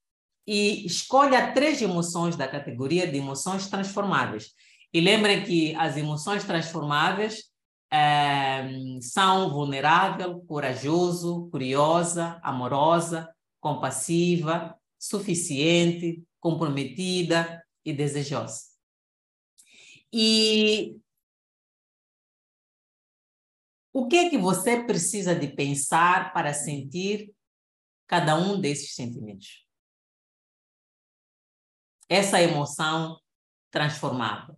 e 0.48 0.86
escolha 0.86 1.52
três 1.54 1.82
emoções 1.82 2.36
da 2.36 2.48
categoria 2.48 3.06
de 3.06 3.18
emoções 3.18 3.68
transformáveis. 3.68 4.54
E 4.94 5.02
lembrem 5.02 5.44
que 5.44 5.76
as 5.76 5.98
emoções 5.98 6.46
transformáveis 6.46 7.52
é, 7.92 8.66
são 9.02 9.52
vulnerável, 9.52 10.40
corajoso, 10.48 11.50
curiosa, 11.52 12.40
amorosa, 12.42 13.30
compassiva, 13.60 14.76
suficiente, 14.98 16.24
comprometida 16.40 17.64
e 17.84 17.94
desejosa. 17.94 18.62
E 20.12 20.98
o 23.98 24.08
que 24.08 24.16
é 24.16 24.30
que 24.30 24.38
você 24.38 24.84
precisa 24.84 25.34
de 25.34 25.48
pensar 25.48 26.32
para 26.32 26.54
sentir 26.54 27.36
cada 28.06 28.36
um 28.36 28.62
desses 28.62 28.94
sentimentos? 28.94 29.68
Essa 32.08 32.40
emoção 32.40 33.20
transformável 33.72 34.56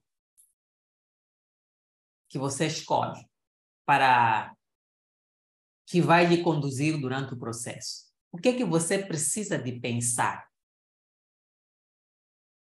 que 2.28 2.38
você 2.38 2.68
escolhe 2.68 3.26
para 3.86 4.54
que 5.86 6.02
vai 6.02 6.26
lhe 6.26 6.44
conduzir 6.44 7.00
durante 7.00 7.34
o 7.34 7.40
processo. 7.40 8.12
O 8.34 8.38
que 8.38 8.50
é 8.50 8.58
que 8.58 8.66
você 8.66 9.02
precisa 9.02 9.58
de 9.58 9.80
pensar 9.80 10.50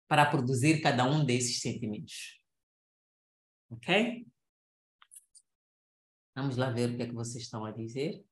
para 0.07 0.25
produzir 0.25 0.81
cada 0.81 1.03
um 1.03 1.25
desses 1.25 1.59
sentimentos? 1.59 2.41
Ok? 3.69 4.25
Vamos 6.35 6.57
lá 6.57 6.69
ver 6.71 6.89
o 6.91 6.97
que 6.97 7.03
é 7.03 7.07
que 7.07 7.13
vocês 7.13 7.43
estão 7.43 7.65
a 7.65 7.71
dizer. 7.71 8.23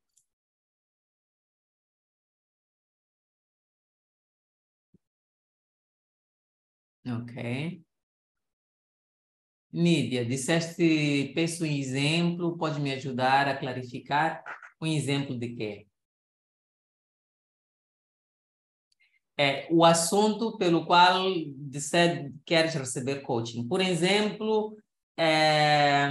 Ok. 7.06 7.84
Mídia, 9.72 10.26
disseste, 10.26 11.32
peço 11.36 11.64
um 11.64 11.68
exemplo, 11.68 12.58
pode 12.58 12.80
me 12.82 12.92
ajudar 12.94 13.48
a 13.48 13.58
clarificar? 13.58 14.44
Um 14.82 14.88
exemplo 14.88 15.38
de 15.38 15.50
quê? 15.56 15.90
é, 19.40 19.68
o 19.72 19.86
assunto 19.86 20.58
pelo 20.58 20.86
qual 20.86 21.24
você 21.72 22.30
queres 22.46 22.74
receber 22.74 23.22
coaching. 23.22 23.66
Por 23.66 23.80
exemplo, 23.80 24.76
é, 25.16 26.10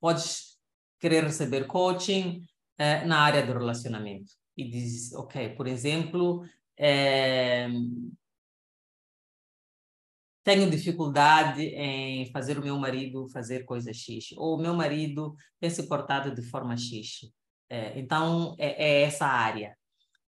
podes 0.00 0.58
querer 0.98 1.24
receber 1.24 1.66
coaching 1.66 2.44
é, 2.78 3.04
na 3.04 3.20
área 3.20 3.44
do 3.44 3.52
relacionamento. 3.52 4.32
E 4.56 4.68
diz, 4.68 5.12
ok, 5.14 5.50
por 5.50 5.66
exemplo, 5.66 6.44
é, 6.76 7.68
tenho 10.42 10.70
dificuldade 10.70 11.62
em 11.62 12.30
fazer 12.32 12.58
o 12.58 12.62
meu 12.62 12.78
marido 12.78 13.28
fazer 13.28 13.64
coisa 13.64 13.92
X, 13.92 14.32
ou 14.36 14.56
o 14.56 14.60
meu 14.60 14.74
marido 14.74 15.34
tem 15.58 15.70
se 15.70 15.86
portado 15.86 16.34
de 16.34 16.42
forma 16.42 16.76
X. 16.76 17.30
É, 17.68 17.98
então, 17.98 18.56
é, 18.58 18.84
é 18.84 19.02
essa 19.02 19.26
área 19.26 19.76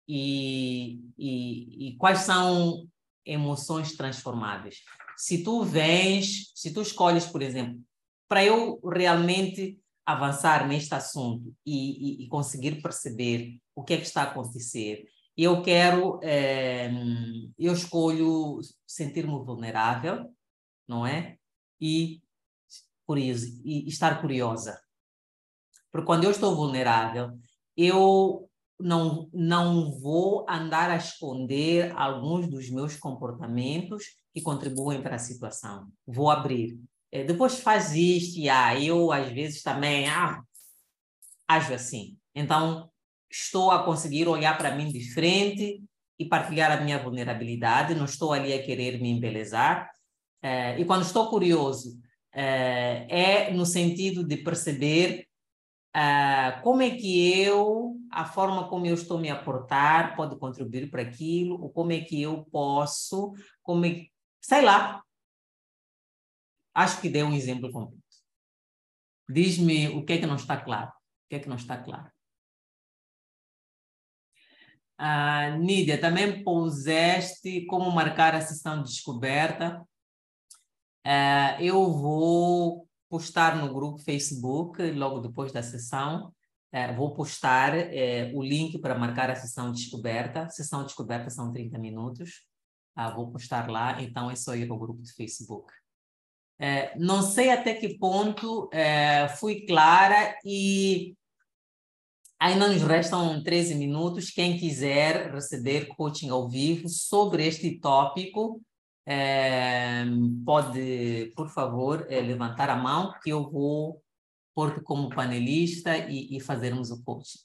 e, 0.09 1.01
e, 1.19 1.89
e 1.89 1.97
quais 1.97 2.21
são 2.21 2.89
emoções 3.25 3.97
transformáveis. 3.97 4.83
Se 5.17 5.43
tu 5.43 5.65
vens, 5.65 6.53
se 6.55 6.73
tu 6.73 6.81
escolhes, 6.81 7.27
por 7.27 7.43
exemplo, 7.43 7.81
para 8.29 8.45
eu 8.45 8.81
realmente 8.85 9.79
avançar 10.05 10.69
neste 10.69 10.95
assunto 10.95 11.55
e, 11.65 12.23
e, 12.23 12.25
e, 12.25 12.29
conseguir 12.29 12.81
perceber 12.81 13.59
o 13.75 13.83
que 13.83 13.95
é 13.95 13.97
que 13.97 14.07
está 14.07 14.23
a 14.23 14.31
acontecer, 14.31 15.05
eu 15.37 15.63
quero, 15.63 16.21
é, 16.23 16.91
eu 17.59 17.73
escolho 17.73 18.61
sentir-me 18.87 19.45
vulnerável, 19.45 20.33
não 20.89 21.07
é? 21.07 21.37
E, 21.81 22.23
curioso, 23.05 23.61
e 23.65 23.87
estar 23.89 24.21
curiosa. 24.21 24.81
Porque 25.93 26.07
quando 26.07 26.25
eu 26.25 26.31
estou 26.31 26.55
vulnerável, 26.55 27.39
eu 27.77 28.49
não, 28.79 29.29
não 29.33 29.99
vou 30.01 30.47
andar 30.49 30.91
a 30.91 30.97
esconder 30.97 31.93
alguns 31.97 32.49
dos 32.49 32.71
meus 32.71 32.97
comportamentos 32.97 34.05
que 34.33 34.43
contribuem 34.43 35.03
para 35.03 35.17
a 35.17 35.19
situação. 35.19 35.91
Vou 36.07 36.31
abrir. 36.31 36.79
É, 37.17 37.25
depois 37.25 37.61
faz 37.61 37.95
isto, 37.95 38.39
e 38.39 38.51
ah, 38.51 38.79
eu 38.79 39.11
às 39.11 39.33
vezes 39.33 39.63
também 39.63 40.07
ah, 40.07 40.43
ajo 41.49 41.73
assim. 41.73 42.19
Então, 42.35 42.91
estou 43.31 43.71
a 43.71 43.83
conseguir 43.85 44.29
olhar 44.29 44.57
para 44.59 44.75
mim 44.75 44.93
de 44.93 45.13
frente 45.15 45.83
e 46.19 46.25
partilhar 46.27 46.71
a 46.71 46.81
minha 46.83 46.99
vulnerabilidade, 46.99 47.95
não 47.95 48.05
estou 48.05 48.35
ali 48.35 48.53
a 48.53 48.63
querer 48.63 49.01
me 49.01 49.11
embelezar. 49.11 49.91
É, 50.43 50.79
e 50.79 50.85
quando 50.85 51.03
estou 51.03 51.31
curioso, 51.31 51.99
é, 52.35 53.07
é 53.09 53.53
no 53.53 53.65
sentido 53.65 54.23
de 54.23 54.37
perceber 54.37 55.27
Uh, 55.97 56.61
como 56.61 56.83
é 56.83 56.91
que 56.91 57.41
eu, 57.41 57.97
a 58.11 58.27
forma 58.27 58.69
como 58.69 58.85
eu 58.85 58.93
estou 58.93 59.19
me 59.19 59.31
aportar 59.31 60.15
pode 60.15 60.39
contribuir 60.39 60.91
para 60.91 61.01
aquilo, 61.01 61.59
ou 61.63 61.71
como 61.71 61.91
é 61.91 62.03
que 62.03 62.21
eu 62.21 62.45
posso, 62.53 63.33
como 63.63 63.87
é, 63.87 64.05
sei 64.39 64.61
lá. 64.61 65.03
Acho 66.77 67.01
que 67.01 67.09
dei 67.09 67.23
um 67.23 67.33
exemplo 67.33 67.73
completo. 67.73 68.05
Diz-me 69.27 69.89
o 69.89 70.05
que 70.05 70.13
é 70.13 70.19
que 70.19 70.27
não 70.27 70.37
está 70.37 70.61
claro. 70.61 70.91
O 70.91 71.29
que 71.31 71.37
é 71.37 71.39
que 71.39 71.49
não 71.49 71.57
está 71.57 71.79
claro? 71.83 72.11
Uh, 75.01 75.59
Nídia, 75.59 75.99
também 75.99 76.45
puseste 76.45 77.65
como 77.65 77.91
marcar 77.91 78.35
a 78.35 78.43
sessão 78.43 78.83
de 78.83 78.91
descoberta. 78.91 79.81
Uh, 81.07 81.63
eu 81.63 81.91
vou 81.91 82.87
postar 83.09 83.57
no 83.57 83.73
grupo 83.73 84.03
Facebook, 84.03 84.83
logo 84.93 85.21
depois 85.21 85.53
da 85.53 85.63
sessão, 85.63 86.31
é, 86.71 86.93
vou 86.93 87.15
postar 87.15 87.75
é, 87.75 88.31
o 88.35 88.43
link 88.43 88.79
para 88.81 88.99
marcar 88.99 89.31
a 89.31 89.35
sessão 89.35 89.73
de 89.73 89.81
descoberta. 89.81 90.47
Sessão 90.51 90.81
de 90.81 90.89
descoberta 90.89 91.31
são 91.31 91.51
30 91.51 91.79
minutos. 91.79 92.47
Ah, 92.95 93.11
vou 93.11 93.33
postar 93.33 93.71
lá, 93.71 94.03
então 94.03 94.31
é 94.31 94.37
só 94.37 94.55
ir 94.55 94.71
ao 94.71 94.79
grupo 94.79 95.01
de 95.01 95.13
Facebook. 95.15 95.73
É, 96.59 96.99
não 96.99 97.23
sei 97.23 97.51
até 97.51 97.75
que 97.75 97.99
ponto 97.99 98.71
é, 98.73 99.29
fui 99.29 99.67
clara 99.67 100.39
e 100.45 101.15
ainda 102.39 102.69
nos 102.69 102.83
restam 102.83 103.43
13 103.43 103.75
minutos. 103.75 104.31
Quem 104.31 104.59
quiser 104.59 105.33
receber 105.33 105.87
coaching 105.89 106.31
ao 106.31 106.49
vivo 106.49 106.89
sobre 106.89 107.47
este 107.47 107.79
tópico, 107.79 108.61
é, 109.07 110.05
pode, 110.45 111.33
por 111.37 111.49
favor, 111.49 112.07
é, 112.11 112.21
levantar 112.21 112.71
a 112.71 112.77
mão 112.77 113.15
que 113.23 113.31
eu 113.31 113.49
vou 113.49 114.03
pôr 114.55 114.83
como 114.83 115.11
panelista 115.11 115.97
e, 115.97 116.37
e 116.37 116.41
fazermos 116.41 116.91
o 116.91 117.03
coaching. 117.05 117.39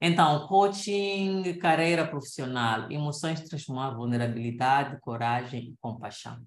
Então, 0.00 0.46
coaching, 0.46 1.58
carreira 1.58 2.06
profissional, 2.06 2.90
emoções 2.92 3.40
transformar 3.40 3.90
vulnerabilidade, 3.90 5.00
coragem 5.00 5.70
e 5.70 5.76
compaixão. 5.80 6.38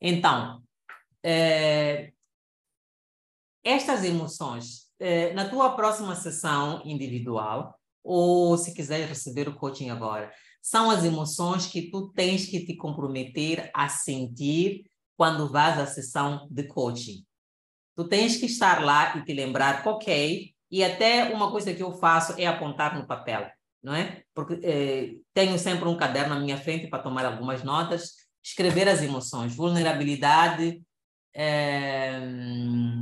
Então, 0.00 0.62
estas 3.66 4.04
emoções, 4.04 4.86
é, 5.00 5.32
na 5.34 5.48
tua 5.48 5.74
próxima 5.74 6.14
sessão 6.14 6.80
individual, 6.84 7.76
ou 8.02 8.56
se 8.56 8.72
quiser 8.72 9.08
receber 9.08 9.48
o 9.48 9.56
coaching 9.56 9.90
agora, 9.90 10.32
são 10.62 10.88
as 10.90 11.04
emoções 11.04 11.66
que 11.66 11.90
tu 11.90 12.12
tens 12.12 12.46
que 12.46 12.64
te 12.64 12.76
comprometer 12.76 13.68
a 13.74 13.88
sentir 13.88 14.84
quando 15.16 15.50
vas 15.50 15.78
à 15.78 15.86
sessão 15.86 16.46
de 16.50 16.64
coaching. 16.64 17.24
Tu 17.96 18.08
tens 18.08 18.36
que 18.36 18.46
estar 18.46 18.84
lá 18.84 19.16
e 19.16 19.24
te 19.24 19.32
lembrar, 19.32 19.86
ok, 19.86 20.54
e 20.70 20.84
até 20.84 21.32
uma 21.34 21.50
coisa 21.50 21.74
que 21.74 21.82
eu 21.82 21.92
faço 21.92 22.34
é 22.38 22.46
apontar 22.46 22.96
no 22.96 23.06
papel, 23.06 23.50
não 23.82 23.94
é? 23.94 24.22
Porque 24.34 24.60
eh, 24.62 25.16
tenho 25.34 25.58
sempre 25.58 25.88
um 25.88 25.96
caderno 25.96 26.34
na 26.34 26.40
minha 26.40 26.58
frente 26.58 26.88
para 26.88 27.02
tomar 27.02 27.24
algumas 27.24 27.64
notas, 27.64 28.25
escrever 28.46 28.88
as 28.88 29.02
emoções, 29.02 29.56
vulnerabilidade, 29.56 30.80
é, 31.34 32.20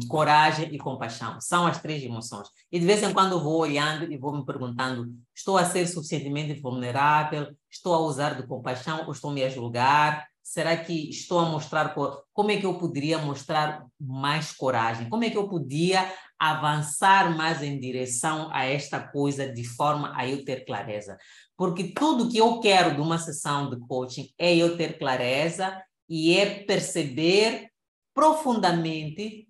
coragem 0.08 0.74
e 0.74 0.78
compaixão. 0.78 1.38
São 1.38 1.66
as 1.66 1.80
três 1.80 2.02
emoções. 2.02 2.48
E 2.72 2.80
de 2.80 2.86
vez 2.86 3.02
em 3.02 3.12
quando 3.12 3.42
vou 3.42 3.58
olhando 3.58 4.10
e 4.10 4.16
vou 4.16 4.34
me 4.34 4.44
perguntando: 4.44 5.12
estou 5.34 5.58
a 5.58 5.64
ser 5.66 5.86
suficientemente 5.86 6.58
vulnerável? 6.60 7.54
Estou 7.70 7.94
a 7.94 7.98
usar 7.98 8.40
de 8.40 8.46
compaixão 8.46 9.04
ou 9.04 9.12
estou 9.12 9.30
me 9.30 9.48
julgar? 9.50 10.26
Será 10.42 10.76
que 10.76 11.10
estou 11.10 11.38
a 11.38 11.48
mostrar 11.48 11.94
como 12.32 12.50
é 12.50 12.56
que 12.56 12.66
eu 12.66 12.78
poderia 12.78 13.18
mostrar 13.18 13.84
mais 14.00 14.52
coragem? 14.52 15.08
Como 15.08 15.24
é 15.24 15.30
que 15.30 15.38
eu 15.38 15.48
podia 15.48 16.10
avançar 16.38 17.34
mais 17.36 17.62
em 17.62 17.78
direção 17.78 18.50
a 18.52 18.64
esta 18.64 19.00
coisa 19.00 19.50
de 19.50 19.64
forma 19.64 20.12
a 20.14 20.28
eu 20.28 20.44
ter 20.44 20.64
clareza? 20.64 21.16
Porque 21.56 21.84
tudo 21.84 22.28
que 22.28 22.38
eu 22.38 22.60
quero 22.60 22.94
de 22.94 23.00
uma 23.00 23.18
sessão 23.18 23.70
de 23.70 23.78
coaching 23.86 24.28
é 24.38 24.56
eu 24.56 24.76
ter 24.76 24.98
clareza 24.98 25.82
e 26.08 26.36
é 26.36 26.64
perceber 26.64 27.70
profundamente 28.12 29.48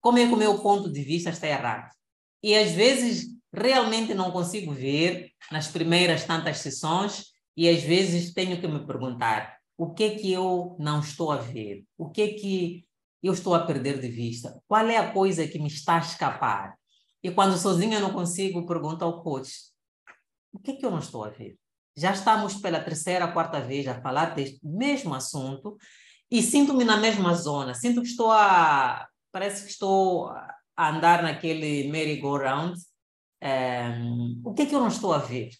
como 0.00 0.18
é 0.18 0.26
que 0.26 0.34
o 0.34 0.36
meu 0.36 0.58
ponto 0.60 0.90
de 0.90 1.02
vista 1.02 1.30
está 1.30 1.46
errado. 1.46 1.90
E 2.42 2.54
às 2.54 2.72
vezes 2.72 3.28
realmente 3.52 4.14
não 4.14 4.30
consigo 4.30 4.72
ver 4.72 5.30
nas 5.50 5.68
primeiras 5.68 6.24
tantas 6.24 6.58
sessões 6.58 7.26
e 7.56 7.68
às 7.68 7.82
vezes 7.82 8.34
tenho 8.34 8.60
que 8.60 8.66
me 8.66 8.84
perguntar 8.86 9.58
o 9.76 9.92
que 9.92 10.04
é 10.04 10.10
que 10.10 10.32
eu 10.32 10.76
não 10.78 11.00
estou 11.00 11.32
a 11.32 11.36
ver, 11.36 11.84
o 11.96 12.10
que 12.10 12.22
é 12.22 12.28
que 12.34 12.84
eu 13.22 13.32
estou 13.32 13.54
a 13.54 13.64
perder 13.64 14.00
de 14.00 14.08
vista, 14.08 14.60
qual 14.68 14.86
é 14.86 14.98
a 14.98 15.10
coisa 15.10 15.48
que 15.48 15.58
me 15.58 15.68
está 15.68 15.96
a 15.96 16.00
escapar. 16.00 16.76
E 17.22 17.30
quando 17.30 17.56
sozinha 17.56 17.98
não 17.98 18.12
consigo, 18.12 18.66
pergunto 18.66 19.02
ao 19.02 19.22
coach, 19.22 19.50
o 20.54 20.58
que 20.58 20.70
é 20.70 20.76
que 20.76 20.86
eu 20.86 20.90
não 20.90 21.00
estou 21.00 21.24
a 21.24 21.30
ver? 21.30 21.58
Já 21.96 22.12
estamos 22.12 22.54
pela 22.54 22.80
terceira, 22.80 23.32
quarta 23.32 23.60
vez 23.60 23.86
a 23.86 24.00
falar 24.00 24.34
deste 24.34 24.60
mesmo 24.66 25.14
assunto 25.14 25.76
e 26.30 26.42
sinto-me 26.42 26.84
na 26.84 26.96
mesma 26.96 27.34
zona. 27.34 27.74
Sinto 27.74 28.00
que 28.00 28.08
estou 28.08 28.30
a. 28.30 29.06
Parece 29.30 29.64
que 29.64 29.70
estou 29.70 30.28
a 30.76 30.90
andar 30.90 31.22
naquele 31.22 31.88
merry-go-round. 31.90 32.78
Um, 33.42 33.46
ehm, 33.46 34.40
o 34.44 34.54
que 34.54 34.62
é 34.62 34.66
que 34.66 34.74
eu 34.74 34.80
não 34.80 34.88
estou 34.88 35.12
a 35.12 35.18
ver? 35.18 35.50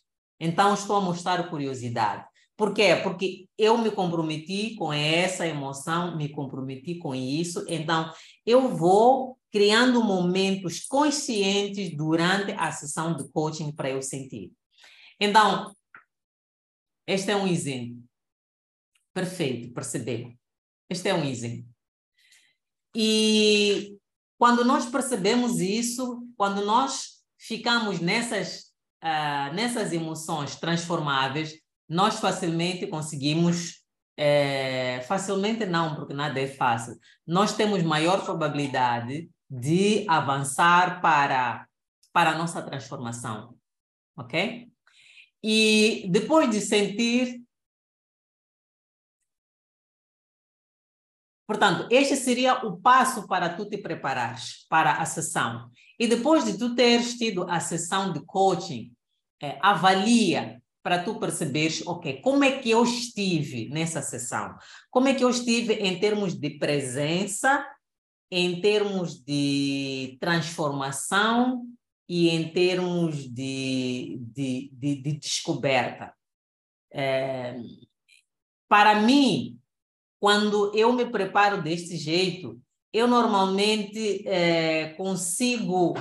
Então, 0.40 0.74
estou 0.74 0.96
a 0.96 1.00
mostrar 1.00 1.48
curiosidade. 1.48 2.24
Por 2.56 2.72
quê? 2.72 2.96
Porque 3.02 3.48
eu 3.58 3.76
me 3.78 3.90
comprometi 3.90 4.76
com 4.76 4.92
essa 4.92 5.46
emoção, 5.46 6.16
me 6.16 6.28
comprometi 6.28 6.96
com 6.98 7.14
isso, 7.14 7.64
então 7.68 8.12
eu 8.46 8.68
vou 8.68 9.36
criando 9.50 10.02
momentos 10.02 10.80
conscientes 10.80 11.96
durante 11.96 12.52
a 12.52 12.70
sessão 12.70 13.16
de 13.16 13.28
coaching 13.32 13.72
para 13.72 13.90
eu 13.90 14.00
sentir. 14.00 14.52
Então, 15.20 15.74
este 17.06 17.30
é 17.30 17.36
um 17.36 17.46
exemplo. 17.46 18.02
Perfeito, 19.12 19.72
percebeu? 19.72 20.34
Este 20.90 21.08
é 21.08 21.14
um 21.14 21.24
exemplo. 21.24 21.68
E 22.96 23.98
quando 24.38 24.64
nós 24.64 24.86
percebemos 24.86 25.60
isso, 25.60 26.26
quando 26.36 26.64
nós 26.64 27.22
ficamos 27.38 28.00
nessas, 28.00 28.72
uh, 29.02 29.52
nessas 29.54 29.92
emoções 29.92 30.56
transformáveis, 30.56 31.54
nós 31.88 32.18
facilmente 32.18 32.86
conseguimos, 32.86 33.84
é, 34.16 35.00
facilmente 35.02 35.66
não, 35.66 35.94
porque 35.94 36.14
nada 36.14 36.40
é 36.40 36.46
fácil, 36.46 36.98
nós 37.26 37.54
temos 37.54 37.82
maior 37.82 38.24
probabilidade 38.24 39.30
de 39.50 40.06
avançar 40.08 41.00
para, 41.00 41.66
para 42.12 42.30
a 42.30 42.38
nossa 42.38 42.62
transformação, 42.62 43.56
ok? 44.16 44.70
E 45.46 46.06
depois 46.08 46.48
de 46.48 46.58
sentir 46.62 47.44
Portanto, 51.46 51.86
este 51.90 52.16
seria 52.16 52.64
o 52.64 52.80
passo 52.80 53.28
para 53.28 53.54
tu 53.54 53.68
te 53.68 53.76
preparares 53.76 54.64
para 54.66 54.92
a 54.92 55.04
sessão. 55.04 55.70
E 55.98 56.06
depois 56.06 56.42
de 56.46 56.56
tu 56.56 56.74
teres 56.74 57.18
tido 57.18 57.44
a 57.50 57.60
sessão 57.60 58.14
de 58.14 58.24
coaching, 58.24 58.90
é, 59.42 59.58
avalia 59.60 60.62
para 60.82 61.04
tu 61.04 61.20
perceberes, 61.20 61.86
ok, 61.86 62.22
como 62.22 62.44
é 62.44 62.58
que 62.58 62.70
eu 62.70 62.82
estive 62.82 63.68
nessa 63.68 64.00
sessão? 64.00 64.56
Como 64.90 65.06
é 65.06 65.12
que 65.12 65.22
eu 65.22 65.28
estive 65.28 65.74
em 65.74 66.00
termos 66.00 66.32
de 66.32 66.48
presença, 66.58 67.62
em 68.30 68.62
termos 68.62 69.22
de 69.22 70.16
transformação 70.18 71.66
e 72.08 72.28
em 72.28 72.48
termos 72.52 73.16
de, 73.28 74.18
de, 74.20 74.70
de, 74.72 75.02
de 75.02 75.12
descoberta? 75.12 76.14
É, 76.92 77.56
para 78.68 79.00
mim, 79.00 79.58
quando 80.20 80.74
eu 80.74 80.92
me 80.92 81.06
preparo 81.06 81.62
deste 81.62 81.96
jeito, 81.96 82.60
eu 82.92 83.08
normalmente 83.08 84.26
é, 84.28 84.90
consigo 84.94 85.94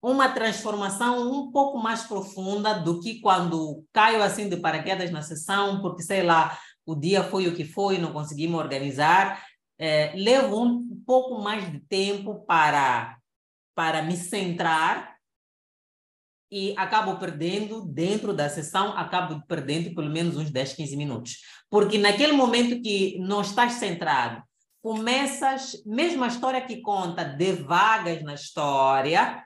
uma 0.00 0.28
transformação 0.28 1.30
um 1.32 1.50
pouco 1.50 1.78
mais 1.78 2.04
profunda 2.04 2.74
do 2.74 3.00
que 3.00 3.20
quando 3.20 3.84
caio 3.92 4.22
assim 4.22 4.48
de 4.48 4.56
paraquedas 4.56 5.10
na 5.10 5.22
sessão, 5.22 5.82
porque 5.82 6.02
sei 6.02 6.22
lá, 6.22 6.56
o 6.86 6.94
dia 6.94 7.24
foi 7.24 7.48
o 7.48 7.54
que 7.54 7.64
foi, 7.64 7.98
não 7.98 8.12
consegui 8.12 8.46
me 8.46 8.54
organizar. 8.54 9.44
É, 9.76 10.12
levo 10.16 10.62
um 10.62 11.02
pouco 11.04 11.40
mais 11.40 11.70
de 11.70 11.80
tempo 11.80 12.44
para, 12.46 13.18
para 13.74 14.02
me 14.02 14.16
centrar 14.16 15.17
e 16.50 16.74
acabo 16.76 17.16
perdendo 17.16 17.84
dentro 17.84 18.32
da 18.32 18.48
sessão, 18.48 18.96
acabo 18.96 19.42
perdendo 19.46 19.94
pelo 19.94 20.10
menos 20.10 20.36
uns 20.36 20.50
10, 20.50 20.72
15 20.74 20.96
minutos. 20.96 21.36
Porque 21.70 21.98
naquele 21.98 22.32
momento 22.32 22.80
que 22.80 23.18
não 23.18 23.42
estás 23.42 23.74
centrado, 23.74 24.42
começas, 24.82 25.82
mesmo 25.84 26.24
a 26.24 26.28
história 26.28 26.60
que 26.60 26.80
conta, 26.80 27.24
devagas 27.24 28.22
na 28.22 28.34
história, 28.34 29.44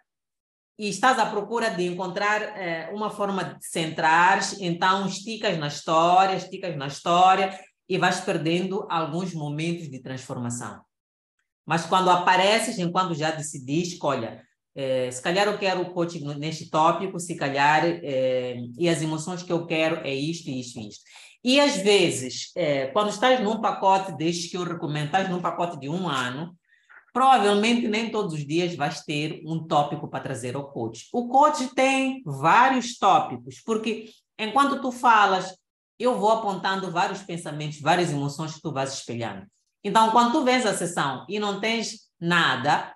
e 0.79 0.89
estás 0.89 1.19
à 1.19 1.27
procura 1.27 1.71
de 1.71 1.87
encontrar 1.87 2.43
eh, 2.43 2.91
uma 2.93 3.11
forma 3.11 3.45
de 3.45 3.67
centrar, 3.67 4.41
então 4.61 5.07
esticas 5.07 5.59
na 5.59 5.69
história, 5.69 6.37
esticas 6.37 6.77
na 6.77 6.87
história 6.87 7.59
e 7.89 7.99
vais 7.99 8.21
perdendo 8.21 8.87
alguns 8.91 9.35
momentos 9.35 9.91
de 9.91 10.01
transformação. 10.01 10.83
Mas 11.65 11.85
quando 11.87 12.11
apareces, 12.11 12.79
enquanto 12.79 13.15
já 13.15 13.31
decidiste, 13.31 13.99
olha, 14.03 14.43
é, 14.75 15.11
se 15.11 15.21
calhar 15.23 15.47
eu 15.47 15.59
quero 15.59 15.93
coaching 15.93 16.25
neste 16.35 16.71
tópico, 16.71 17.21
se 17.21 17.37
calhar, 17.37 17.85
é, 17.85 18.57
e 18.79 18.89
as 18.89 19.03
emoções 19.03 19.43
que 19.43 19.53
eu 19.53 19.67
quero 19.67 19.97
é 20.07 20.15
isto, 20.15 20.49
isto, 20.49 20.81
isto. 20.81 21.05
E 21.45 21.61
às 21.61 21.77
vezes, 21.77 22.53
é, 22.57 22.87
quando 22.87 23.11
estás 23.11 23.41
num 23.43 23.61
pacote 23.61 24.17
destes 24.17 24.51
que 24.51 24.57
eu 24.57 24.65
recomendo, 24.65 25.07
estás 25.07 25.29
num 25.29 25.41
pacote 25.41 25.79
de 25.79 25.89
um 25.89 26.09
ano, 26.09 26.57
provavelmente 27.13 27.87
nem 27.89 28.11
todos 28.11 28.33
os 28.35 28.47
dias 28.47 28.75
vais 28.75 29.01
ter 29.05 29.43
um 29.45 29.67
tópico 29.67 30.09
para 30.09 30.23
trazer 30.23 30.55
ao 30.55 30.71
coach. 30.71 31.09
O 31.13 31.29
coach 31.29 31.75
tem 31.75 32.23
vários 32.25 32.97
tópicos, 32.97 33.61
porque 33.65 34.09
enquanto 34.39 34.81
tu 34.81 34.91
falas, 34.91 35.55
eu 35.99 36.19
vou 36.19 36.31
apontando 36.31 36.91
vários 36.91 37.23
pensamentos, 37.23 37.81
várias 37.81 38.11
emoções 38.11 38.55
que 38.55 38.63
tu 38.63 38.73
vais 38.73 38.95
espelhando. 38.95 39.47
Então, 39.85 40.11
quando 40.11 40.33
tu 40.33 40.45
vês 40.45 40.65
a 40.65 40.75
sessão 40.75 41.27
e 41.29 41.39
não 41.39 41.61
tens 41.61 42.09
nada, 42.21 42.95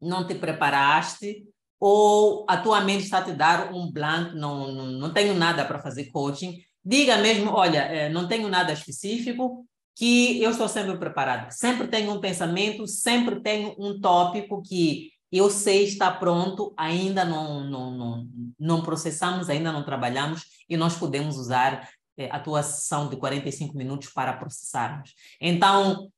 não 0.00 0.26
te 0.26 0.34
preparaste 0.34 1.44
ou 1.80 2.44
a 2.48 2.56
tua 2.56 2.80
mente 2.80 3.04
está 3.04 3.22
te 3.22 3.32
dar 3.32 3.72
um 3.72 3.90
blanco, 3.90 4.34
não, 4.34 4.72
não, 4.72 4.86
não 4.86 5.12
tenho 5.12 5.34
nada 5.34 5.64
para 5.64 5.78
fazer 5.78 6.06
coaching, 6.06 6.58
diga 6.84 7.16
mesmo, 7.18 7.52
olha, 7.52 7.80
eh, 7.80 8.08
não 8.08 8.26
tenho 8.26 8.48
nada 8.48 8.72
específico, 8.72 9.64
que 9.94 10.40
eu 10.40 10.50
estou 10.50 10.68
sempre 10.68 10.96
preparado. 10.96 11.50
Sempre 11.50 11.88
tenho 11.88 12.12
um 12.12 12.20
pensamento, 12.20 12.86
sempre 12.86 13.40
tenho 13.40 13.74
um 13.78 14.00
tópico 14.00 14.62
que 14.62 15.10
eu 15.30 15.50
sei 15.50 15.84
está 15.84 16.10
pronto, 16.10 16.72
ainda 16.76 17.24
não, 17.24 17.64
não, 17.64 17.90
não, 17.90 18.28
não 18.58 18.82
processamos, 18.82 19.50
ainda 19.50 19.70
não 19.72 19.84
trabalhamos 19.84 20.44
e 20.68 20.76
nós 20.76 20.96
podemos 20.96 21.36
usar 21.36 21.88
eh, 22.16 22.28
a 22.30 22.40
tua 22.40 22.62
sessão 22.62 23.08
de 23.08 23.16
45 23.16 23.76
minutos 23.76 24.08
para 24.08 24.32
processarmos. 24.32 25.12
Então, 25.40 26.08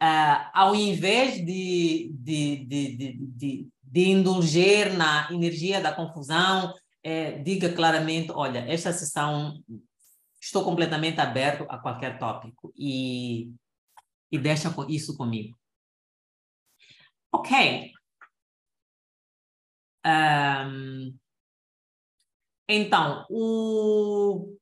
Uh, 0.00 0.50
ao 0.54 0.76
invés 0.76 1.44
de, 1.44 2.12
de, 2.14 2.64
de, 2.66 2.96
de, 2.96 3.68
de, 3.82 4.08
indulger 4.08 4.96
na 4.96 5.28
energia 5.32 5.80
da 5.80 5.92
confusão, 5.92 6.72
é, 7.02 7.38
diga 7.38 7.72
claramente: 7.72 8.30
olha, 8.30 8.60
esta 8.60 8.92
sessão 8.92 9.60
estou 10.40 10.64
completamente 10.64 11.20
aberto 11.20 11.66
a 11.68 11.78
qualquer 11.78 12.18
tópico 12.18 12.72
e, 12.76 13.52
e 14.30 14.38
deixa 14.38 14.72
isso 14.88 15.16
comigo. 15.16 15.58
Ok. 17.32 17.92
Um, 20.06 21.18
então, 22.68 23.26
o, 23.30 24.57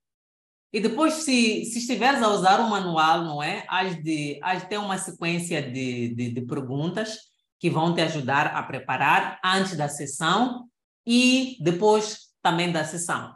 E 0.73 0.81
depois, 0.81 1.15
se, 1.15 1.65
se 1.65 1.79
estiveres 1.79 2.23
a 2.23 2.29
usar 2.29 2.61
o 2.61 2.69
manual, 2.69 3.23
não 3.23 3.43
é? 3.43 3.65
Has 3.69 3.97
de, 4.03 4.41
de 4.41 4.69
ter 4.69 4.79
uma 4.79 4.99
sequência 4.99 5.63
de, 5.63 6.15
de, 6.15 6.31
de 6.33 6.41
perguntas 6.43 7.19
que 7.59 7.71
vão 7.71 7.95
te 7.95 8.01
ajudar 8.03 8.49
a 8.49 8.63
preparar 8.63 9.41
antes 9.45 9.77
da 9.77 9.89
sessão 9.89 10.69
e 11.07 11.57
depois 11.61 12.27
também 12.43 12.71
da 12.71 12.85
sessão. 12.85 13.35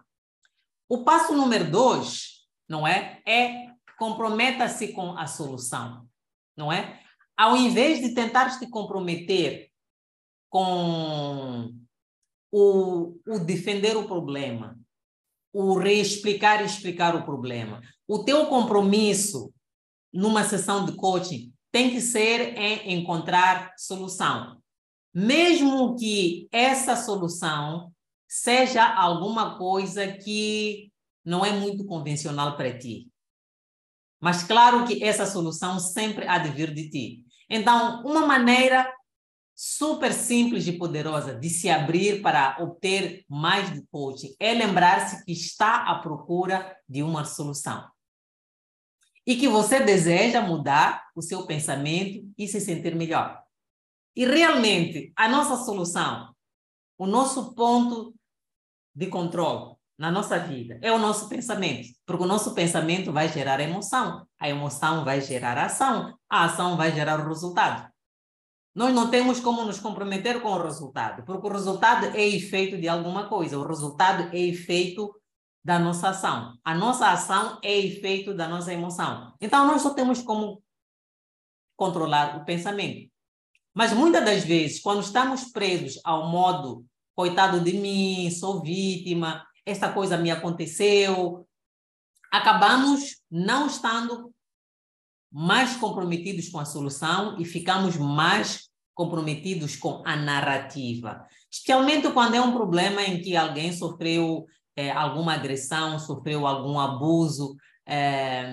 O 0.89 1.05
passo 1.05 1.35
número 1.35 1.71
dois, 1.71 2.47
não 2.69 2.87
é? 2.87 3.21
É 3.27 3.71
comprometa-se 3.99 4.89
com 4.89 5.17
a 5.17 5.27
solução, 5.27 6.09
não 6.57 6.73
é? 6.73 7.01
Ao 7.37 7.55
invés 7.57 8.01
de 8.01 8.15
tentar 8.15 8.59
te 8.59 8.69
comprometer 8.69 9.71
com 10.49 11.71
o, 12.51 13.17
o 13.27 13.39
defender 13.39 13.97
o 13.97 14.07
problema, 14.07 14.80
o 15.53 15.79
reexplicar 15.79 16.63
e 16.63 16.67
explicar 16.67 17.15
o 17.15 17.25
problema. 17.25 17.81
O 18.07 18.25
teu 18.25 18.47
compromisso 18.47 19.53
numa 20.13 20.45
sessão 20.45 20.85
de 20.85 20.93
coaching 20.93 21.53
tem 21.73 21.91
que 21.91 22.01
ser 22.01 22.57
em 22.57 23.01
encontrar 23.01 23.73
solução. 23.77 24.61
Mesmo 25.15 25.97
que 25.97 26.49
essa 26.53 26.97
solução 26.97 27.93
seja 28.29 28.85
alguma 28.85 29.59
coisa 29.59 30.07
que 30.07 30.91
não 31.25 31.45
é 31.45 31.53
muito 31.53 31.85
convencional 31.85 32.57
para 32.57 32.77
ti. 32.79 33.09
Mas 34.21 34.43
claro 34.43 34.87
que 34.87 35.03
essa 35.03 35.27
solução 35.27 35.79
sempre 35.79 36.27
há 36.29 36.39
de 36.39 36.51
vir 36.51 36.73
de 36.73 36.91
ti. 36.91 37.25
Então, 37.49 38.03
uma 38.05 38.27
maneira 38.27 38.93
super 39.63 40.11
simples 40.15 40.67
e 40.67 40.73
poderosa 40.73 41.35
de 41.35 41.51
se 41.51 41.69
abrir 41.69 42.23
para 42.23 42.57
obter 42.61 43.27
mais 43.29 43.71
de 43.71 43.87
coaching 43.93 44.35
é 44.41 44.55
lembrar-se 44.55 45.23
que 45.23 45.33
está 45.33 45.85
à 45.85 45.99
procura 45.99 46.75
de 46.89 47.03
uma 47.03 47.27
solução. 47.27 47.87
E 49.27 49.37
que 49.37 49.47
você 49.47 49.79
deseja 49.81 50.41
mudar 50.41 51.11
o 51.15 51.21
seu 51.21 51.47
pensamento 51.47 52.27
e 52.39 52.49
se 52.49 52.59
sentir 52.59 52.95
melhor. 52.95 53.39
E 54.17 54.25
realmente, 54.25 55.13
a 55.15 55.29
nossa 55.29 55.63
solução, 55.63 56.35
o 56.97 57.07
nosso 57.07 57.55
ponto 57.55 58.15
de 58.95 59.09
controle 59.09 59.77
na 59.99 60.11
nossa 60.11 60.39
vida 60.39 60.79
é 60.81 60.91
o 60.91 60.99
nosso 60.99 61.29
pensamento, 61.29 61.91
porque 62.07 62.25
o 62.25 62.27
nosso 62.27 62.55
pensamento 62.55 63.13
vai 63.13 63.29
gerar 63.29 63.61
emoção, 63.61 64.27
a 64.41 64.49
emoção 64.49 65.05
vai 65.05 65.21
gerar 65.21 65.59
ação, 65.59 66.19
a 66.31 66.47
ação 66.47 66.79
vai 66.79 66.95
gerar 66.95 67.21
o 67.21 67.29
resultado. 67.29 67.91
Nós 68.81 68.95
não 68.95 69.11
temos 69.11 69.41
como 69.41 69.63
nos 69.63 69.79
comprometer 69.79 70.41
com 70.41 70.49
o 70.53 70.63
resultado, 70.63 71.23
porque 71.27 71.47
o 71.47 71.51
resultado 71.51 72.07
é 72.17 72.27
efeito 72.27 72.79
de 72.79 72.89
alguma 72.89 73.29
coisa, 73.29 73.59
o 73.59 73.67
resultado 73.67 74.35
é 74.35 74.39
efeito 74.39 75.15
da 75.63 75.79
nossa 75.79 76.09
ação. 76.09 76.59
A 76.65 76.75
nossa 76.75 77.11
ação 77.11 77.59
é 77.63 77.79
efeito 77.79 78.33
da 78.33 78.49
nossa 78.49 78.73
emoção. 78.73 79.35
Então, 79.39 79.67
nós 79.67 79.83
só 79.83 79.93
temos 79.93 80.23
como 80.23 80.63
controlar 81.77 82.39
o 82.39 82.47
pensamento. 82.47 83.13
Mas 83.75 83.93
muitas 83.93 84.25
das 84.25 84.45
vezes, 84.45 84.81
quando 84.81 85.03
estamos 85.03 85.53
presos 85.53 86.01
ao 86.03 86.31
modo 86.31 86.83
coitado 87.15 87.61
de 87.61 87.75
mim, 87.75 88.31
sou 88.31 88.63
vítima, 88.63 89.47
esta 89.67 89.93
coisa 89.93 90.17
me 90.17 90.31
aconteceu, 90.31 91.47
acabamos 92.33 93.21
não 93.31 93.67
estando 93.67 94.35
mais 95.31 95.77
comprometidos 95.77 96.49
com 96.49 96.59
a 96.59 96.65
solução 96.65 97.39
e 97.39 97.45
ficamos 97.45 97.99
mais 97.99 98.70
comprometidos 99.01 99.77
com 99.77 100.03
a 100.05 100.15
narrativa. 100.15 101.27
Especialmente 101.51 102.11
quando 102.11 102.35
é 102.35 102.41
um 102.41 102.53
problema 102.53 103.03
em 103.03 103.23
que 103.23 103.35
alguém 103.35 103.73
sofreu 103.73 104.45
é, 104.77 104.91
alguma 104.91 105.33
agressão, 105.33 105.99
sofreu 105.99 106.47
algum 106.47 106.79
abuso, 106.79 107.57
é, 107.89 108.53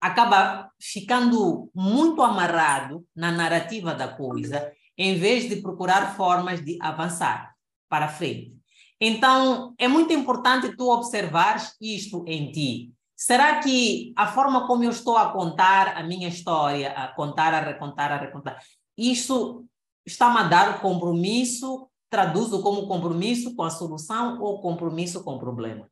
acaba 0.00 0.70
ficando 0.80 1.70
muito 1.74 2.22
amarrado 2.22 3.04
na 3.14 3.30
narrativa 3.30 3.94
da 3.94 4.08
coisa, 4.08 4.72
em 4.96 5.18
vez 5.18 5.50
de 5.50 5.56
procurar 5.56 6.16
formas 6.16 6.64
de 6.64 6.78
avançar 6.80 7.54
para 7.90 8.08
frente. 8.08 8.56
Então, 8.98 9.74
é 9.76 9.86
muito 9.86 10.14
importante 10.14 10.74
tu 10.74 10.90
observar 10.90 11.62
isto 11.78 12.24
em 12.26 12.50
ti. 12.50 12.95
Será 13.16 13.60
que 13.60 14.12
a 14.14 14.26
forma 14.26 14.66
como 14.66 14.84
eu 14.84 14.90
estou 14.90 15.16
a 15.16 15.32
contar 15.32 15.96
a 15.96 16.02
minha 16.02 16.28
história, 16.28 16.92
a 16.92 17.08
contar, 17.08 17.54
a 17.54 17.60
recontar, 17.60 18.12
a 18.12 18.18
recontar, 18.18 18.62
isso 18.96 19.64
está-me 20.04 20.40
a 20.40 20.42
dar 20.42 20.82
compromisso, 20.82 21.88
traduzo 22.10 22.62
como 22.62 22.86
compromisso 22.86 23.56
com 23.56 23.62
a 23.62 23.70
solução 23.70 24.38
ou 24.42 24.60
compromisso 24.60 25.24
com 25.24 25.36
o 25.36 25.38
problema? 25.38 25.88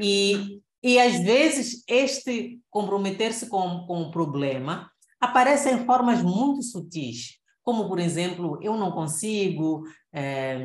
E, 0.00 0.62
e 0.82 0.98
às 0.98 1.20
vezes 1.20 1.84
este 1.86 2.58
comprometer-se 2.70 3.50
com, 3.50 3.86
com 3.86 4.02
o 4.04 4.10
problema 4.10 4.90
aparece 5.20 5.70
em 5.70 5.84
formas 5.84 6.22
muito 6.22 6.62
sutis, 6.62 7.38
como, 7.62 7.88
por 7.88 7.98
exemplo, 7.98 8.58
eu 8.62 8.76
não 8.76 8.92
consigo, 8.92 9.82
é, 10.12 10.56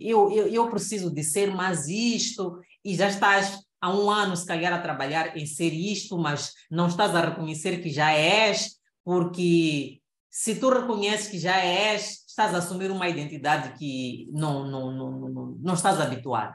eu, 0.00 0.30
eu, 0.30 0.46
eu 0.46 0.70
preciso 0.70 1.12
de 1.12 1.22
ser 1.22 1.52
mais 1.52 1.88
isto, 1.88 2.60
e 2.84 2.94
já 2.94 3.08
estás 3.08 3.58
há 3.80 3.90
um 3.90 4.10
ano, 4.10 4.36
se 4.36 4.46
calhar, 4.46 4.72
a 4.72 4.80
trabalhar 4.80 5.36
em 5.36 5.46
ser 5.46 5.72
isto, 5.72 6.18
mas 6.18 6.52
não 6.70 6.88
estás 6.88 7.14
a 7.14 7.20
reconhecer 7.20 7.82
que 7.82 7.90
já 7.90 8.12
és, 8.12 8.76
porque 9.04 10.00
se 10.30 10.56
tu 10.56 10.70
reconheces 10.70 11.28
que 11.28 11.38
já 11.38 11.56
és, 11.56 12.24
estás 12.26 12.54
a 12.54 12.58
assumir 12.58 12.90
uma 12.90 13.08
identidade 13.08 13.76
que 13.78 14.28
não, 14.32 14.64
não, 14.66 14.92
não, 14.92 15.10
não, 15.28 15.56
não 15.60 15.74
estás 15.74 16.00
habituado. 16.00 16.54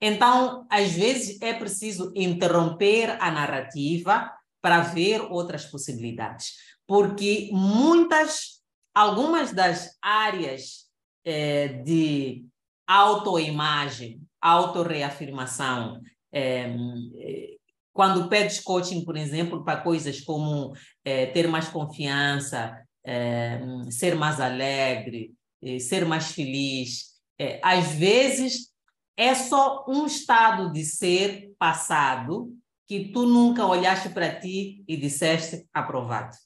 Então, 0.00 0.66
às 0.68 0.92
vezes, 0.92 1.40
é 1.40 1.54
preciso 1.54 2.12
interromper 2.14 3.16
a 3.20 3.30
narrativa 3.30 4.30
para 4.60 4.80
ver 4.80 5.20
outras 5.22 5.64
possibilidades, 5.64 6.54
porque 6.86 7.48
muitas, 7.52 8.60
algumas 8.94 9.52
das 9.52 9.96
áreas 10.02 10.84
é, 11.24 11.68
de 11.68 12.46
autoimagem, 12.86 14.20
autorreafirmação, 14.40 16.02
é, 16.34 17.54
quando 17.92 18.28
pedes 18.28 18.58
coaching, 18.58 19.04
por 19.04 19.16
exemplo, 19.16 19.64
para 19.64 19.80
coisas 19.80 20.20
como 20.20 20.74
é, 21.04 21.26
ter 21.26 21.46
mais 21.46 21.68
confiança, 21.68 22.76
é, 23.04 23.60
ser 23.90 24.16
mais 24.16 24.40
alegre, 24.40 25.32
ser 25.80 26.04
mais 26.04 26.32
feliz, 26.32 27.14
às 27.62 27.86
vezes 27.94 28.70
é 29.16 29.34
só 29.34 29.84
um 29.88 30.04
estado 30.04 30.70
de 30.72 30.84
ser 30.84 31.54
passado 31.58 32.52
que 32.86 33.12
tu 33.12 33.24
nunca 33.24 33.64
olhaste 33.64 34.10
para 34.10 34.38
ti 34.38 34.84
e 34.86 34.96
disseste 34.96 35.66
aprovado. 35.72 36.36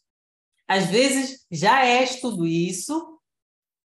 Às 0.68 0.86
vezes 0.86 1.46
já 1.50 1.84
és 1.84 2.20
tudo 2.20 2.46
isso, 2.46 3.18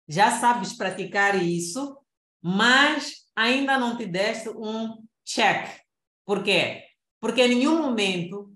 já 0.08 0.40
sabes 0.40 0.74
praticar 0.74 1.42
isso, 1.42 1.98
mas 2.42 3.24
ainda 3.36 3.78
não 3.78 3.96
te 3.96 4.06
deste 4.06 4.50
um 4.50 4.98
check 5.24 5.83
por 6.26 6.44
quê? 6.44 6.84
Porque 7.20 7.42
em 7.42 7.56
nenhum 7.56 7.82
momento 7.82 8.56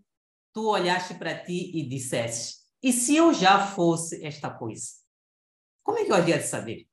tu 0.54 0.70
olhaste 0.70 1.14
para 1.16 1.38
ti 1.38 1.72
e 1.78 1.88
disseste: 1.88 2.58
e 2.82 2.92
se 2.92 3.16
eu 3.16 3.34
já 3.34 3.66
fosse 3.66 4.26
esta 4.26 4.50
coisa? 4.50 4.92
Como 5.84 6.00
é 6.00 6.06
que 6.06 6.12
eu 6.12 6.16
havia 6.16 6.38
de 6.38 6.46
saber? 6.46 6.88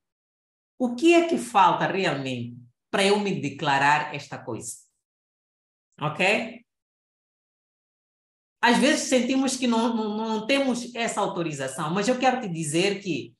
O 0.78 0.94
que 0.94 1.14
é 1.14 1.28
que 1.28 1.38
falta 1.38 1.86
realmente 1.86 2.56
para 2.90 3.04
eu 3.04 3.18
me 3.18 3.40
declarar 3.40 4.14
esta 4.14 4.38
coisa? 4.38 4.76
Ok? 6.00 6.64
Às 8.60 8.78
vezes 8.78 9.08
sentimos 9.08 9.56
que 9.56 9.66
não, 9.66 9.94
não, 9.94 10.16
não 10.16 10.46
temos 10.46 10.94
essa 10.94 11.20
autorização, 11.20 11.92
mas 11.92 12.08
eu 12.08 12.18
quero 12.18 12.40
te 12.40 12.48
dizer 12.48 13.00
que 13.02 13.34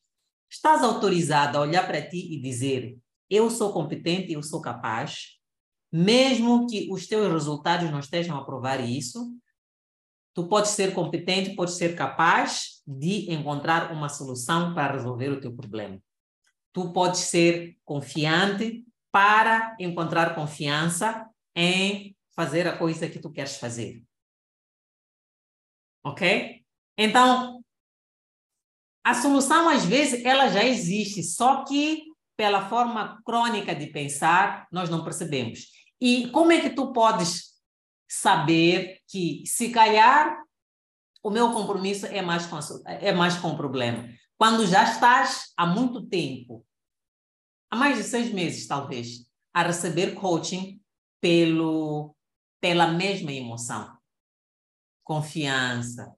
estás 0.51 0.83
autorizado 0.83 1.57
a 1.57 1.63
olhar 1.63 1.87
para 1.87 2.07
ti 2.07 2.35
e 2.35 2.41
dizer: 2.41 2.99
eu 3.31 3.51
sou 3.51 3.73
competente, 3.73 4.33
eu 4.33 4.43
sou 4.43 4.61
capaz, 4.61 5.34
mesmo 5.97 6.67
que 6.67 6.89
os 6.91 7.07
teus 7.07 7.33
resultados 7.33 7.89
não 7.89 8.01
estejam 8.01 8.37
a 8.37 8.45
provar 8.45 8.81
isso, 8.81 9.33
tu 10.35 10.49
podes 10.49 10.73
ser 10.73 10.93
competente, 10.93 11.55
podes 11.55 11.75
ser 11.75 11.95
capaz 11.95 12.83
de 12.85 13.33
encontrar 13.33 13.93
uma 13.93 14.09
solução 14.09 14.75
para 14.75 14.95
resolver 14.95 15.29
o 15.29 15.41
teu 15.41 15.55
problema. 15.55 16.03
Tu 16.73 16.93
podes 16.93 17.21
ser 17.21 17.79
confiante 17.85 18.85
para 19.13 19.77
encontrar 19.79 20.35
confiança 20.35 21.31
em 21.55 22.17
fazer 22.35 22.67
a 22.67 22.77
coisa 22.77 23.09
que 23.09 23.21
tu 23.21 23.31
queres 23.31 23.57
fazer. 23.59 24.03
Ok? 26.03 26.65
Então, 26.99 27.63
a 29.05 29.15
solução 29.15 29.69
às 29.69 29.85
vezes 29.85 30.25
ela 30.25 30.49
já 30.49 30.65
existe, 30.65 31.23
só 31.23 31.65
que 31.65 32.03
pela 32.37 32.69
forma 32.69 33.23
crônica 33.25 33.73
de 33.77 33.87
pensar, 33.87 34.67
nós 34.73 34.91
não 34.91 35.05
percebemos. 35.05 35.84
E 36.01 36.31
como 36.31 36.53
é 36.53 36.61
que 36.61 36.71
tu 36.71 36.93
podes 36.93 37.55
saber 38.09 39.01
que, 39.09 39.45
se 39.47 39.71
calhar, 39.71 40.43
o 41.23 41.31
meu 41.31 41.53
compromisso 41.53 42.07
é 42.07 42.21
mais 42.21 42.47
com, 42.47 42.59
é 42.87 43.13
mais 43.13 43.37
com 43.37 43.49
o 43.49 43.57
problema? 43.57 44.09
Quando 44.37 44.67
já 44.67 44.85
estás 44.85 45.53
há 45.57 45.67
muito 45.67 46.07
tempo, 46.07 46.67
há 47.71 47.77
mais 47.77 47.97
de 47.97 48.05
seis 48.05 48.33
meses 48.33 48.67
talvez, 48.67 49.31
a 49.53 49.63
receber 49.63 50.15
coaching 50.15 50.81
pelo 51.21 52.15
pela 52.61 52.87
mesma 52.87 53.31
emoção. 53.31 53.99
Confiança, 55.05 56.17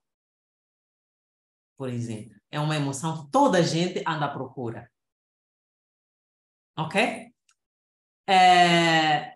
por 1.76 1.90
exemplo, 1.90 2.34
é 2.50 2.58
uma 2.58 2.76
emoção 2.76 3.24
que 3.24 3.30
toda 3.30 3.58
a 3.58 3.62
gente 3.62 4.02
anda 4.06 4.26
à 4.26 4.32
procura. 4.32 4.90
Ok? 6.78 7.32
É... 8.28 9.35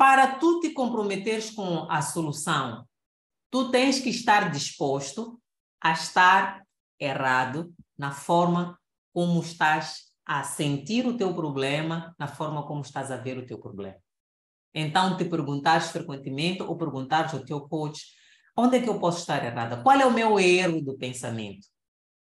Para 0.00 0.38
tu 0.38 0.60
te 0.60 0.72
comprometeres 0.72 1.50
com 1.50 1.86
a 1.90 2.00
solução, 2.00 2.88
tu 3.50 3.70
tens 3.70 4.00
que 4.00 4.08
estar 4.08 4.50
disposto 4.50 5.38
a 5.78 5.92
estar 5.92 6.66
errado 6.98 7.70
na 7.98 8.10
forma 8.10 8.80
como 9.12 9.42
estás 9.42 10.10
a 10.24 10.42
sentir 10.42 11.06
o 11.06 11.18
teu 11.18 11.34
problema, 11.34 12.14
na 12.18 12.26
forma 12.26 12.66
como 12.66 12.80
estás 12.80 13.10
a 13.10 13.18
ver 13.18 13.36
o 13.36 13.44
teu 13.44 13.60
problema. 13.60 13.98
Então, 14.74 15.18
te 15.18 15.26
perguntares 15.26 15.90
frequentemente 15.90 16.62
ou 16.62 16.78
perguntares 16.78 17.34
ao 17.34 17.44
teu 17.44 17.68
coach, 17.68 18.00
onde 18.56 18.78
é 18.78 18.80
que 18.80 18.88
eu 18.88 18.98
posso 18.98 19.18
estar 19.18 19.44
errada? 19.44 19.82
Qual 19.82 20.00
é 20.00 20.06
o 20.06 20.14
meu 20.14 20.40
erro 20.40 20.80
do 20.80 20.96
pensamento? 20.96 21.66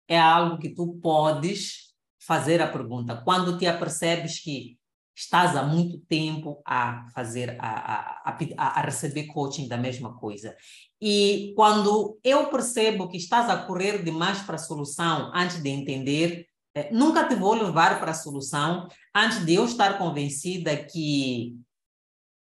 É 0.08 0.18
algo 0.18 0.58
que 0.58 0.74
tu 0.74 0.98
podes 1.00 1.94
fazer 2.18 2.60
a 2.60 2.66
pergunta. 2.66 3.22
Quando 3.22 3.56
te 3.56 3.68
apercebes 3.68 4.40
que 4.42 4.81
estás 5.14 5.56
há 5.56 5.62
muito 5.62 5.98
tempo 6.06 6.62
a 6.66 7.06
fazer, 7.14 7.56
a, 7.60 8.30
a, 8.30 8.30
a, 8.30 8.80
a, 8.80 8.80
receber 8.82 9.26
coaching 9.26 9.68
da 9.68 9.76
mesma 9.76 10.16
coisa. 10.18 10.56
E 11.00 11.52
quando 11.54 12.18
eu 12.24 12.48
percebo 12.48 13.08
que 13.08 13.16
estás 13.16 13.50
a 13.50 13.66
correr 13.66 14.02
demais 14.02 14.40
para 14.42 14.56
a 14.56 14.58
solução 14.58 15.30
antes 15.34 15.62
de 15.62 15.68
entender, 15.68 16.46
eh, 16.74 16.90
nunca 16.92 17.28
te 17.28 17.34
vou 17.34 17.54
levar 17.54 18.00
para 18.00 18.12
a 18.12 18.14
solução 18.14 18.88
antes 19.14 19.44
de 19.44 19.54
eu 19.54 19.64
estar 19.64 19.98
convencida 19.98 20.76
que 20.76 21.56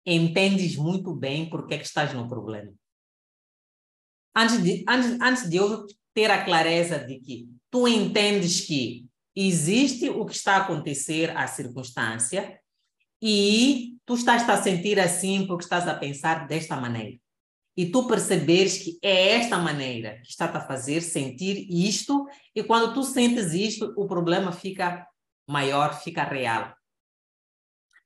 entendes 0.05 0.77
muito 0.77 1.15
bem 1.15 1.49
porque 1.49 1.75
é 1.75 1.79
que 1.79 1.87
estás 1.87 2.13
no 2.13 2.29
problema. 2.29 2.73
Antes 4.37 4.63
de, 4.63 4.85
antes, 4.89 5.21
antes 5.21 5.51
de 5.51 5.57
eu 5.57 5.87
ter 6.15 6.31
a 6.31 6.45
clareza 6.45 6.99
de 6.99 7.19
que 7.21 7.49
tu 7.71 7.87
entendes 7.87 8.61
que 8.61 9.10
existe 9.49 10.09
o 10.09 10.25
que 10.27 10.35
está 10.35 10.57
a 10.57 10.61
acontecer 10.63 11.37
à 11.37 11.47
circunstância 11.47 12.61
e 13.23 13.97
tu 14.05 14.15
estás 14.15 14.49
a 14.49 14.63
sentir 14.63 14.99
assim 14.99 15.47
porque 15.47 15.65
estás 15.65 15.87
a 15.87 15.95
pensar 15.95 16.47
desta 16.47 16.77
maneira. 16.77 17.19
E 17.77 17.87
tu 17.91 18.07
perceberes 18.07 18.79
que 18.79 18.99
é 19.03 19.37
esta 19.37 19.57
maneira 19.57 20.21
que 20.23 20.29
está 20.29 20.47
a 20.47 20.61
fazer 20.61 21.01
sentir 21.01 21.67
isto, 21.71 22.27
e 22.55 22.63
quando 22.63 22.93
tu 22.93 23.03
sentes 23.03 23.53
isto, 23.55 23.95
o 23.97 24.07
problema 24.07 24.53
fica 24.53 25.07
maior, 25.49 25.99
fica 26.01 26.25
real. 26.25 26.75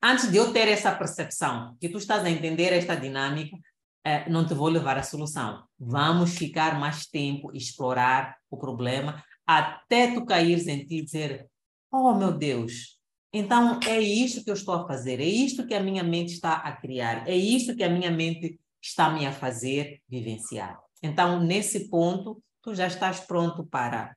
Antes 0.02 0.30
de 0.30 0.36
eu 0.36 0.52
ter 0.52 0.68
essa 0.68 0.94
percepção, 0.94 1.76
que 1.80 1.88
tu 1.88 1.96
estás 1.96 2.24
a 2.24 2.30
entender 2.30 2.72
esta 2.72 2.94
dinâmica, 2.94 3.56
eh, 4.04 4.28
não 4.28 4.46
te 4.46 4.52
vou 4.52 4.68
levar 4.68 4.98
à 4.98 5.02
solução. 5.02 5.64
Vamos 5.78 6.36
ficar 6.36 6.78
mais 6.78 7.06
tempo, 7.06 7.50
explorar 7.56 8.36
o 8.50 8.58
problema, 8.58 9.24
até 9.46 10.14
tu 10.14 10.24
caíres 10.24 10.66
em 10.66 10.84
ti 10.84 10.98
e 10.98 11.04
dizer: 11.04 11.48
Oh 11.90 12.14
meu 12.14 12.32
Deus, 12.32 12.98
então 13.32 13.80
é 13.86 13.98
isto 14.00 14.44
que 14.44 14.50
eu 14.50 14.54
estou 14.54 14.74
a 14.74 14.86
fazer, 14.86 15.20
é 15.20 15.24
isto 15.24 15.66
que 15.66 15.74
a 15.74 15.82
minha 15.82 16.04
mente 16.04 16.34
está 16.34 16.54
a 16.54 16.72
criar, 16.72 17.28
é 17.28 17.34
isto 17.34 17.74
que 17.74 17.82
a 17.82 17.90
minha 17.90 18.10
mente 18.10 18.60
está 18.80 19.10
me 19.10 19.26
a 19.26 19.32
fazer 19.32 20.00
vivenciar. 20.08 20.78
Então, 21.02 21.40
nesse 21.40 21.88
ponto, 21.90 22.42
tu 22.62 22.74
já 22.74 22.86
estás 22.86 23.20
pronto 23.20 23.66
para, 23.66 24.16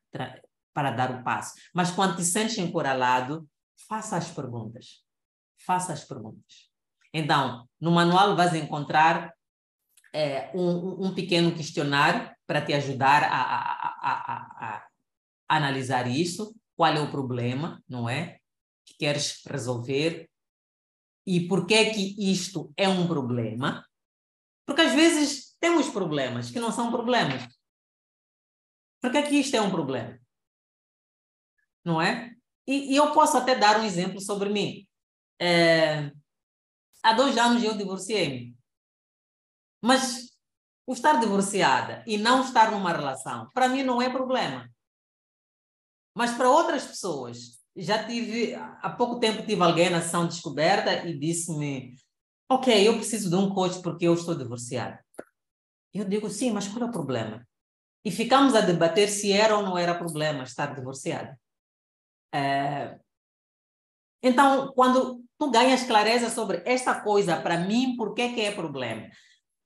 para 0.73 0.91
dar 0.91 1.19
o 1.19 1.23
passo. 1.23 1.53
Mas 1.73 1.91
quando 1.91 2.15
te 2.15 2.23
sentes 2.23 2.57
encurralado, 2.57 3.47
faça 3.87 4.17
as 4.17 4.29
perguntas. 4.29 5.03
Faça 5.65 5.93
as 5.93 6.03
perguntas. 6.03 6.69
Então, 7.13 7.67
no 7.81 7.91
manual 7.91 8.35
vais 8.35 8.53
encontrar 8.53 9.33
é, 10.13 10.51
um, 10.53 11.07
um 11.07 11.15
pequeno 11.15 11.53
questionário 11.53 12.29
para 12.45 12.61
te 12.61 12.73
ajudar 12.73 13.23
a, 13.23 13.41
a, 13.41 13.91
a, 14.01 14.75
a 14.75 14.86
analisar 15.47 16.07
isso, 16.07 16.55
qual 16.75 16.93
é 16.93 17.01
o 17.01 17.11
problema, 17.11 17.83
não 17.87 18.09
é? 18.09 18.39
Que 18.85 18.95
queres 18.97 19.41
resolver 19.45 20.29
e 21.27 21.45
por 21.45 21.65
que 21.65 21.73
é 21.73 21.93
que 21.93 22.15
isto 22.31 22.73
é 22.77 22.87
um 22.87 23.05
problema? 23.05 23.85
Porque 24.65 24.81
às 24.81 24.93
vezes 24.93 25.57
temos 25.59 25.89
problemas 25.89 26.49
que 26.49 26.59
não 26.59 26.71
são 26.71 26.89
problemas. 26.89 27.43
Por 29.01 29.11
que 29.11 29.17
é 29.17 29.23
que 29.23 29.35
isto 29.35 29.55
é 29.55 29.61
um 29.61 29.69
problema? 29.69 30.17
Não 31.83 32.01
é? 32.01 32.33
E, 32.65 32.93
e 32.93 32.95
eu 32.95 33.13
posso 33.13 33.37
até 33.37 33.55
dar 33.55 33.79
um 33.79 33.83
exemplo 33.83 34.21
sobre 34.21 34.49
mim. 34.49 34.87
É, 35.39 36.11
há 37.03 37.13
dois 37.13 37.37
anos 37.37 37.61
eu 37.61 37.77
divorciei-me. 37.77 38.57
Mas 39.81 40.31
o 40.85 40.93
estar 40.93 41.19
divorciada 41.19 42.03
e 42.07 42.17
não 42.17 42.41
estar 42.41 42.71
numa 42.71 42.93
relação, 42.93 43.49
para 43.53 43.67
mim 43.67 43.83
não 43.83 44.01
é 44.01 44.09
problema. 44.09 44.69
Mas 46.17 46.33
para 46.33 46.49
outras 46.49 46.83
pessoas, 46.83 47.59
já 47.75 48.03
tive, 48.03 48.55
há 48.55 48.89
pouco 48.89 49.19
tempo 49.19 49.45
tive 49.45 49.61
alguém 49.61 49.87
na 49.87 50.01
sessão 50.01 50.25
descoberta 50.25 51.07
e 51.07 51.15
disse-me, 51.15 51.95
ok, 52.49 52.87
eu 52.87 52.95
preciso 52.95 53.29
de 53.29 53.35
um 53.35 53.53
coach 53.53 53.83
porque 53.83 54.07
eu 54.07 54.15
estou 54.15 54.33
divorciada. 54.33 54.99
Eu 55.93 56.05
digo, 56.05 56.27
sim, 56.27 56.49
mas 56.49 56.67
qual 56.67 56.87
é 56.87 56.89
o 56.89 56.91
problema? 56.91 57.47
E 58.03 58.09
ficamos 58.09 58.55
a 58.55 58.61
debater 58.61 59.09
se 59.09 59.31
era 59.31 59.55
ou 59.55 59.61
não 59.61 59.77
era 59.77 59.93
problema 59.93 60.41
estar 60.41 60.73
divorciada. 60.73 61.39
É... 62.33 62.97
Então, 64.23 64.73
quando 64.73 65.23
tu 65.37 65.51
ganhas 65.51 65.83
clareza 65.83 66.31
sobre 66.31 66.63
esta 66.65 66.99
coisa, 66.99 67.39
para 67.39 67.59
mim, 67.59 67.95
por 67.95 68.15
que, 68.15 68.33
que 68.33 68.41
é 68.41 68.51
problema? 68.51 69.07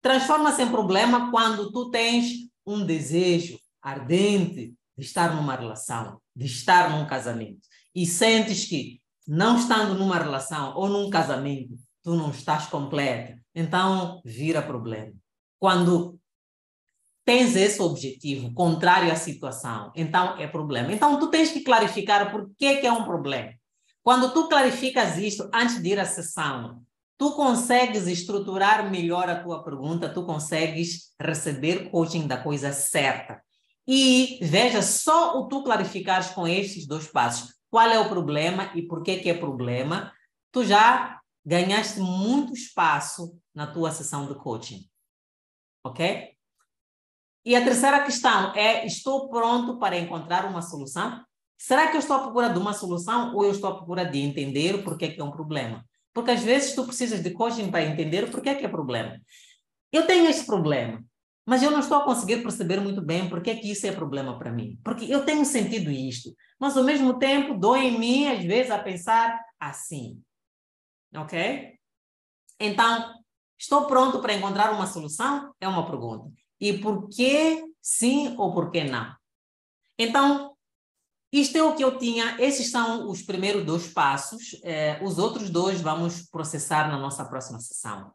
Transforma-se 0.01 0.63
em 0.63 0.69
problema 0.69 1.31
quando 1.31 1.71
tu 1.71 1.89
tens 1.89 2.49
um 2.65 2.85
desejo 2.85 3.57
ardente 3.81 4.75
de 5.01 5.07
estar 5.07 5.35
numa 5.35 5.55
relação, 5.55 6.21
de 6.35 6.45
estar 6.45 6.91
num 6.91 7.07
casamento, 7.07 7.67
e 7.93 8.05
sentes 8.05 8.65
que, 8.65 9.01
não 9.27 9.57
estando 9.57 9.95
numa 9.95 10.19
relação 10.19 10.77
ou 10.77 10.87
num 10.87 11.09
casamento, 11.09 11.73
tu 12.03 12.15
não 12.15 12.29
estás 12.29 12.67
completa, 12.67 13.35
então 13.55 14.21
vira 14.23 14.61
problema. 14.61 15.11
Quando 15.59 16.19
tens 17.25 17.55
esse 17.55 17.81
objetivo 17.81 18.53
contrário 18.53 19.11
à 19.11 19.15
situação, 19.15 19.91
então 19.95 20.37
é 20.37 20.45
problema. 20.45 20.93
Então 20.93 21.19
tu 21.19 21.31
tens 21.31 21.49
que 21.49 21.61
clarificar 21.61 22.29
por 22.29 22.51
que, 22.55 22.77
que 22.77 22.85
é 22.85 22.91
um 22.91 23.03
problema. 23.03 23.51
Quando 24.03 24.31
tu 24.31 24.47
clarificas 24.47 25.17
isto 25.17 25.49
antes 25.51 25.81
de 25.81 25.89
ir 25.89 25.99
à 25.99 26.05
sessão, 26.05 26.83
tu 27.17 27.31
consegues 27.31 28.05
estruturar 28.05 28.91
melhor 28.91 29.27
a 29.27 29.41
tua 29.41 29.63
pergunta, 29.63 30.09
tu 30.09 30.23
consegues 30.23 31.11
receber 31.19 31.89
coaching 31.89 32.27
da 32.27 32.37
coisa 32.37 32.71
certa. 32.71 33.41
E 33.93 34.39
veja, 34.41 34.81
só 34.81 35.37
o 35.37 35.49
tu 35.49 35.65
clarificares 35.65 36.29
com 36.29 36.47
estes 36.47 36.87
dois 36.87 37.07
passos 37.07 37.53
qual 37.69 37.89
é 37.89 37.99
o 37.99 38.07
problema 38.07 38.71
e 38.73 38.81
por 38.83 39.03
que, 39.03 39.17
que 39.17 39.29
é 39.29 39.33
problema, 39.33 40.13
tu 40.49 40.63
já 40.63 41.19
ganhaste 41.45 41.99
muito 41.99 42.53
espaço 42.53 43.37
na 43.53 43.67
tua 43.67 43.91
sessão 43.91 44.27
de 44.27 44.35
coaching. 44.35 44.89
Ok? 45.83 46.29
E 47.43 47.53
a 47.53 47.61
terceira 47.65 48.01
questão 48.05 48.55
é: 48.55 48.85
estou 48.85 49.27
pronto 49.27 49.77
para 49.77 49.97
encontrar 49.97 50.45
uma 50.45 50.61
solução? 50.61 51.21
Será 51.57 51.89
que 51.89 51.97
eu 51.97 51.99
estou 51.99 52.15
à 52.15 52.19
procura 52.19 52.49
de 52.49 52.59
uma 52.59 52.71
solução 52.71 53.35
ou 53.35 53.43
eu 53.43 53.51
estou 53.51 53.71
à 53.71 53.75
procura 53.75 54.05
de 54.05 54.19
entender 54.19 54.73
o 54.73 54.83
porquê 54.83 55.09
que 55.09 55.19
é 55.19 55.23
um 55.23 55.31
problema? 55.31 55.83
Porque 56.13 56.31
às 56.31 56.41
vezes 56.41 56.73
tu 56.75 56.85
precisas 56.85 57.21
de 57.21 57.31
coaching 57.31 57.69
para 57.69 57.83
entender 57.83 58.23
o 58.23 58.31
porquê 58.31 58.55
que 58.55 58.65
é 58.65 58.69
problema. 58.69 59.19
Eu 59.91 60.07
tenho 60.07 60.29
esse 60.29 60.45
problema. 60.45 61.03
Mas 61.45 61.63
eu 61.63 61.71
não 61.71 61.79
estou 61.79 61.97
a 61.97 62.05
conseguir 62.05 62.41
perceber 62.41 62.79
muito 62.79 63.01
bem 63.01 63.27
por 63.27 63.41
que, 63.41 63.55
que 63.55 63.71
isso 63.71 63.87
é 63.87 63.91
problema 63.91 64.37
para 64.37 64.51
mim. 64.51 64.79
Porque 64.83 65.05
eu 65.05 65.25
tenho 65.25 65.43
sentido 65.43 65.89
isto, 65.89 66.35
mas 66.59 66.77
ao 66.77 66.83
mesmo 66.83 67.17
tempo 67.17 67.57
dói 67.57 67.87
em 67.87 67.99
mim, 67.99 68.27
às 68.27 68.43
vezes, 68.43 68.71
a 68.71 68.79
pensar 68.79 69.39
assim. 69.59 70.21
Ok? 71.15 71.77
Então, 72.59 73.13
estou 73.57 73.87
pronto 73.87 74.21
para 74.21 74.33
encontrar 74.33 74.71
uma 74.71 74.85
solução? 74.85 75.53
É 75.59 75.67
uma 75.67 75.85
pergunta. 75.85 76.31
E 76.59 76.77
por 76.77 77.09
que 77.09 77.63
sim 77.81 78.35
ou 78.37 78.53
por 78.53 78.69
que 78.69 78.83
não? 78.83 79.15
Então, 79.97 80.55
isto 81.31 81.57
é 81.57 81.63
o 81.63 81.75
que 81.75 81.83
eu 81.83 81.97
tinha. 81.97 82.35
Esses 82.39 82.69
são 82.69 83.09
os 83.09 83.21
primeiros 83.21 83.65
dois 83.65 83.87
passos. 83.87 84.59
Eh, 84.63 84.99
os 85.01 85.17
outros 85.17 85.49
dois 85.49 85.79
vamos 85.79 86.23
processar 86.29 86.89
na 86.89 86.97
nossa 86.97 87.23
próxima 87.23 87.59
sessão. 87.59 88.11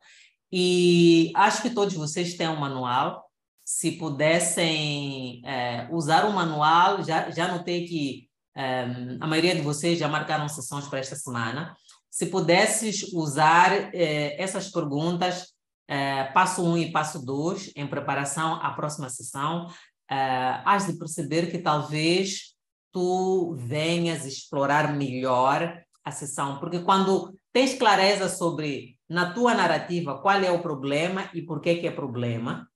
E 0.52 1.32
acho 1.34 1.62
que 1.62 1.70
todos 1.70 1.94
vocês 1.94 2.34
têm 2.34 2.48
um 2.48 2.56
manual. 2.56 3.24
Se 3.64 3.92
pudessem 3.92 5.42
é, 5.44 5.88
usar 5.90 6.24
o 6.24 6.32
manual, 6.32 7.02
já, 7.02 7.30
já 7.30 7.48
notei 7.48 7.86
que 7.86 8.28
é, 8.54 8.84
a 9.20 9.26
maioria 9.26 9.54
de 9.54 9.60
vocês 9.60 9.98
já 9.98 10.08
marcaram 10.08 10.48
sessões 10.48 10.86
para 10.86 11.00
esta 11.00 11.16
semana. 11.16 11.76
Se 12.10 12.26
pudesses 12.26 13.12
usar 13.12 13.94
é, 13.94 14.40
essas 14.40 14.70
perguntas, 14.70 15.52
é, 15.88 16.24
passo 16.24 16.62
1 16.62 16.70
um 16.70 16.78
e 16.78 16.90
passo 16.90 17.24
2, 17.24 17.72
em 17.76 17.86
preparação 17.86 18.54
à 18.54 18.70
próxima 18.70 19.10
sessão, 19.10 19.68
é, 20.10 20.16
has 20.64 20.86
de 20.86 20.94
perceber 20.94 21.50
que 21.50 21.58
talvez 21.58 22.54
tu 22.92 23.54
venhas 23.58 24.24
explorar 24.24 24.96
melhor 24.96 25.82
a 26.02 26.10
sessão, 26.10 26.58
porque 26.58 26.78
quando 26.80 27.36
tens 27.52 27.74
clareza 27.74 28.28
sobre 28.28 28.95
na 29.08 29.32
tua 29.32 29.54
narrativa 29.54 30.18
qual 30.18 30.42
é 30.42 30.50
o 30.50 30.62
problema 30.62 31.30
e 31.32 31.42
por 31.42 31.60
que, 31.60 31.76
que 31.76 31.86
é 31.86 31.90
problema. 31.90 32.68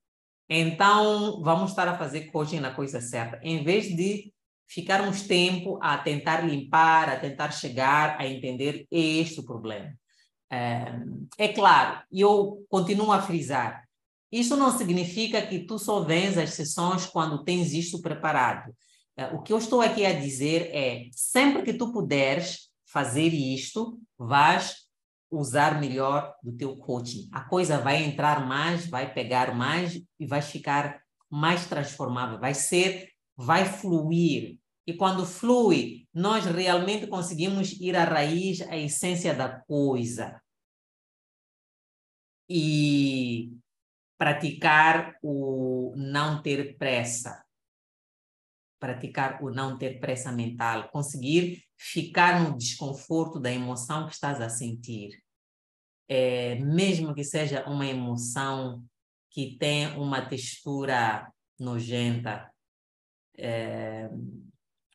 Então, 0.48 1.42
vamos 1.42 1.70
estar 1.70 1.88
a 1.88 1.96
fazer 1.96 2.30
coaching 2.32 2.60
na 2.60 2.72
coisa 2.72 3.00
certa, 3.00 3.40
em 3.42 3.62
vez 3.62 3.94
de 3.94 4.32
ficarmos 4.68 5.22
tempo 5.22 5.78
a 5.82 5.98
tentar 5.98 6.40
limpar, 6.40 7.08
a 7.08 7.18
tentar 7.18 7.50
chegar 7.52 8.16
a 8.20 8.26
entender 8.26 8.86
este 8.90 9.42
problema. 9.42 9.92
É, 10.50 10.96
é 11.38 11.48
claro, 11.48 12.02
e 12.10 12.20
eu 12.20 12.64
continuo 12.68 13.12
a 13.12 13.22
frisar, 13.22 13.84
isso 14.32 14.56
não 14.56 14.76
significa 14.76 15.44
que 15.44 15.60
tu 15.60 15.78
só 15.78 16.00
vens 16.00 16.38
às 16.38 16.50
sessões 16.50 17.06
quando 17.06 17.42
tens 17.42 17.72
isto 17.72 18.00
preparado. 18.00 18.72
É, 19.16 19.26
o 19.26 19.42
que 19.42 19.52
eu 19.52 19.58
estou 19.58 19.80
aqui 19.80 20.06
a 20.06 20.12
dizer 20.12 20.70
é, 20.72 21.08
sempre 21.12 21.62
que 21.62 21.74
tu 21.74 21.92
puderes 21.92 22.70
fazer 22.86 23.28
isto, 23.28 24.00
vais 24.16 24.88
usar 25.30 25.80
melhor 25.80 26.34
do 26.42 26.52
teu 26.52 26.76
coaching. 26.76 27.28
A 27.32 27.42
coisa 27.42 27.78
vai 27.78 28.02
entrar 28.02 28.46
mais, 28.46 28.86
vai 28.86 29.12
pegar 29.12 29.54
mais 29.54 30.02
e 30.18 30.26
vai 30.26 30.42
ficar 30.42 31.02
mais 31.30 31.66
transformável, 31.66 32.38
vai 32.38 32.54
ser, 32.54 33.10
vai 33.36 33.64
fluir. 33.64 34.58
E 34.86 34.94
quando 34.94 35.24
flui, 35.24 36.08
nós 36.12 36.44
realmente 36.44 37.06
conseguimos 37.06 37.72
ir 37.80 37.94
à 37.94 38.04
raiz, 38.04 38.60
à 38.62 38.76
essência 38.76 39.32
da 39.32 39.48
coisa. 39.48 40.42
E 42.48 43.52
praticar 44.18 45.16
o 45.22 45.94
não 45.96 46.42
ter 46.42 46.76
pressa. 46.76 47.44
Praticar 48.80 49.42
o 49.44 49.50
não 49.50 49.78
ter 49.78 50.00
pressa 50.00 50.32
mental. 50.32 50.88
Conseguir 50.90 51.62
ficar 51.78 52.42
no 52.42 52.56
desconforto 52.56 53.38
da 53.38 53.52
emoção 53.52 54.06
que 54.06 54.14
estás 54.14 54.40
a 54.40 54.48
sentir. 54.48 55.22
É, 56.08 56.56
mesmo 56.56 57.14
que 57.14 57.22
seja 57.22 57.64
uma 57.68 57.86
emoção 57.86 58.84
que 59.30 59.56
tem 59.58 59.86
uma 59.96 60.26
textura 60.28 61.32
nojenta, 61.58 62.50
é, 63.38 64.08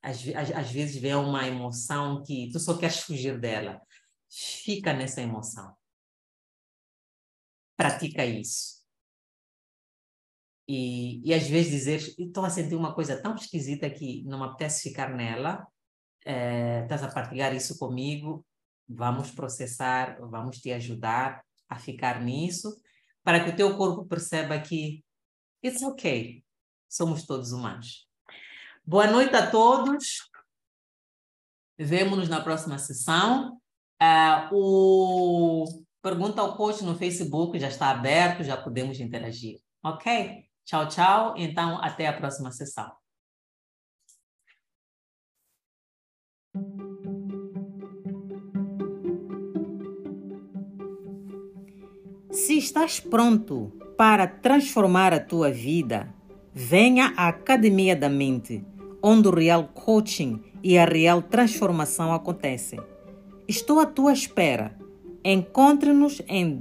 às, 0.02 0.28
às, 0.36 0.52
às 0.52 0.72
vezes 0.72 1.02
vem 1.02 1.16
uma 1.16 1.48
emoção 1.48 2.22
que 2.22 2.50
tu 2.52 2.60
só 2.60 2.78
queres 2.78 3.00
fugir 3.00 3.40
dela. 3.40 3.82
Fica 4.30 4.94
nessa 4.94 5.22
emoção. 5.22 5.76
Pratica 7.78 8.26
isso. 8.26 8.85
E, 10.68 11.22
e 11.28 11.34
às 11.34 11.48
vezes 11.48 11.72
dizer, 11.72 12.16
estou 12.18 12.44
a 12.44 12.50
sentir 12.50 12.76
uma 12.76 12.94
coisa 12.94 13.22
tão 13.22 13.36
esquisita 13.36 13.90
que 13.90 14.24
não 14.24 14.40
me 14.40 14.46
apetece 14.46 14.90
ficar 14.90 15.10
nela, 15.16 15.68
é, 16.26 16.82
estás 16.84 17.04
a 17.04 17.12
partilhar 17.12 17.56
isso 17.56 17.78
comigo, 17.78 18.44
vamos 18.88 19.32
processar, 19.32 20.18
vamos 20.20 20.58
te 20.58 20.72
ajudar 20.72 21.44
a 21.70 21.78
ficar 21.78 22.22
nisso, 22.22 22.82
para 23.24 23.44
que 23.44 23.52
o 23.52 23.56
teu 23.56 23.78
corpo 23.78 24.06
perceba 24.06 24.60
que 24.60 25.04
it's 25.64 25.82
okay, 25.84 26.44
somos 26.90 27.26
todos 27.26 27.52
humanos. 27.52 28.08
Boa 28.84 29.08
noite 29.08 29.36
a 29.36 29.50
todos. 29.50 30.30
Vemo-nos 31.78 32.30
na 32.30 32.40
próxima 32.40 32.78
sessão. 32.78 33.60
Uh, 34.02 34.54
o 34.54 35.86
Pergunta 36.02 36.40
ao 36.40 36.56
Coach 36.56 36.84
no 36.84 36.96
Facebook 36.96 37.60
já 37.60 37.68
está 37.68 37.90
aberto, 37.90 38.44
já 38.44 38.56
podemos 38.56 39.00
interagir. 39.00 39.60
Ok? 39.84 40.45
Tchau, 40.66 40.88
tchau. 40.88 41.34
Então, 41.38 41.82
até 41.82 42.08
a 42.08 42.14
próxima 42.14 42.52
sessão. 42.52 42.92
Se 52.32 52.58
estás 52.58 53.00
pronto 53.00 53.72
para 53.98 54.28
transformar 54.28 55.14
a 55.14 55.20
tua 55.20 55.50
vida, 55.52 56.14
venha 56.54 57.14
à 57.16 57.30
Academia 57.30 57.96
da 57.96 58.10
Mente 58.10 58.66
onde 59.08 59.28
o 59.28 59.32
real 59.32 59.70
coaching 59.72 60.42
e 60.64 60.80
a 60.80 60.86
real 60.86 61.22
transformação 61.22 62.12
acontecem. 62.12 62.80
Estou 63.48 63.80
à 63.80 63.86
tua 63.86 64.12
espera. 64.12 64.76
Encontre-nos 65.24 66.24
em 66.28 66.58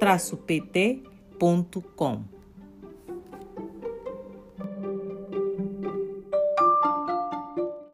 www.mmcoaching-pt.com. 0.00 2.37